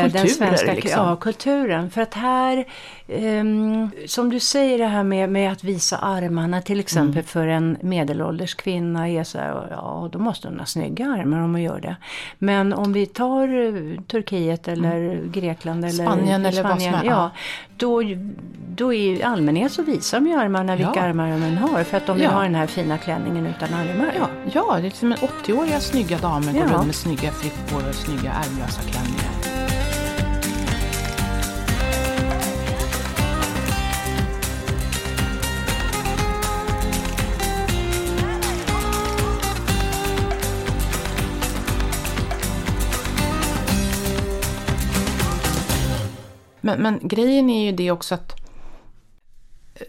Mm. 0.00 0.10
Kulturer, 0.10 0.74
liksom. 0.74 1.06
Ja, 1.06 1.16
kulturen. 1.16 1.90
För 1.90 2.00
att 2.00 2.14
här, 2.14 2.64
ehm, 3.08 3.90
som 4.06 4.30
du 4.30 4.40
säger 4.40 4.78
det 4.78 4.86
här 4.86 5.04
med, 5.04 5.28
med 5.28 5.52
att 5.52 5.64
visa 5.64 5.96
armarna 5.96 6.62
till 6.62 6.80
exempel 6.80 7.12
Mm. 7.12 7.24
för 7.24 7.46
en 7.46 7.76
medelålders 7.82 8.54
kvinna 8.54 9.08
är 9.08 9.24
så 9.24 9.38
här, 9.38 9.66
ja 9.70 10.08
då 10.12 10.18
måste 10.18 10.48
hon 10.48 10.58
ha 10.58 10.66
snygga 10.66 11.06
armar 11.06 11.38
om 11.42 11.50
hon 11.52 11.62
gör 11.62 11.80
det. 11.80 11.96
Men 12.38 12.72
om 12.72 12.92
vi 12.92 13.06
tar 13.06 13.48
eh, 13.66 14.00
Turkiet 14.02 14.68
eller 14.68 15.20
Grekland 15.32 15.84
eller 15.84 16.00
Mm. 16.04 16.12
Spanien 16.16 16.46
eller 16.46 16.62
vad 16.62 16.72
som 16.72 16.80
Spanien, 16.80 16.94
är, 17.06 17.10
ja, 17.10 17.30
då, 17.76 18.02
då 18.76 18.92
i 18.94 19.22
allmänhet 19.22 19.72
så 19.72 19.82
visar 19.82 20.20
de 20.20 20.26
ju 20.26 20.34
armarna 20.36 20.76
vilka 20.76 20.92
Ja. 20.96 21.02
armar 21.02 21.30
de 21.30 21.56
har 21.56 21.84
för 21.84 21.96
att 21.96 22.06
de 22.06 22.16
vill 22.16 22.24
Ja. 22.24 22.30
ha 22.30 22.42
den 22.42 22.54
här 22.54 22.66
fina 22.66 22.98
klänningen 22.98 23.46
utan 23.46 23.74
armar. 23.74 24.12
Ja, 24.18 24.28
ja 24.52 24.78
det 24.80 24.86
är 24.86 24.90
som 24.90 25.12
en 25.12 25.18
80-åriga 25.18 25.80
snygga 25.80 26.18
damer 26.18 26.52
går 26.52 26.62
Ja. 26.62 26.74
runt 26.76 26.86
med 26.86 26.94
snygga 26.94 27.30
frickor 27.30 27.88
och 27.88 27.94
snygga 27.94 28.32
ärmlösa 28.60 28.82
klänningar. 28.82 29.30
Men, 46.60 46.82
men 46.82 47.08
grejen 47.08 47.50
är 47.50 47.64
ju 47.64 47.72
det 47.72 47.90
också 47.90 48.14
att 48.14 48.36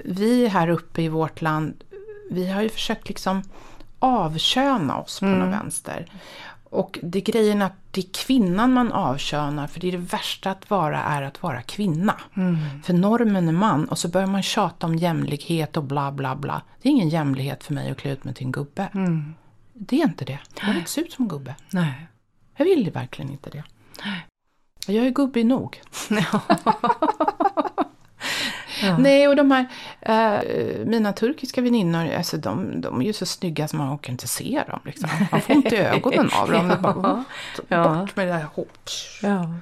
vi 0.05 0.47
här 0.47 0.69
uppe 0.69 1.01
i 1.01 1.07
vårt 1.07 1.41
land, 1.41 1.83
vi 2.31 2.51
har 2.51 2.61
ju 2.61 2.69
försökt 2.69 3.07
liksom 3.07 3.43
avköna 3.99 4.97
oss 4.97 5.19
på 5.19 5.25
något 5.25 5.53
vänster. 5.53 6.05
Och 6.71 6.99
det 7.03 7.19
är 7.19 7.31
grejen 7.31 7.61
att 7.61 7.73
det 7.91 8.01
är 8.01 8.25
kvinnan 8.25 8.73
man 8.73 8.91
avkönar, 8.91 9.67
för 9.67 9.79
det 9.79 9.87
är 9.87 9.91
det 9.91 9.97
värsta 9.97 10.51
att 10.51 10.69
vara 10.69 11.03
är 11.03 11.21
att 11.21 11.43
vara 11.43 11.61
kvinna. 11.61 12.15
För 12.83 12.93
normen 12.93 13.47
är 13.47 13.53
man 13.53 13.85
och 13.85 13.97
så 13.97 14.07
börjar 14.07 14.27
man 14.27 14.43
tjata 14.43 14.87
om 14.87 14.95
jämlikhet 14.95 15.77
och 15.77 15.83
bla 15.83 16.11
bla 16.11 16.35
bla. 16.35 16.61
Det 16.81 16.89
är 16.89 16.91
ingen 16.91 17.09
jämlikhet 17.09 17.63
för 17.63 17.73
mig 17.73 17.91
att 17.91 17.97
klä 17.97 18.11
ut 18.11 18.23
mig 18.23 18.33
till 18.33 18.45
en 18.45 18.51
gubbe. 18.51 18.89
Det 19.73 20.01
är 20.01 20.03
inte 20.03 20.25
det. 20.25 20.39
Jag 20.59 20.67
vill 20.67 20.77
inte 20.77 20.91
se 20.91 21.01
ut 21.01 21.11
som 21.11 21.23
en 21.25 21.29
gubbe. 21.29 21.55
Nej. 21.69 22.07
Jag 22.57 22.65
vill 22.65 22.91
verkligen 22.91 23.31
inte 23.31 23.49
det. 23.49 23.63
Jag 24.87 25.05
är 25.05 25.09
gubbig 25.09 25.45
nog. 25.45 25.81
Nej, 28.99 29.27
och 29.27 29.35
de 29.35 29.51
här, 29.51 29.65
eh, 30.01 30.85
mina 30.85 31.13
turkiska 31.13 31.61
väninnor, 31.61 32.13
alltså 32.17 32.37
de, 32.37 32.81
de 32.81 33.01
är 33.01 33.05
ju 33.05 33.13
så 33.13 33.25
snygga 33.25 33.67
som 33.67 33.79
man 33.79 33.95
orkar 33.95 34.11
inte 34.11 34.27
se 34.27 34.63
dem. 34.67 34.79
Liksom. 34.85 35.09
Man 35.31 35.41
får 35.41 35.55
ont 35.55 35.73
i 35.73 35.77
ögonen 35.77 36.29
av 36.41 36.51
dem. 36.51 36.71
Är 36.71 36.77
bara, 36.77 37.23
Ja. 37.67 37.83
Bort 37.83 38.15
med 38.15 38.27
det 38.27 38.33
där 38.33 38.45
hår. 38.53 38.65
Ja. 39.21 39.53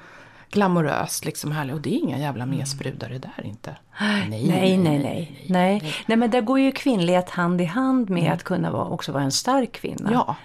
Glamoröst, 0.51 1.25
liksom 1.25 1.51
härligt. 1.51 1.75
Och 1.75 1.81
det 1.81 1.89
är 1.89 1.97
inga 1.99 2.17
jävla 2.17 2.45
mesbrudar 2.45 3.09
det 3.09 3.17
där 3.17 3.45
inte. 3.45 3.75
Nej, 4.01 4.27
Nej, 4.29 4.77
nej, 4.77 4.99
nej. 4.99 5.45
Nej, 5.47 5.93
nej 6.05 6.17
men 6.17 6.31
där 6.31 6.41
går 6.41 6.59
ju 6.59 6.71
kvinnlighet 6.71 7.29
hand 7.29 7.61
i 7.61 7.65
hand 7.65 8.09
med 8.09 8.31
att 8.33 8.43
kunna 8.43 8.71
vara, 8.71 8.85
också 8.85 9.11
vara 9.11 9.23
en 9.23 9.31
stark 9.31 9.71
kvinna. 9.71 10.09
Ja. 10.11 10.35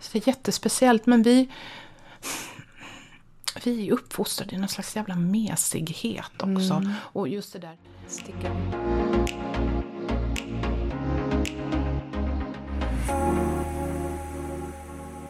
Så 0.00 0.08
det 0.12 0.18
är 0.18 0.28
jättespeciellt, 0.28 1.06
men 1.06 1.22
vi, 1.22 1.48
vi 3.64 3.88
är 3.88 3.92
uppfostrade 3.92 4.54
i 4.54 4.58
någon 4.58 4.68
slags 4.68 4.96
jävla 4.96 5.14
mesighet 5.14 6.42
också. 6.42 6.82
Och 6.96 7.28
just 7.28 7.52
det 7.52 7.58
där 7.58 7.76
sticka 8.08 8.52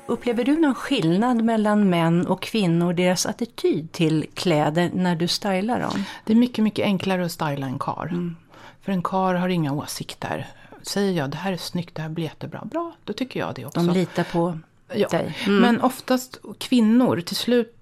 Upplever 0.06 0.44
du 0.44 0.60
någon 0.60 0.74
skillnad 0.74 1.44
mellan 1.44 1.90
män 1.90 2.26
och 2.26 2.42
kvinnor, 2.42 2.92
deras 2.92 3.26
attityd 3.26 3.92
till 3.92 4.26
kläder 4.34 4.90
när 4.94 5.16
du 5.16 5.28
stylar 5.28 5.80
dem? 5.80 6.04
Det 6.24 6.32
är 6.32 6.36
mycket, 6.36 6.64
mycket 6.64 6.84
enklare 6.84 7.24
att 7.24 7.32
styla 7.32 7.66
en 7.66 7.78
kar. 7.78 8.34
För 8.82 8.92
en 8.92 9.02
kar 9.02 9.34
har 9.34 9.48
inga 9.48 9.72
åsikter. 9.72 10.46
Säger 10.82 11.12
jag 11.12 11.30
det 11.30 11.36
här 11.36 11.52
är 11.52 11.56
snyggt, 11.56 11.94
det 11.94 12.02
här 12.02 12.08
blir 12.08 12.24
jättebra, 12.24 12.64
bra, 12.64 12.92
då 13.04 13.12
tycker 13.12 13.40
jag 13.40 13.54
det 13.54 13.66
också. 13.66 13.80
De 13.80 13.90
litar 13.90 14.24
på 14.24 14.58
Ja, 14.94 15.08
dig. 15.08 15.36
Men 15.46 15.80
oftast 15.80 16.38
kvinnor, 16.58 17.20
till 17.20 17.36
slut 17.36 17.77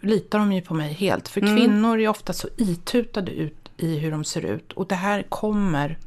litar 0.00 0.38
de 0.38 0.52
ju 0.52 0.60
på 0.60 0.74
mig 0.74 0.92
helt. 0.92 1.28
För 1.28 1.40
kvinnor 1.40 2.00
är 2.00 2.08
ofta 2.08 2.32
så 2.32 2.48
itutade 2.56 3.32
ut 3.32 3.68
i 3.76 3.98
hur 3.98 4.10
de 4.10 4.24
ser 4.24 4.44
ut. 4.44 4.72
Och 4.72 4.86
det 4.86 4.94
här 4.94 5.22
kommer 5.22 5.98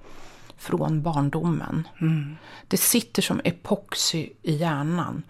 från 0.57 1.01
barndomen. 1.01 1.87
Det 2.67 2.77
sitter 2.77 3.21
som 3.21 3.41
epoxy 3.43 4.29
i 4.41 4.55
hjärnan. 4.55 5.23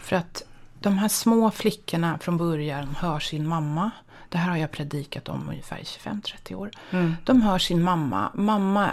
För 0.00 0.16
att 0.16 0.42
de 0.80 0.98
här 0.98 1.08
små 1.08 1.50
flickorna 1.50 2.18
från 2.18 2.36
början 2.36 2.96
hör 2.98 3.20
sin 3.20 3.48
mamma. 3.48 3.90
Det 4.28 4.38
här 4.38 4.50
har 4.50 4.56
jag 4.56 4.70
predikat 4.70 5.28
om 5.28 5.48
ungefär 5.48 5.78
i 5.78 5.82
25-30 5.82 6.54
år. 6.54 6.70
De 7.24 7.42
hör 7.42 7.58
sin 7.58 7.82
mamma. 7.82 8.30
Mamma 8.34 8.90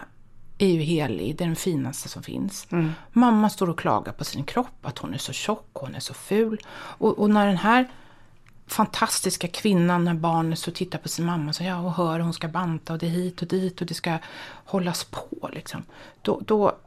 är 0.57 0.67
ju 0.67 0.81
helig, 0.81 1.37
det 1.37 1.43
är 1.43 1.47
den 1.47 1.55
finaste 1.55 2.09
som 2.09 2.23
finns. 2.23 2.67
Mamma 3.11 3.49
står 3.49 3.69
och 3.69 3.79
klagar 3.79 4.13
på 4.13 4.23
sin 4.23 4.43
kropp, 4.43 4.85
att 4.85 4.97
hon 4.97 5.13
är 5.13 5.17
så 5.17 5.33
tjock, 5.33 5.69
hon 5.73 5.95
är 5.95 5.99
så 5.99 6.13
ful. 6.13 6.59
Och, 6.75 7.19
och 7.19 7.29
när 7.29 7.47
den 7.47 7.57
här 7.57 7.89
fantastiska 8.67 9.47
kvinnan, 9.47 10.05
när 10.05 10.13
barnet 10.13 10.59
så 10.59 10.71
tittar 10.71 10.99
på 10.99 11.09
sin 11.09 11.25
mamma 11.25 11.53
så 11.53 11.63
ja, 11.63 11.79
och 11.79 11.93
hör 11.93 12.19
hon 12.19 12.33
ska 12.33 12.47
banta 12.47 12.93
och 12.93 12.99
det 12.99 13.05
är 13.05 13.09
hit 13.09 13.41
och 13.41 13.47
dit 13.47 13.81
och 13.81 13.87
det 13.87 13.93
ska 13.93 14.17
hållas 14.65 15.03
på. 15.03 15.49
Liksom. 15.53 15.83
Då, 16.21 16.41
då, 16.45 16.77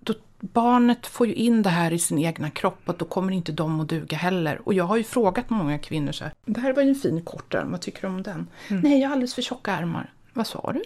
då, 0.00 0.14
barnet 0.40 1.06
får 1.06 1.26
ju 1.26 1.34
in 1.34 1.62
det 1.62 1.70
här 1.70 1.92
i 1.92 1.98
sin 1.98 2.18
egna 2.18 2.50
kropp 2.50 2.80
och 2.84 2.96
då 2.98 3.04
kommer 3.04 3.32
inte 3.32 3.52
de 3.52 3.80
att 3.80 3.88
duga 3.88 4.16
heller. 4.16 4.68
Och 4.68 4.74
jag 4.74 4.84
har 4.84 4.96
ju 4.96 5.04
frågat 5.04 5.50
många 5.50 5.78
kvinnor 5.78 6.12
så 6.12 6.24
här, 6.24 6.32
det 6.46 6.60
här 6.60 6.72
var 6.72 6.82
ju 6.82 6.88
en 6.88 6.94
fin 6.94 7.24
kortärm, 7.24 7.70
vad 7.70 7.80
tycker 7.80 8.00
du 8.00 8.06
om 8.06 8.22
den? 8.22 8.46
Nej, 8.68 9.00
jag 9.00 9.08
har 9.08 9.12
alldeles 9.12 9.34
för 9.34 9.42
tjocka 9.42 9.72
ärmar. 9.72 10.12
Vad 10.32 10.46
sa 10.46 10.72
du? 10.72 10.82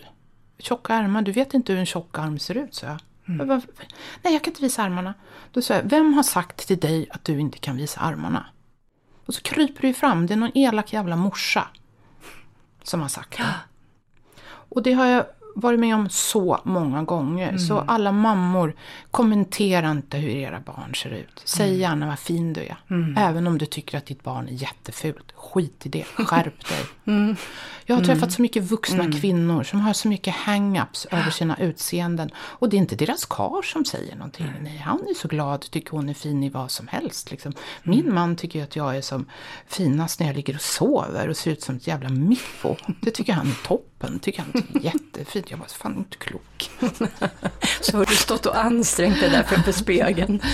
Tjocka 0.59 0.95
ärmar, 0.95 1.23
du 1.23 1.33
vet 1.33 1.55
inte 1.55 1.73
hur 1.73 1.81
en 1.81 1.87
tjock 1.87 2.19
arm 2.19 2.39
ser 2.39 2.57
ut, 2.57 2.75
så 2.75 2.87
jag. 2.87 2.99
Bara, 3.27 3.63
Nej, 4.23 4.33
jag 4.33 4.45
kan 4.45 4.51
inte 4.51 4.63
visa 4.63 4.83
armarna. 4.83 5.15
Då 5.53 5.63
sa 5.63 5.75
jag, 5.75 5.83
vem 5.83 6.15
har 6.15 6.23
sagt 6.23 6.67
till 6.67 6.79
dig 6.79 7.07
att 7.11 7.25
du 7.25 7.41
inte 7.41 7.59
kan 7.59 7.77
visa 7.77 8.01
armarna? 8.01 8.47
Och 9.27 9.35
så 9.35 9.43
kryper 9.43 9.81
det 9.81 9.87
ju 9.89 9.95
fram, 9.95 10.27
det 10.27 10.35
är 10.35 10.39
någon 10.39 10.59
elak 10.59 10.93
jävla 10.93 11.17
morsa 11.17 11.69
som 12.83 13.01
har 13.01 13.09
sagt 13.09 13.37
det. 13.39 13.45
Och 14.47 14.83
det 14.83 14.93
har 14.93 15.07
jag 15.07 15.25
varit 15.55 15.81
med 15.81 15.95
om 15.95 16.09
så 16.09 16.61
många 16.65 17.03
gånger. 17.03 17.59
Så 17.59 17.79
alla 17.79 18.13
mammor, 18.13 18.75
kommentera 19.11 19.91
inte 19.91 20.17
hur 20.17 20.31
era 20.31 20.61
barn 20.61 20.95
ser 20.95 21.11
ut. 21.11 21.43
Säg 21.45 21.77
gärna 21.79 22.07
vad 22.07 22.19
fin 22.19 22.53
du 22.53 22.61
är. 22.61 22.77
Även 23.17 23.47
om 23.47 23.59
du 23.59 23.67
tycker 23.67 23.99
att 23.99 24.07
ditt 24.07 24.23
barn 24.23 24.49
är 24.49 24.53
jättefult. 24.53 25.33
Skit 25.35 25.87
i 25.87 25.89
det, 25.89 26.05
skärp 26.05 26.69
dig. 26.69 26.85
Jag 27.89 27.97
har 27.97 28.05
träffat 28.05 28.33
så 28.33 28.43
mycket 28.43 28.63
vuxna 28.63 29.13
kvinnor 29.13 29.63
som 29.63 29.81
har 29.81 29.93
så 29.93 30.09
mycket 30.09 30.35
hang-ups 30.35 31.07
över 31.11 31.31
sina 31.31 31.57
utseenden. 31.57 32.31
Och 32.37 32.69
det 32.69 32.77
är 32.77 32.79
inte 32.79 32.97
deras 32.97 33.25
kar 33.25 33.63
som 33.63 33.85
säger 33.85 34.17
någonting. 34.17 34.47
Nej, 34.63 34.77
han 34.77 35.01
är 35.01 35.15
så 35.15 35.29
glad, 35.29 35.61
tycker 35.61 35.91
hon 35.91 36.09
är 36.09 36.15
fin 36.15 36.43
i 36.43 36.49
vad 36.49 36.71
som 36.71 36.89
helst. 36.89 37.31
Liksom. 37.31 37.53
Min 37.83 38.15
man 38.15 38.37
tycker 38.37 38.63
att 38.63 38.77
jag 38.77 38.97
är 38.97 39.01
som 39.01 39.27
finast 39.67 40.21
när 40.21 40.27
jag 40.27 40.37
ligger 40.37 40.55
och 40.55 40.61
sover 40.61 41.29
och 41.29 41.37
ser 41.37 41.51
ut 41.51 41.63
som 41.63 41.77
ett 41.77 41.87
jävla 41.87 42.09
miffo. 42.09 42.77
Det 43.01 43.11
tycker 43.11 43.33
han 43.33 43.47
är 43.47 43.67
toppen, 43.67 44.19
tycker 44.19 44.43
han 44.43 44.63
är 44.75 44.81
jättefint. 44.81 45.51
Jag 45.51 45.59
var 45.59 45.67
fan 45.67 45.97
inte 45.97 46.17
klok. 46.17 46.71
Så 47.81 47.97
har 47.97 48.07
du 48.07 48.15
stått 48.15 48.47
och 48.47 48.65
ansträngt 48.65 49.21
dig 49.21 49.31
där 49.31 49.43
framför 49.43 49.73
spegeln. 49.73 50.41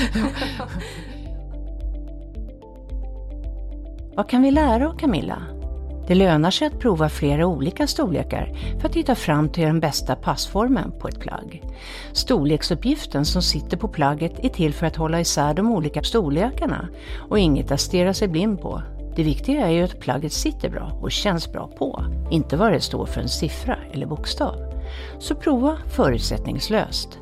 Vad 4.16 4.28
kan 4.28 4.42
vi 4.42 4.50
lära 4.50 4.88
av 4.88 4.98
Camilla? 4.98 5.61
Det 6.06 6.14
lönar 6.14 6.50
sig 6.50 6.66
att 6.66 6.78
prova 6.78 7.08
flera 7.08 7.46
olika 7.46 7.86
storlekar 7.86 8.52
för 8.80 8.88
att 8.88 8.94
hitta 8.94 9.14
fram 9.14 9.48
till 9.48 9.64
den 9.64 9.80
bästa 9.80 10.16
passformen 10.16 10.92
på 10.98 11.08
ett 11.08 11.20
plagg. 11.20 11.62
Storleksuppgiften 12.12 13.24
som 13.24 13.42
sitter 13.42 13.76
på 13.76 13.88
plagget 13.88 14.44
är 14.44 14.48
till 14.48 14.74
för 14.74 14.86
att 14.86 14.96
hålla 14.96 15.20
isär 15.20 15.54
de 15.54 15.72
olika 15.72 16.02
storlekarna 16.02 16.88
och 17.28 17.38
inget 17.38 17.70
att 17.70 17.80
stirra 17.80 18.14
sig 18.14 18.28
blind 18.28 18.60
på. 18.60 18.82
Det 19.16 19.22
viktiga 19.22 19.66
är 19.66 19.70
ju 19.70 19.84
att 19.84 20.00
plagget 20.00 20.32
sitter 20.32 20.70
bra 20.70 20.98
och 21.00 21.12
känns 21.12 21.52
bra 21.52 21.66
på, 21.78 22.04
inte 22.30 22.56
vad 22.56 22.72
det 22.72 22.80
står 22.80 23.06
för 23.06 23.20
en 23.20 23.28
siffra 23.28 23.76
eller 23.92 24.06
bokstav. 24.06 24.54
Så 25.18 25.34
prova 25.34 25.76
förutsättningslöst. 25.86 27.18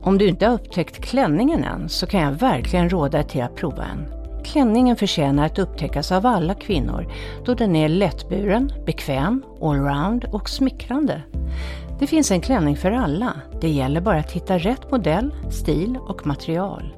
Om 0.00 0.18
du 0.18 0.28
inte 0.28 0.46
har 0.46 0.54
upptäckt 0.54 1.04
klänningen 1.04 1.64
än 1.64 1.88
så 1.88 2.06
kan 2.06 2.20
jag 2.20 2.32
verkligen 2.32 2.90
råda 2.90 3.18
dig 3.18 3.28
till 3.28 3.42
att 3.42 3.56
prova 3.56 3.84
en. 3.84 4.21
Klänningen 4.44 4.96
förtjänar 4.96 5.46
att 5.46 5.58
upptäckas 5.58 6.12
av 6.12 6.26
alla 6.26 6.54
kvinnor 6.54 7.06
då 7.44 7.54
den 7.54 7.76
är 7.76 7.88
lättburen, 7.88 8.72
bekväm, 8.86 9.42
allround 9.62 10.24
och 10.24 10.50
smickrande. 10.50 11.22
Det 11.98 12.06
finns 12.06 12.30
en 12.30 12.40
klänning 12.40 12.76
för 12.76 12.90
alla. 12.90 13.32
Det 13.60 13.68
gäller 13.68 14.00
bara 14.00 14.18
att 14.18 14.32
hitta 14.32 14.58
rätt 14.58 14.90
modell, 14.90 15.34
stil 15.50 15.98
och 16.08 16.26
material. 16.26 16.94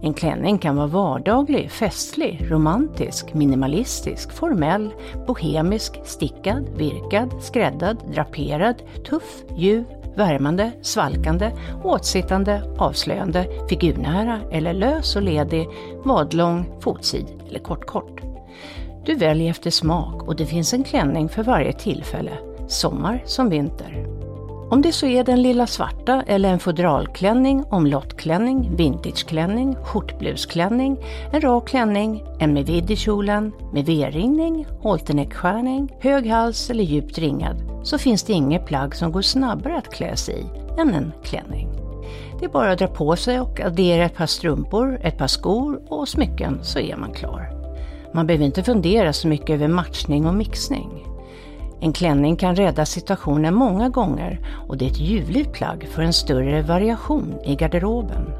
En 0.00 0.14
klänning 0.14 0.58
kan 0.58 0.76
vara 0.76 0.86
vardaglig, 0.86 1.70
festlig, 1.70 2.46
romantisk, 2.50 3.34
minimalistisk, 3.34 4.32
formell, 4.32 4.90
bohemisk, 5.26 6.00
stickad, 6.04 6.68
virkad, 6.76 7.34
skräddad, 7.40 7.96
draperad, 8.14 8.82
tuff, 9.08 9.42
ljuv, 9.56 9.84
värmande, 10.16 10.72
svalkande, 10.82 11.52
åtsittande, 11.84 12.74
avslöjande, 12.78 13.46
figurnära 13.68 14.40
eller 14.52 14.72
lös 14.72 15.16
och 15.16 15.22
ledig, 15.22 15.68
vadlång, 16.04 16.80
fotsid 16.80 17.26
eller 17.48 17.58
kortkort. 17.58 18.20
Kort. 18.20 18.36
Du 19.06 19.14
väljer 19.14 19.50
efter 19.50 19.70
smak 19.70 20.22
och 20.22 20.36
det 20.36 20.46
finns 20.46 20.72
en 20.72 20.84
klänning 20.84 21.28
för 21.28 21.42
varje 21.42 21.72
tillfälle, 21.72 22.32
sommar 22.66 23.22
som 23.24 23.50
vinter. 23.50 24.25
Om 24.70 24.82
det 24.82 24.92
så 24.92 25.06
är 25.06 25.24
den 25.24 25.42
lilla 25.42 25.66
svarta 25.66 26.22
eller 26.26 26.48
en 26.48 26.58
fodralklänning, 26.58 27.64
omlottklänning, 27.70 28.76
vintageklänning, 28.76 29.76
skjortblusklänning, 29.76 30.98
en 31.32 31.40
rak 31.40 31.68
klänning, 31.68 32.24
en 32.38 32.54
med 32.54 32.66
vidd 32.66 32.90
i 32.90 32.96
kjolen, 32.96 33.52
med 33.72 33.86
V-ringning, 33.86 34.66
halterneckskärning, 34.82 35.88
hög 36.00 36.26
hals 36.26 36.70
eller 36.70 36.84
djupt 36.84 37.18
ringad, 37.18 37.56
så 37.84 37.98
finns 37.98 38.22
det 38.22 38.32
inget 38.32 38.66
plagg 38.66 38.96
som 38.96 39.12
går 39.12 39.22
snabbare 39.22 39.78
att 39.78 39.92
klä 39.94 40.16
sig 40.16 40.34
i 40.34 40.80
än 40.80 40.94
en 40.94 41.12
klänning. 41.24 41.68
Det 42.38 42.44
är 42.44 42.50
bara 42.50 42.72
att 42.72 42.78
dra 42.78 42.86
på 42.86 43.16
sig 43.16 43.40
och 43.40 43.60
addera 43.60 44.04
ett 44.04 44.16
par 44.16 44.26
strumpor, 44.26 44.98
ett 45.02 45.18
par 45.18 45.26
skor 45.26 45.82
och 45.88 46.08
smycken 46.08 46.58
så 46.62 46.78
är 46.78 46.96
man 46.96 47.12
klar. 47.12 47.50
Man 48.14 48.26
behöver 48.26 48.44
inte 48.44 48.62
fundera 48.62 49.12
så 49.12 49.28
mycket 49.28 49.50
över 49.50 49.68
matchning 49.68 50.26
och 50.26 50.34
mixning. 50.34 51.15
En 51.80 51.92
klänning 51.92 52.36
kan 52.36 52.56
rädda 52.56 52.86
situationen 52.86 53.54
många 53.54 53.88
gånger 53.88 54.40
och 54.68 54.76
det 54.76 54.84
är 54.84 54.90
ett 54.90 55.00
ljuvligt 55.00 55.52
plagg 55.52 55.88
för 55.94 56.02
en 56.02 56.12
större 56.12 56.62
variation 56.62 57.34
i 57.44 57.56
garderoben. 57.56 58.32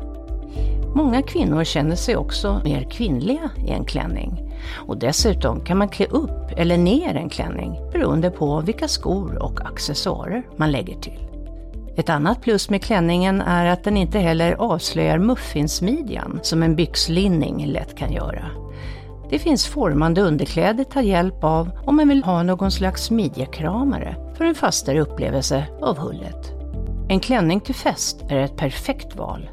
Många 0.95 1.23
kvinnor 1.23 1.65
känner 1.65 1.97
sig 1.97 2.17
också 2.17 2.61
mer 2.65 2.91
kvinnliga 2.91 3.51
i 3.67 3.71
en 3.71 3.85
klänning. 3.85 4.53
Och 4.87 4.99
dessutom 4.99 5.61
kan 5.61 5.79
man 5.79 5.89
klä 5.89 6.07
upp 6.07 6.53
eller 6.57 6.77
ner 6.77 7.15
en 7.15 7.29
klänning 7.29 7.79
beroende 7.93 8.31
på 8.31 8.61
vilka 8.61 8.89
skor 8.89 9.43
och 9.43 9.61
accessoarer 9.67 10.47
man 10.57 10.73
lägger 10.73 11.01
till. 11.01 11.27
Ett 11.97 12.09
annat 12.09 12.43
plus 12.43 12.71
med 12.71 12.83
klänningen 12.83 13.41
är 13.41 13.67
att 13.67 13.85
den 13.85 13.97
inte 13.97 14.19
heller 14.19 14.53
avslöjar 14.53 15.19
muffinsmidjan 15.19 16.41
som 16.43 16.63
en 16.63 16.77
byxlinning 16.77 17.67
lätt 17.67 17.97
kan 17.97 18.13
göra. 18.13 18.66
Det 19.31 19.39
finns 19.39 19.67
formande 19.67 20.21
underkläder 20.21 20.83
att 20.83 20.91
ta 20.91 21.03
hjälp 21.03 21.45
av 21.45 21.71
om 21.85 21.97
man 21.97 22.09
vill 22.09 22.25
ha 22.25 22.43
någon 22.43 22.71
slags 22.71 23.11
midjekramare 23.11 24.17
för 24.35 24.45
en 24.45 24.55
fastare 24.55 25.01
upplevelse 25.01 25.67
av 25.83 25.99
hullet. 25.99 26.53
En 27.09 27.21
klänning 27.21 27.61
till 27.61 27.75
fest 27.75 28.23
är 28.29 28.37
ett 28.37 28.57
perfekt 28.57 29.17
val. 29.17 29.51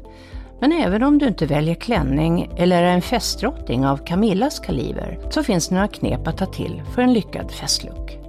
Men 0.60 0.72
även 0.72 1.02
om 1.02 1.18
du 1.18 1.26
inte 1.26 1.46
väljer 1.46 1.74
klänning 1.74 2.50
eller 2.56 2.82
är 2.82 2.94
en 2.94 3.02
festdrottning 3.02 3.86
av 3.86 3.96
Camillas 3.96 4.58
kaliber 4.58 5.18
så 5.30 5.42
finns 5.42 5.68
det 5.68 5.74
några 5.74 5.88
knep 5.88 6.26
att 6.26 6.38
ta 6.38 6.46
till 6.46 6.82
för 6.94 7.02
en 7.02 7.12
lyckad 7.12 7.50
festlook. 7.50 8.23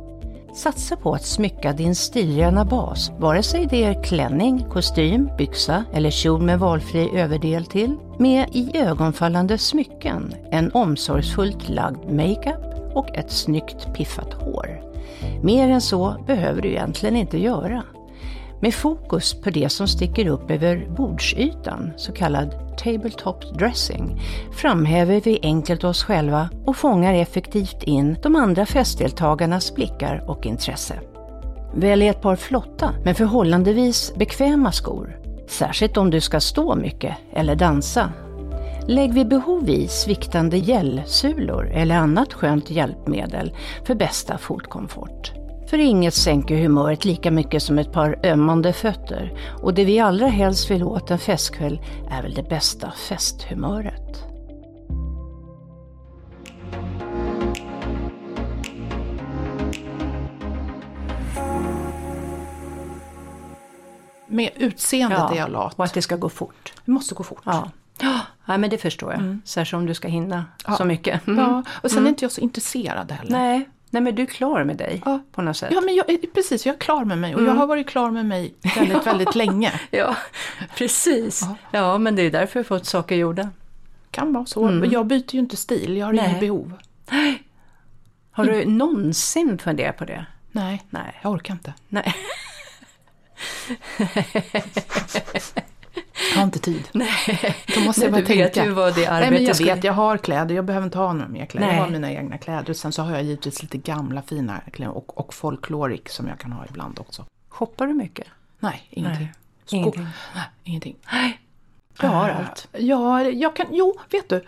Satsa 0.55 0.95
på 0.95 1.13
att 1.13 1.25
smycka 1.25 1.73
din 1.73 1.95
stilrena 1.95 2.65
bas, 2.65 3.11
vare 3.17 3.43
sig 3.43 3.67
det 3.69 3.83
är 3.83 4.03
klänning, 4.03 4.65
kostym, 4.69 5.29
byxa 5.37 5.85
eller 5.93 6.09
kjol 6.09 6.41
med 6.41 6.59
valfri 6.59 7.19
överdel 7.19 7.65
till, 7.65 7.95
med 8.19 8.49
i 8.51 8.77
ögonfallande 8.77 9.57
smycken, 9.57 10.35
en 10.51 10.71
omsorgsfullt 10.71 11.69
lagd 11.69 12.11
makeup 12.11 12.95
och 12.95 13.17
ett 13.17 13.31
snyggt 13.31 13.93
piffat 13.95 14.33
hår. 14.33 14.81
Mer 15.43 15.69
än 15.69 15.81
så 15.81 16.15
behöver 16.27 16.61
du 16.61 16.69
egentligen 16.69 17.15
inte 17.15 17.37
göra. 17.37 17.83
Med 18.59 18.73
fokus 18.73 19.41
på 19.41 19.49
det 19.49 19.69
som 19.69 19.87
sticker 19.87 20.27
upp 20.27 20.51
över 20.51 20.87
bordsytan, 20.97 21.91
så 21.97 22.11
kallad 22.11 22.77
tabletop 22.77 23.57
dressing, 23.59 24.21
framhäver 24.51 25.21
vi 25.21 25.39
enkelt 25.41 25.83
oss 25.83 26.03
själva 26.03 26.49
och 26.65 26.75
fångar 26.75 27.13
effektivt 27.13 27.83
in 27.83 28.17
de 28.21 28.35
andra 28.35 28.65
festdeltagarnas 28.65 29.75
blickar 29.75 30.23
och 30.27 30.45
intresse. 30.45 30.99
Välj 31.73 32.07
ett 32.07 32.21
par 32.21 32.35
flotta 32.35 32.93
men 33.03 33.15
förhållandevis 33.15 34.13
bekväma 34.15 34.71
skor, 34.71 35.19
särskilt 35.47 35.97
om 35.97 36.09
du 36.09 36.21
ska 36.21 36.39
stå 36.39 36.75
mycket 36.75 37.15
eller 37.33 37.55
dansa. 37.55 38.11
Lägg 38.87 39.13
vid 39.13 39.27
behov 39.27 39.69
i 39.69 39.87
sviktande 39.87 40.57
gällsulor 40.57 41.71
eller 41.71 41.95
annat 41.95 42.33
skönt 42.33 42.69
hjälpmedel 42.69 43.53
för 43.85 43.95
bästa 43.95 44.37
fotkomfort. 44.37 45.44
För 45.69 45.77
inget 45.77 46.13
sänker 46.13 46.55
humöret 46.57 47.05
lika 47.05 47.31
mycket 47.31 47.63
som 47.63 47.79
ett 47.79 47.91
par 47.91 48.19
ömmande 48.25 48.73
fötter 48.73 49.39
och 49.61 49.73
det 49.73 49.85
vi 49.85 49.99
allra 49.99 50.27
helst 50.27 50.71
vill 50.71 50.83
åt 50.83 51.11
en 51.11 51.19
festkväll 51.19 51.81
är 52.11 52.21
väl 52.21 52.33
det 52.33 52.43
bästa 52.49 52.91
festhumöret. 52.91 54.23
Med 64.27 64.49
utseendet 64.55 65.31
är 65.31 65.35
jag 65.35 65.51
lat. 65.51 65.73
och 65.75 65.85
att 65.85 65.93
det 65.93 66.01
ska 66.01 66.15
gå 66.15 66.29
fort. 66.29 66.73
Det 66.85 66.91
måste 66.91 67.15
gå 67.15 67.23
fort. 67.23 67.41
Ja, 67.45 67.69
ja 68.45 68.57
men 68.57 68.69
det 68.69 68.77
förstår 68.77 69.11
jag. 69.11 69.21
Mm. 69.21 69.41
Särskilt 69.45 69.79
om 69.79 69.85
du 69.85 69.93
ska 69.93 70.07
hinna 70.07 70.45
Ja. 70.67 70.75
så 70.75 70.85
mycket. 70.85 71.27
Mm. 71.27 71.39
Ja, 71.39 71.63
och 71.83 71.91
sen 71.91 72.05
är 72.05 72.09
inte 72.09 72.25
jag 72.25 72.31
så 72.31 72.41
intresserad 72.41 73.11
heller. 73.11 73.31
Nej, 73.31 73.69
nej, 73.95 74.03
men 74.03 74.15
du 74.15 74.21
är 74.21 74.25
klar 74.25 74.63
med 74.63 74.77
dig 74.77 75.01
Ja. 75.05 75.19
på 75.31 75.41
något 75.41 75.57
sätt. 75.57 75.69
Ja, 75.73 75.81
men 75.81 75.95
jag, 75.95 76.05
precis, 76.33 76.65
jag 76.65 76.75
är 76.75 76.79
klar 76.79 77.05
med 77.05 77.17
mig 77.17 77.35
och 77.35 77.43
jag 77.43 77.51
har 77.55 77.67
varit 77.67 77.87
klar 77.87 78.11
med 78.11 78.25
mig 78.25 78.53
väldigt, 78.75 79.07
väldigt 79.07 79.35
länge. 79.35 79.81
Ja, 79.91 80.15
precis. 80.77 81.41
Ja. 81.41 81.55
Ja. 81.71 81.97
men 81.97 82.15
det 82.15 82.21
är 82.21 82.31
därför 82.31 82.59
jag 82.59 82.67
fått 82.67 82.85
saker 82.85 83.15
gjorda. 83.15 83.49
Kan 84.11 84.33
vara 84.33 84.45
så. 84.45 84.67
Mm. 84.67 84.91
Jag 84.91 85.05
byter 85.05 85.33
ju 85.35 85.39
inte 85.39 85.57
stil, 85.57 85.97
jag 85.97 86.05
har 86.05 86.13
Nej. 86.13 86.25
inget 86.29 86.39
behov. 86.39 86.73
Har 88.31 88.45
du 88.45 88.65
någonsin 88.65 89.57
funderat 89.57 89.97
på 89.97 90.05
det? 90.05 90.25
Nej, 90.51 90.83
Nej. 90.89 91.19
jag 91.23 91.31
orkar 91.31 91.53
inte. 91.53 91.73
Nej. 91.89 92.15
Jag 96.31 96.37
har 96.37 96.43
inte 96.43 96.59
tid. 96.59 96.87
Nej. 96.93 97.09
Då 97.75 97.79
måste 97.79 98.01
jag 98.01 98.11
Nej, 98.11 98.21
bara 98.21 98.27
du 98.27 98.37
vet 98.37 98.53
tänka. 98.53 98.69
ju 98.69 98.73
vad 98.75 98.95
det 98.95 98.99
Nej, 99.01 99.07
arbetet 99.09 99.33
men 99.33 99.43
jag 99.45 99.55
skulle- 99.55 99.75
vet, 99.75 99.83
jag 99.83 99.93
har 99.93 100.17
kläder, 100.17 100.55
jag 100.55 100.65
behöver 100.65 100.85
inte 100.85 100.97
ha 100.97 101.13
några 101.13 101.27
mer 101.29 101.45
kläder. 101.45 101.67
Nej. 101.67 101.75
Jag 101.75 101.83
har 101.83 101.91
mina 101.91 102.11
egna 102.11 102.37
kläder. 102.37 102.73
Sen 102.73 102.91
så 102.91 103.01
har 103.01 103.11
jag 103.11 103.23
givetvis 103.23 103.61
lite 103.61 103.77
gamla 103.77 104.21
fina 104.21 104.61
kläder 104.73 104.93
och, 104.97 105.17
och 105.17 105.33
folklorik 105.33 106.09
som 106.09 106.27
jag 106.27 106.39
kan 106.39 106.51
ha 106.51 106.65
ibland 106.69 106.99
också. 106.99 107.25
Shoppar 107.49 107.87
du 107.87 107.93
mycket? 107.93 108.27
Nej, 108.59 108.87
ingenting. 108.89 109.25
Nej, 109.25 109.33
ingenting. 109.79 110.03
Nej, 110.35 110.43
ingenting. 110.63 110.95
Nej. 111.13 111.39
Du 111.99 112.07
har 112.07 112.29
Eh, 112.29 112.37
allt. 112.39 112.67
Ja, 112.71 113.23
jag 113.23 113.55
kan, 113.55 113.65
jo, 113.71 113.99
vet 114.11 114.29
du. 114.29 114.45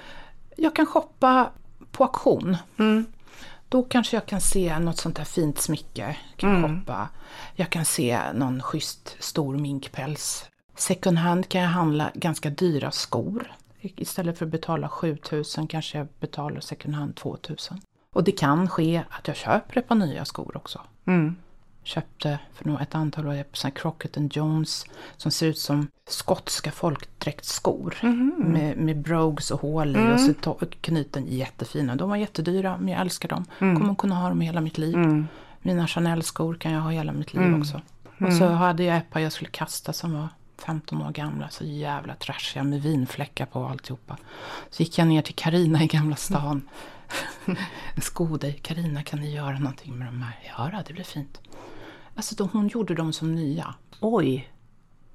Jag 0.57 0.76
kan 0.76 0.86
shoppa 0.86 1.49
på 1.91 2.03
auktion. 2.03 2.57
Mm. 2.80 3.05
Då 3.70 3.84
kanske 3.84 4.15
jag 4.15 4.26
kan 4.26 4.41
se 4.41 4.80
något 4.80 4.97
sånt 4.97 5.18
här 5.18 5.26
fint 5.26 5.59
smycke. 5.61 6.15
Kan 6.36 6.49
jag 6.49 6.57
Mm. 6.59 6.80
shoppa. 6.80 7.09
Jag 7.55 7.70
kan 7.70 7.86
se 7.86 8.20
någon 8.34 8.61
schysst 8.61 9.15
stor 9.20 9.57
minkpäls. 9.57 10.45
Second 10.78 11.17
hand 11.17 11.49
kan 11.49 11.61
jag 11.61 11.69
handla 11.69 12.11
ganska 12.13 12.49
dyra 12.49 12.91
skor. 12.91 13.51
Istället 13.82 14.38
för 14.38 14.45
att 14.45 14.51
betala 14.51 14.89
7000 14.89 15.67
kanske 15.67 15.97
jag 15.97 16.07
betalar 16.19 16.59
second 16.59 16.95
hand 16.95 17.15
2000. 17.15 17.82
Och 18.13 18.23
det 18.23 18.32
kan 18.32 18.69
ske 18.69 19.03
att 19.09 19.28
jag 19.28 19.38
köper 19.38 19.78
ett 19.80 19.88
par 19.88 19.95
nya 19.95 20.25
skor 20.25 20.57
också. 20.57 20.82
Mm. 21.05 21.36
Köpte 21.84 22.39
för 22.53 22.65
nog 22.65 22.82
ett 22.82 22.95
antal 22.95 23.28
år 23.28 23.43
sedan 23.53 23.71
Crockett 23.71 24.36
Jones 24.36 24.86
som 25.17 25.32
ser 25.32 25.47
ut 25.47 25.57
som 25.59 25.88
skotska 26.09 26.71
folkdräktsskor. 26.71 27.95
Mhm. 28.01 28.34
Med, 28.38 28.78
med 28.78 28.97
brogues 29.01 29.51
och 29.51 29.61
hål 29.61 29.95
i 29.95 29.99
Mm. 29.99 30.13
och 30.13 30.19
så 30.19 30.65
knyten 30.82 31.25
jättefina. 31.28 31.95
De 31.95 32.09
var 32.09 32.17
jättedyra 32.17 32.78
men 32.78 32.88
jag 32.88 33.01
älskar 33.01 33.30
dem. 33.30 33.45
Kommer 33.59 33.95
kunna 33.95 34.15
ha 34.15 34.30
dem 34.30 34.41
hela 34.41 34.61
mitt 34.61 34.78
liv. 34.78 34.95
Mm. 34.95 35.28
Mina 35.61 35.88
Chanel-skor 35.88 36.55
kan 36.55 36.71
jag 36.71 36.82
ha 36.82 36.89
hela 36.89 37.11
mitt 37.11 37.34
liv 37.34 37.43
Mm. 37.43 37.61
också. 37.61 37.82
Och 38.25 38.34
så 38.34 38.45
hade 38.47 38.84
jag 38.84 38.97
ett 38.97 39.09
par 39.11 39.19
jag 39.19 39.32
skulle 39.32 39.49
kasta 39.51 39.93
som 39.93 40.13
var 40.13 40.28
15 40.65 41.01
år 41.01 41.11
gamla. 41.11 41.49
Så 41.49 41.63
jävla 41.63 42.15
trashiga 42.15 42.63
med 42.63 42.81
vinfläckar 42.81 43.45
på 43.45 43.65
alltihopa. 43.65 44.17
Så 44.69 44.83
gick 44.83 44.97
jag 44.97 45.07
ner 45.07 45.21
till 45.21 45.35
Karina 45.35 45.83
i 45.83 45.87
Gamla 45.87 46.15
stan. 46.15 46.61
Sko 48.01 48.37
dig, 48.37 48.53
Karina 48.53 49.03
kan 49.03 49.19
ni 49.19 49.35
göra 49.35 49.59
någonting 49.59 49.97
med 49.97 50.07
de 50.07 50.21
här? 50.21 50.39
Ja, 50.57 50.69
då, 50.73 50.83
det 50.87 50.93
blir 50.93 51.03
fint. 51.03 51.41
Alltså 52.15 52.35
de, 52.35 52.49
hon 52.49 52.67
gjorde 52.67 52.95
dem 52.95 53.13
som 53.13 53.35
nya. 53.35 53.75
Oj. 53.99 54.51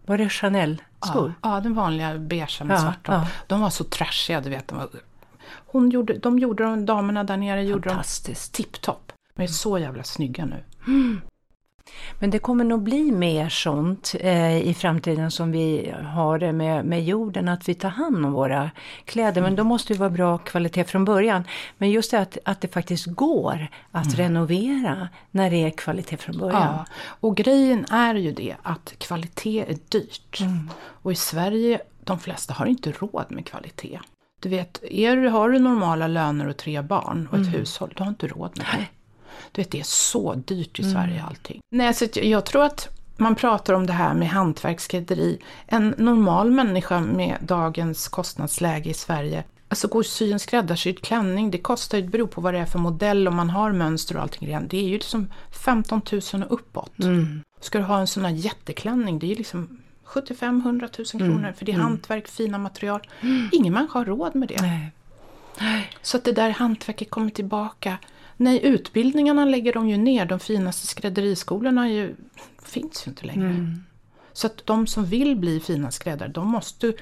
Var 0.06 0.18
det 0.18 0.28
Chanel-skor? 0.28 1.34
Ja, 1.42 1.54
ja, 1.54 1.60
den 1.60 1.74
vanliga 1.74 2.18
beigea 2.18 2.64
med 2.64 2.74
Ja, 2.74 2.80
svarta. 2.80 3.12
ja. 3.12 3.26
De 3.46 3.60
var 3.60 3.70
så 3.70 3.84
trashiga, 3.84 4.40
du 4.40 4.50
vet. 4.50 4.68
De, 4.68 4.78
var, 4.78 4.88
hon 5.66 5.90
gjorde, 5.90 6.18
de 6.18 6.38
gjorde 6.38 6.64
de, 6.64 6.86
damerna 6.86 7.24
där 7.24 7.36
nere 7.36 7.64
gjorde 7.64 7.88
dem 7.88 8.02
tipptopp. 8.52 9.12
De 9.36 9.42
är 9.42 9.46
så 9.46 9.78
jävla 9.78 10.04
snygga 10.04 10.44
nu. 10.44 10.64
Men 12.18 12.30
det 12.30 12.38
kommer 12.38 12.64
nog 12.64 12.82
bli 12.82 13.12
mer 13.12 13.48
sånt 13.48 14.14
eh, 14.20 14.58
i 14.58 14.74
framtiden 14.74 15.30
som 15.30 15.52
vi 15.52 15.94
har 16.14 16.38
det 16.38 16.52
med, 16.52 16.84
med 16.84 17.04
jorden, 17.04 17.48
att 17.48 17.68
vi 17.68 17.74
tar 17.74 17.88
hand 17.88 18.26
om 18.26 18.32
våra 18.32 18.70
kläder. 19.04 19.42
Men 19.42 19.56
då 19.56 19.64
måste 19.64 19.92
det 19.92 19.98
vara 19.98 20.10
bra 20.10 20.38
kvalitet 20.38 20.84
från 20.84 21.04
början. 21.04 21.44
Men 21.78 21.90
just 21.90 22.10
det 22.10 22.20
att, 22.20 22.38
att 22.44 22.60
det 22.60 22.68
faktiskt 22.68 23.06
går 23.06 23.68
att 23.90 24.14
mm. 24.14 24.16
renovera 24.16 25.08
när 25.30 25.50
det 25.50 25.64
är 25.64 25.70
kvalitet 25.70 26.16
från 26.16 26.38
början. 26.38 26.62
Ja, 26.62 26.84
och 27.04 27.36
grejen 27.36 27.84
är 27.90 28.14
ju 28.14 28.32
det 28.32 28.56
att 28.62 28.94
kvalitet 28.98 29.64
är 29.68 29.76
dyrt. 29.88 30.40
Mm. 30.40 30.70
Och 30.78 31.12
i 31.12 31.16
Sverige, 31.16 31.80
de 32.04 32.18
flesta 32.18 32.54
har 32.54 32.66
inte 32.66 32.92
råd 32.92 33.26
med 33.28 33.46
kvalitet. 33.46 34.00
Du 34.40 34.48
vet, 34.48 34.82
är, 34.90 35.16
har 35.16 35.50
du 35.50 35.58
normala 35.58 36.06
löner 36.06 36.48
och 36.48 36.56
tre 36.56 36.82
barn 36.82 37.28
och 37.30 37.38
ett 37.38 37.46
mm. 37.46 37.58
hushåll, 37.58 37.92
du 37.96 38.02
har 38.02 38.10
inte 38.10 38.26
råd 38.26 38.50
med 38.56 38.66
det. 38.72 39.01
Du 39.52 39.60
vet, 39.60 39.70
det 39.70 39.80
är 39.80 39.84
så 39.84 40.34
dyrt 40.34 40.78
i 40.78 40.82
mm. 40.82 40.94
Sverige 40.94 41.24
allting. 41.28 41.60
Nej, 41.70 41.94
så 41.94 42.06
jag 42.14 42.46
tror 42.46 42.64
att 42.64 42.88
man 43.16 43.34
pratar 43.34 43.74
om 43.74 43.86
det 43.86 43.92
här 43.92 44.14
med 44.14 44.28
hantverksskrädderi. 44.28 45.38
En 45.66 45.94
normal 45.98 46.50
människa 46.50 47.00
med 47.00 47.36
dagens 47.40 48.08
kostnadsläge 48.08 48.90
i 48.90 48.94
Sverige 48.94 49.44
Alltså 49.72 49.88
gå 49.88 49.98
och 49.98 50.06
sy 50.06 50.32
en 50.32 50.38
skräddarsydd 50.38 51.00
klänning, 51.02 51.50
det 51.50 51.58
kostar 51.58 51.98
ju, 51.98 52.04
det 52.04 52.10
beror 52.10 52.26
på 52.26 52.40
vad 52.40 52.54
det 52.54 52.60
är 52.60 52.66
för 52.66 52.78
modell, 52.78 53.28
om 53.28 53.36
man 53.36 53.50
har 53.50 53.72
mönster 53.72 54.16
och 54.16 54.22
allting 54.22 54.48
redan. 54.48 54.68
Det 54.68 54.76
är 54.76 54.88
ju 54.88 54.92
liksom 54.92 55.32
15 55.64 56.00
000 56.12 56.42
och 56.42 56.52
uppåt. 56.52 56.98
Mm. 56.98 57.42
Ska 57.60 57.78
du 57.78 57.84
ha 57.84 58.00
en 58.00 58.06
sån 58.06 58.24
här 58.24 58.32
jätteklänning, 58.32 59.18
det 59.18 59.26
är 59.26 59.28
ju 59.28 59.34
liksom 59.34 59.78
75-100 60.06 61.14
000 61.14 61.22
kronor, 61.22 61.38
mm. 61.38 61.54
för 61.54 61.64
det 61.64 61.72
är 61.72 61.74
mm. 61.74 61.86
hantverk, 61.86 62.28
fina 62.28 62.58
material. 62.58 63.00
Mm. 63.20 63.48
Ingen 63.52 63.74
människa 63.74 63.98
har 63.98 64.04
råd 64.04 64.34
med 64.34 64.48
det. 64.48 64.62
Nej. 64.62 65.90
Så 66.02 66.16
att 66.16 66.24
det 66.24 66.32
där 66.32 66.50
hantverket 66.50 67.10
kommer 67.10 67.30
tillbaka. 67.30 67.98
Nej, 68.42 68.60
utbildningarna 68.62 69.44
lägger 69.44 69.72
de 69.72 69.88
ju 69.88 69.96
ner. 69.96 70.26
De 70.26 70.40
finaste 70.40 70.86
skrädderiskolorna 70.86 71.90
ju, 71.90 72.14
finns 72.62 73.06
ju 73.06 73.10
inte 73.10 73.26
längre. 73.26 73.48
Mm. 73.48 73.84
Så 74.32 74.46
att 74.46 74.66
de 74.66 74.86
som 74.86 75.04
vill 75.04 75.36
bli 75.36 75.60
fina 75.60 75.90
skräddare, 75.90 76.28
de 76.28 76.48
måste 76.48 76.92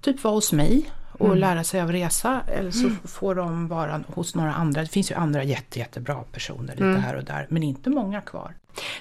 typ 0.00 0.24
vara 0.24 0.34
hos 0.34 0.52
mig 0.52 0.90
och 1.12 1.26
mm. 1.26 1.38
lära 1.38 1.64
sig 1.64 1.80
av 1.80 1.92
resa. 1.92 2.40
Eller 2.46 2.70
så 2.70 2.86
mm. 2.86 2.96
får 3.04 3.34
de 3.34 3.68
vara 3.68 4.04
hos 4.06 4.34
några 4.34 4.52
andra. 4.52 4.80
Det 4.80 4.88
finns 4.88 5.10
ju 5.10 5.14
andra 5.14 5.44
jätte, 5.44 5.78
jättebra 5.78 6.14
personer 6.32 6.72
lite 6.72 6.84
mm. 6.84 7.00
här 7.00 7.16
och 7.16 7.24
där, 7.24 7.46
men 7.50 7.62
inte 7.62 7.90
många 7.90 8.20
kvar. 8.20 8.54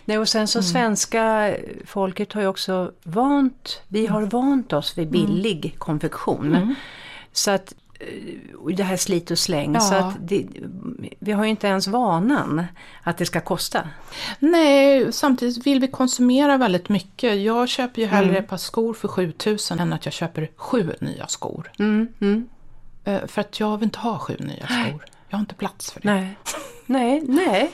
Nej, 0.05 0.17
och 0.17 0.29
sen 0.29 0.47
så 0.47 0.59
mm. 0.59 0.63
svenska 0.63 1.55
folket 1.85 2.33
har 2.33 2.41
ju 2.41 2.47
också 2.47 2.91
vant, 3.03 3.81
vi 3.87 4.07
har 4.07 4.21
vant 4.21 4.73
oss 4.73 4.97
vid 4.97 5.09
billig 5.09 5.65
mm. 5.65 5.77
konfektion. 5.77 6.55
Mm. 6.55 6.75
Så 7.31 7.51
att 7.51 7.73
Eh, 8.01 8.75
det 8.75 8.83
här 8.83 8.97
slit 8.97 9.31
och 9.31 9.39
släng. 9.39 9.73
Ja. 9.73 9.79
Så 9.79 9.95
att 9.95 10.15
det, 10.19 10.47
vi 11.19 11.31
har 11.31 11.43
ju 11.43 11.49
inte 11.49 11.67
ens 11.67 11.87
vanan 11.87 12.65
att 13.03 13.17
det 13.17 13.25
ska 13.25 13.41
kosta. 13.41 13.89
Nej, 14.39 15.13
samtidigt 15.13 15.67
vill 15.67 15.79
vi 15.79 15.87
konsumera 15.87 16.57
väldigt 16.57 16.89
mycket. 16.89 17.41
Jag 17.41 17.69
köper 17.69 18.01
ju 18.01 18.07
hellre 18.07 18.29
mm. 18.29 18.43
ett 18.43 18.49
par 18.49 18.57
skor 18.57 18.93
för 18.93 19.07
7000 19.07 19.79
än 19.79 19.93
att 19.93 20.05
jag 20.05 20.13
köper 20.13 20.49
sju 20.55 20.93
nya 20.99 21.27
skor. 21.27 21.71
Mm. 21.79 22.07
Mm. 22.21 22.49
Eh, 23.03 23.27
för 23.27 23.41
att 23.41 23.59
jag 23.59 23.77
vill 23.77 23.83
inte 23.83 23.99
ha 23.99 24.19
sju 24.19 24.35
nya 24.39 24.67
skor. 24.67 25.05
Jag 25.29 25.37
har 25.37 25.41
inte 25.41 25.55
plats 25.55 25.91
för 25.91 26.01
det. 26.01 26.13
Nej, 26.13 26.37
nej. 26.85 27.21
nej. 27.27 27.71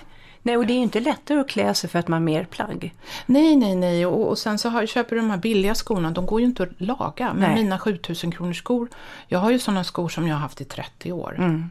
Nej, 0.47 0.57
och 0.57 0.65
det 0.65 0.73
är 0.73 0.75
ju 0.75 0.83
inte 0.83 0.99
lättare 0.99 1.39
att 1.39 1.49
klä 1.49 1.73
sig 1.73 1.89
för 1.89 1.99
att 1.99 2.07
man 2.07 2.21
har 2.21 2.25
mer 2.25 2.43
plagg. 2.43 2.93
Nej, 3.25 3.55
nej, 3.55 3.75
nej. 3.75 4.05
Och, 4.05 4.29
och 4.29 4.37
sen 4.37 4.57
så 4.57 4.69
har, 4.69 4.85
köper 4.85 5.15
du 5.15 5.21
de 5.21 5.29
här 5.29 5.37
billiga 5.37 5.75
skorna, 5.75 6.11
de 6.11 6.25
går 6.25 6.39
ju 6.39 6.45
inte 6.45 6.63
att 6.63 6.81
laga. 6.81 7.33
Men 7.33 7.51
nej. 7.51 7.63
mina 7.63 7.79
7000 7.79 8.31
kronors 8.31 8.57
skor, 8.57 8.89
jag 9.27 9.39
har 9.39 9.51
ju 9.51 9.59
sådana 9.59 9.83
skor 9.83 10.09
som 10.09 10.27
jag 10.27 10.35
har 10.35 10.41
haft 10.41 10.61
i 10.61 10.65
30 10.65 11.11
år. 11.11 11.35
Mm. 11.37 11.69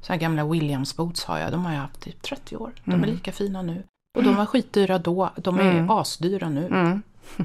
Så 0.00 0.12
här 0.12 0.20
gamla 0.20 0.44
Williams 0.44 0.96
boots 0.96 1.24
har 1.24 1.38
jag, 1.38 1.52
de 1.52 1.64
har 1.64 1.72
jag 1.72 1.80
haft 1.80 2.06
i 2.06 2.12
30 2.12 2.56
år. 2.56 2.72
De 2.84 2.92
mm. 2.92 3.04
är 3.04 3.12
lika 3.12 3.32
fina 3.32 3.62
nu. 3.62 3.82
Och 4.18 4.24
de 4.24 4.36
var 4.36 4.46
skitdyra 4.46 4.98
då, 4.98 5.30
de 5.36 5.58
är 5.58 5.70
mm. 5.70 5.90
asdyra 5.90 6.48
nu. 6.48 6.66
Mm. 6.66 7.02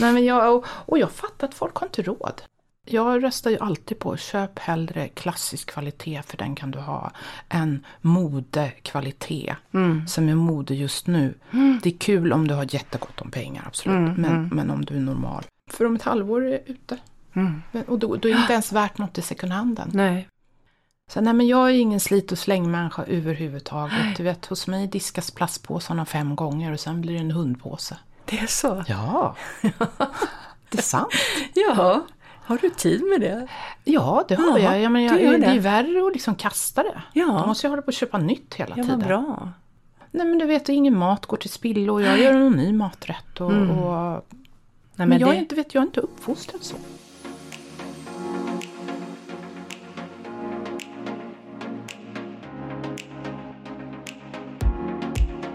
Nej, 0.00 0.12
men 0.12 0.24
jag, 0.24 0.56
och, 0.56 0.64
och 0.68 0.98
jag 0.98 1.10
fattar 1.10 1.48
att 1.48 1.54
folk 1.54 1.76
har 1.76 1.86
inte 1.86 2.02
råd. 2.02 2.42
Jag 2.88 3.22
röstar 3.22 3.50
ju 3.50 3.58
alltid 3.58 3.98
på 3.98 4.16
köp 4.16 4.58
hellre 4.58 5.08
klassisk 5.08 5.70
kvalitet 5.70 6.22
för 6.26 6.36
den 6.36 6.54
kan 6.54 6.70
du 6.70 6.78
ha 6.78 7.10
än 7.48 7.84
modekvalitet 8.00 9.56
mm. 9.72 10.06
som 10.06 10.28
är 10.28 10.34
mode 10.34 10.74
just 10.74 11.06
nu. 11.06 11.34
Mm. 11.50 11.80
Det 11.82 11.88
är 11.88 11.98
kul 11.98 12.32
om 12.32 12.48
du 12.48 12.54
har 12.54 12.74
jättegott 12.74 13.20
om 13.20 13.30
pengar 13.30 13.64
absolut 13.66 13.96
mm, 13.96 14.14
men, 14.14 14.30
mm. 14.30 14.48
men 14.52 14.70
om 14.70 14.84
du 14.84 14.96
är 14.96 15.00
normal. 15.00 15.44
För 15.70 15.84
om 15.84 15.96
ett 15.96 16.02
halvår 16.02 16.46
är 16.46 16.50
det 16.50 16.62
ute. 16.66 16.98
Mm. 17.32 17.62
Och 17.86 17.98
då, 17.98 18.16
då, 18.16 18.28
är 18.28 18.32
det 18.32 18.40
inte 18.40 18.52
ens 18.52 18.72
värt 18.72 18.98
något 18.98 19.18
i 19.18 19.22
second 19.22 19.52
handen. 19.52 19.90
Nej. 19.92 20.28
Så 21.10 21.20
nej 21.20 21.34
men 21.34 21.46
jag 21.46 21.70
är 21.70 21.74
ingen 21.74 22.00
slit 22.00 22.32
och 22.32 22.38
slängmänniska 22.38 23.04
överhuvudtaget. 23.04 24.16
Du 24.16 24.22
vet 24.22 24.46
hos 24.46 24.66
mig 24.66 24.86
diskas 24.86 25.30
plastpåsarna 25.30 26.06
fem 26.06 26.36
gånger 26.36 26.72
och 26.72 26.80
sen 26.80 27.00
blir 27.00 27.14
det 27.14 27.20
en 27.20 27.30
hundpåse. 27.30 27.98
Det 28.24 28.38
är 28.38 28.46
så? 28.46 28.84
Ja. 28.86 29.36
det 30.70 30.78
är 30.78 30.82
sant. 30.82 31.12
ja. 31.54 32.06
Har 32.46 32.58
du 32.58 32.70
tid 32.70 33.02
med 33.04 33.20
det? 33.20 33.48
Ja, 33.84 34.24
det 34.28 34.34
har 34.34 34.58
ja, 34.58 34.72
jag. 34.72 34.80
jag, 34.80 34.92
men 34.92 35.02
jag 35.02 35.18
det, 35.18 35.38
det 35.38 35.46
är 35.46 35.60
värre 35.60 36.06
att 36.06 36.12
liksom 36.12 36.34
kasta 36.34 36.82
det. 36.82 37.02
Ja. 37.12 37.26
Då 37.26 37.46
måste 37.46 37.66
jag 37.66 37.70
hålla 37.70 37.82
på 37.82 37.90
att 37.90 37.94
köpa 37.94 38.18
nytt 38.18 38.54
hela 38.54 38.74
ja, 38.76 38.82
tiden. 38.82 38.98
bra. 38.98 39.52
Nej 40.10 40.26
men 40.26 40.38
du 40.38 40.46
vet, 40.46 40.68
ingen 40.68 40.98
mat 40.98 41.26
går 41.26 41.36
till 41.36 41.50
spillo 41.50 41.92
och 41.92 42.02
jag 42.02 42.18
gör 42.18 42.32
någon 42.32 42.52
ny 42.52 42.72
maträtt. 42.72 43.40
Och, 43.40 43.52
mm. 43.52 43.70
och... 43.70 44.10
Nej, 44.10 44.20
men, 44.94 45.08
men 45.08 45.18
jag, 45.18 45.30
det... 45.30 45.36
är 45.36 45.38
inte, 45.38 45.54
vet, 45.54 45.74
jag 45.74 45.82
är 45.82 45.86
inte 45.86 46.00
uppfostrad 46.00 46.62
så. 46.62 46.76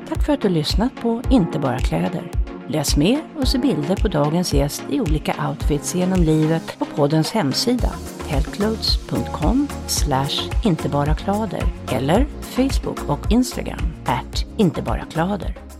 Tack 0.08 0.26
för 0.26 0.34
att 0.34 0.42
du 0.42 0.50
lyssnat 0.50 0.96
på 0.96 1.22
Inte 1.30 1.60
bara 1.60 1.80
kläder. 1.80 2.41
Läs 2.74 2.98
mer 2.98 3.22
och 3.36 3.48
se 3.48 3.58
bilder 3.58 3.96
på 3.96 4.08
dagens 4.08 4.54
gäst 4.54 4.84
i 4.90 5.00
olika 5.00 5.48
outfits 5.50 5.96
genom 5.96 6.24
livet 6.24 6.80
på 6.80 6.86
poddens 6.86 7.32
hemsida 7.32 7.92
heltclothes.com 8.28 9.68
inte 10.64 10.90
bara 10.90 11.16
klader 11.16 11.64
eller 11.92 12.26
Facebook 12.42 13.10
och 13.10 13.32
Instagram 13.32 13.94
at 14.06 14.46
inte 14.58 14.82
bara 14.82 15.06
klader. 15.06 15.71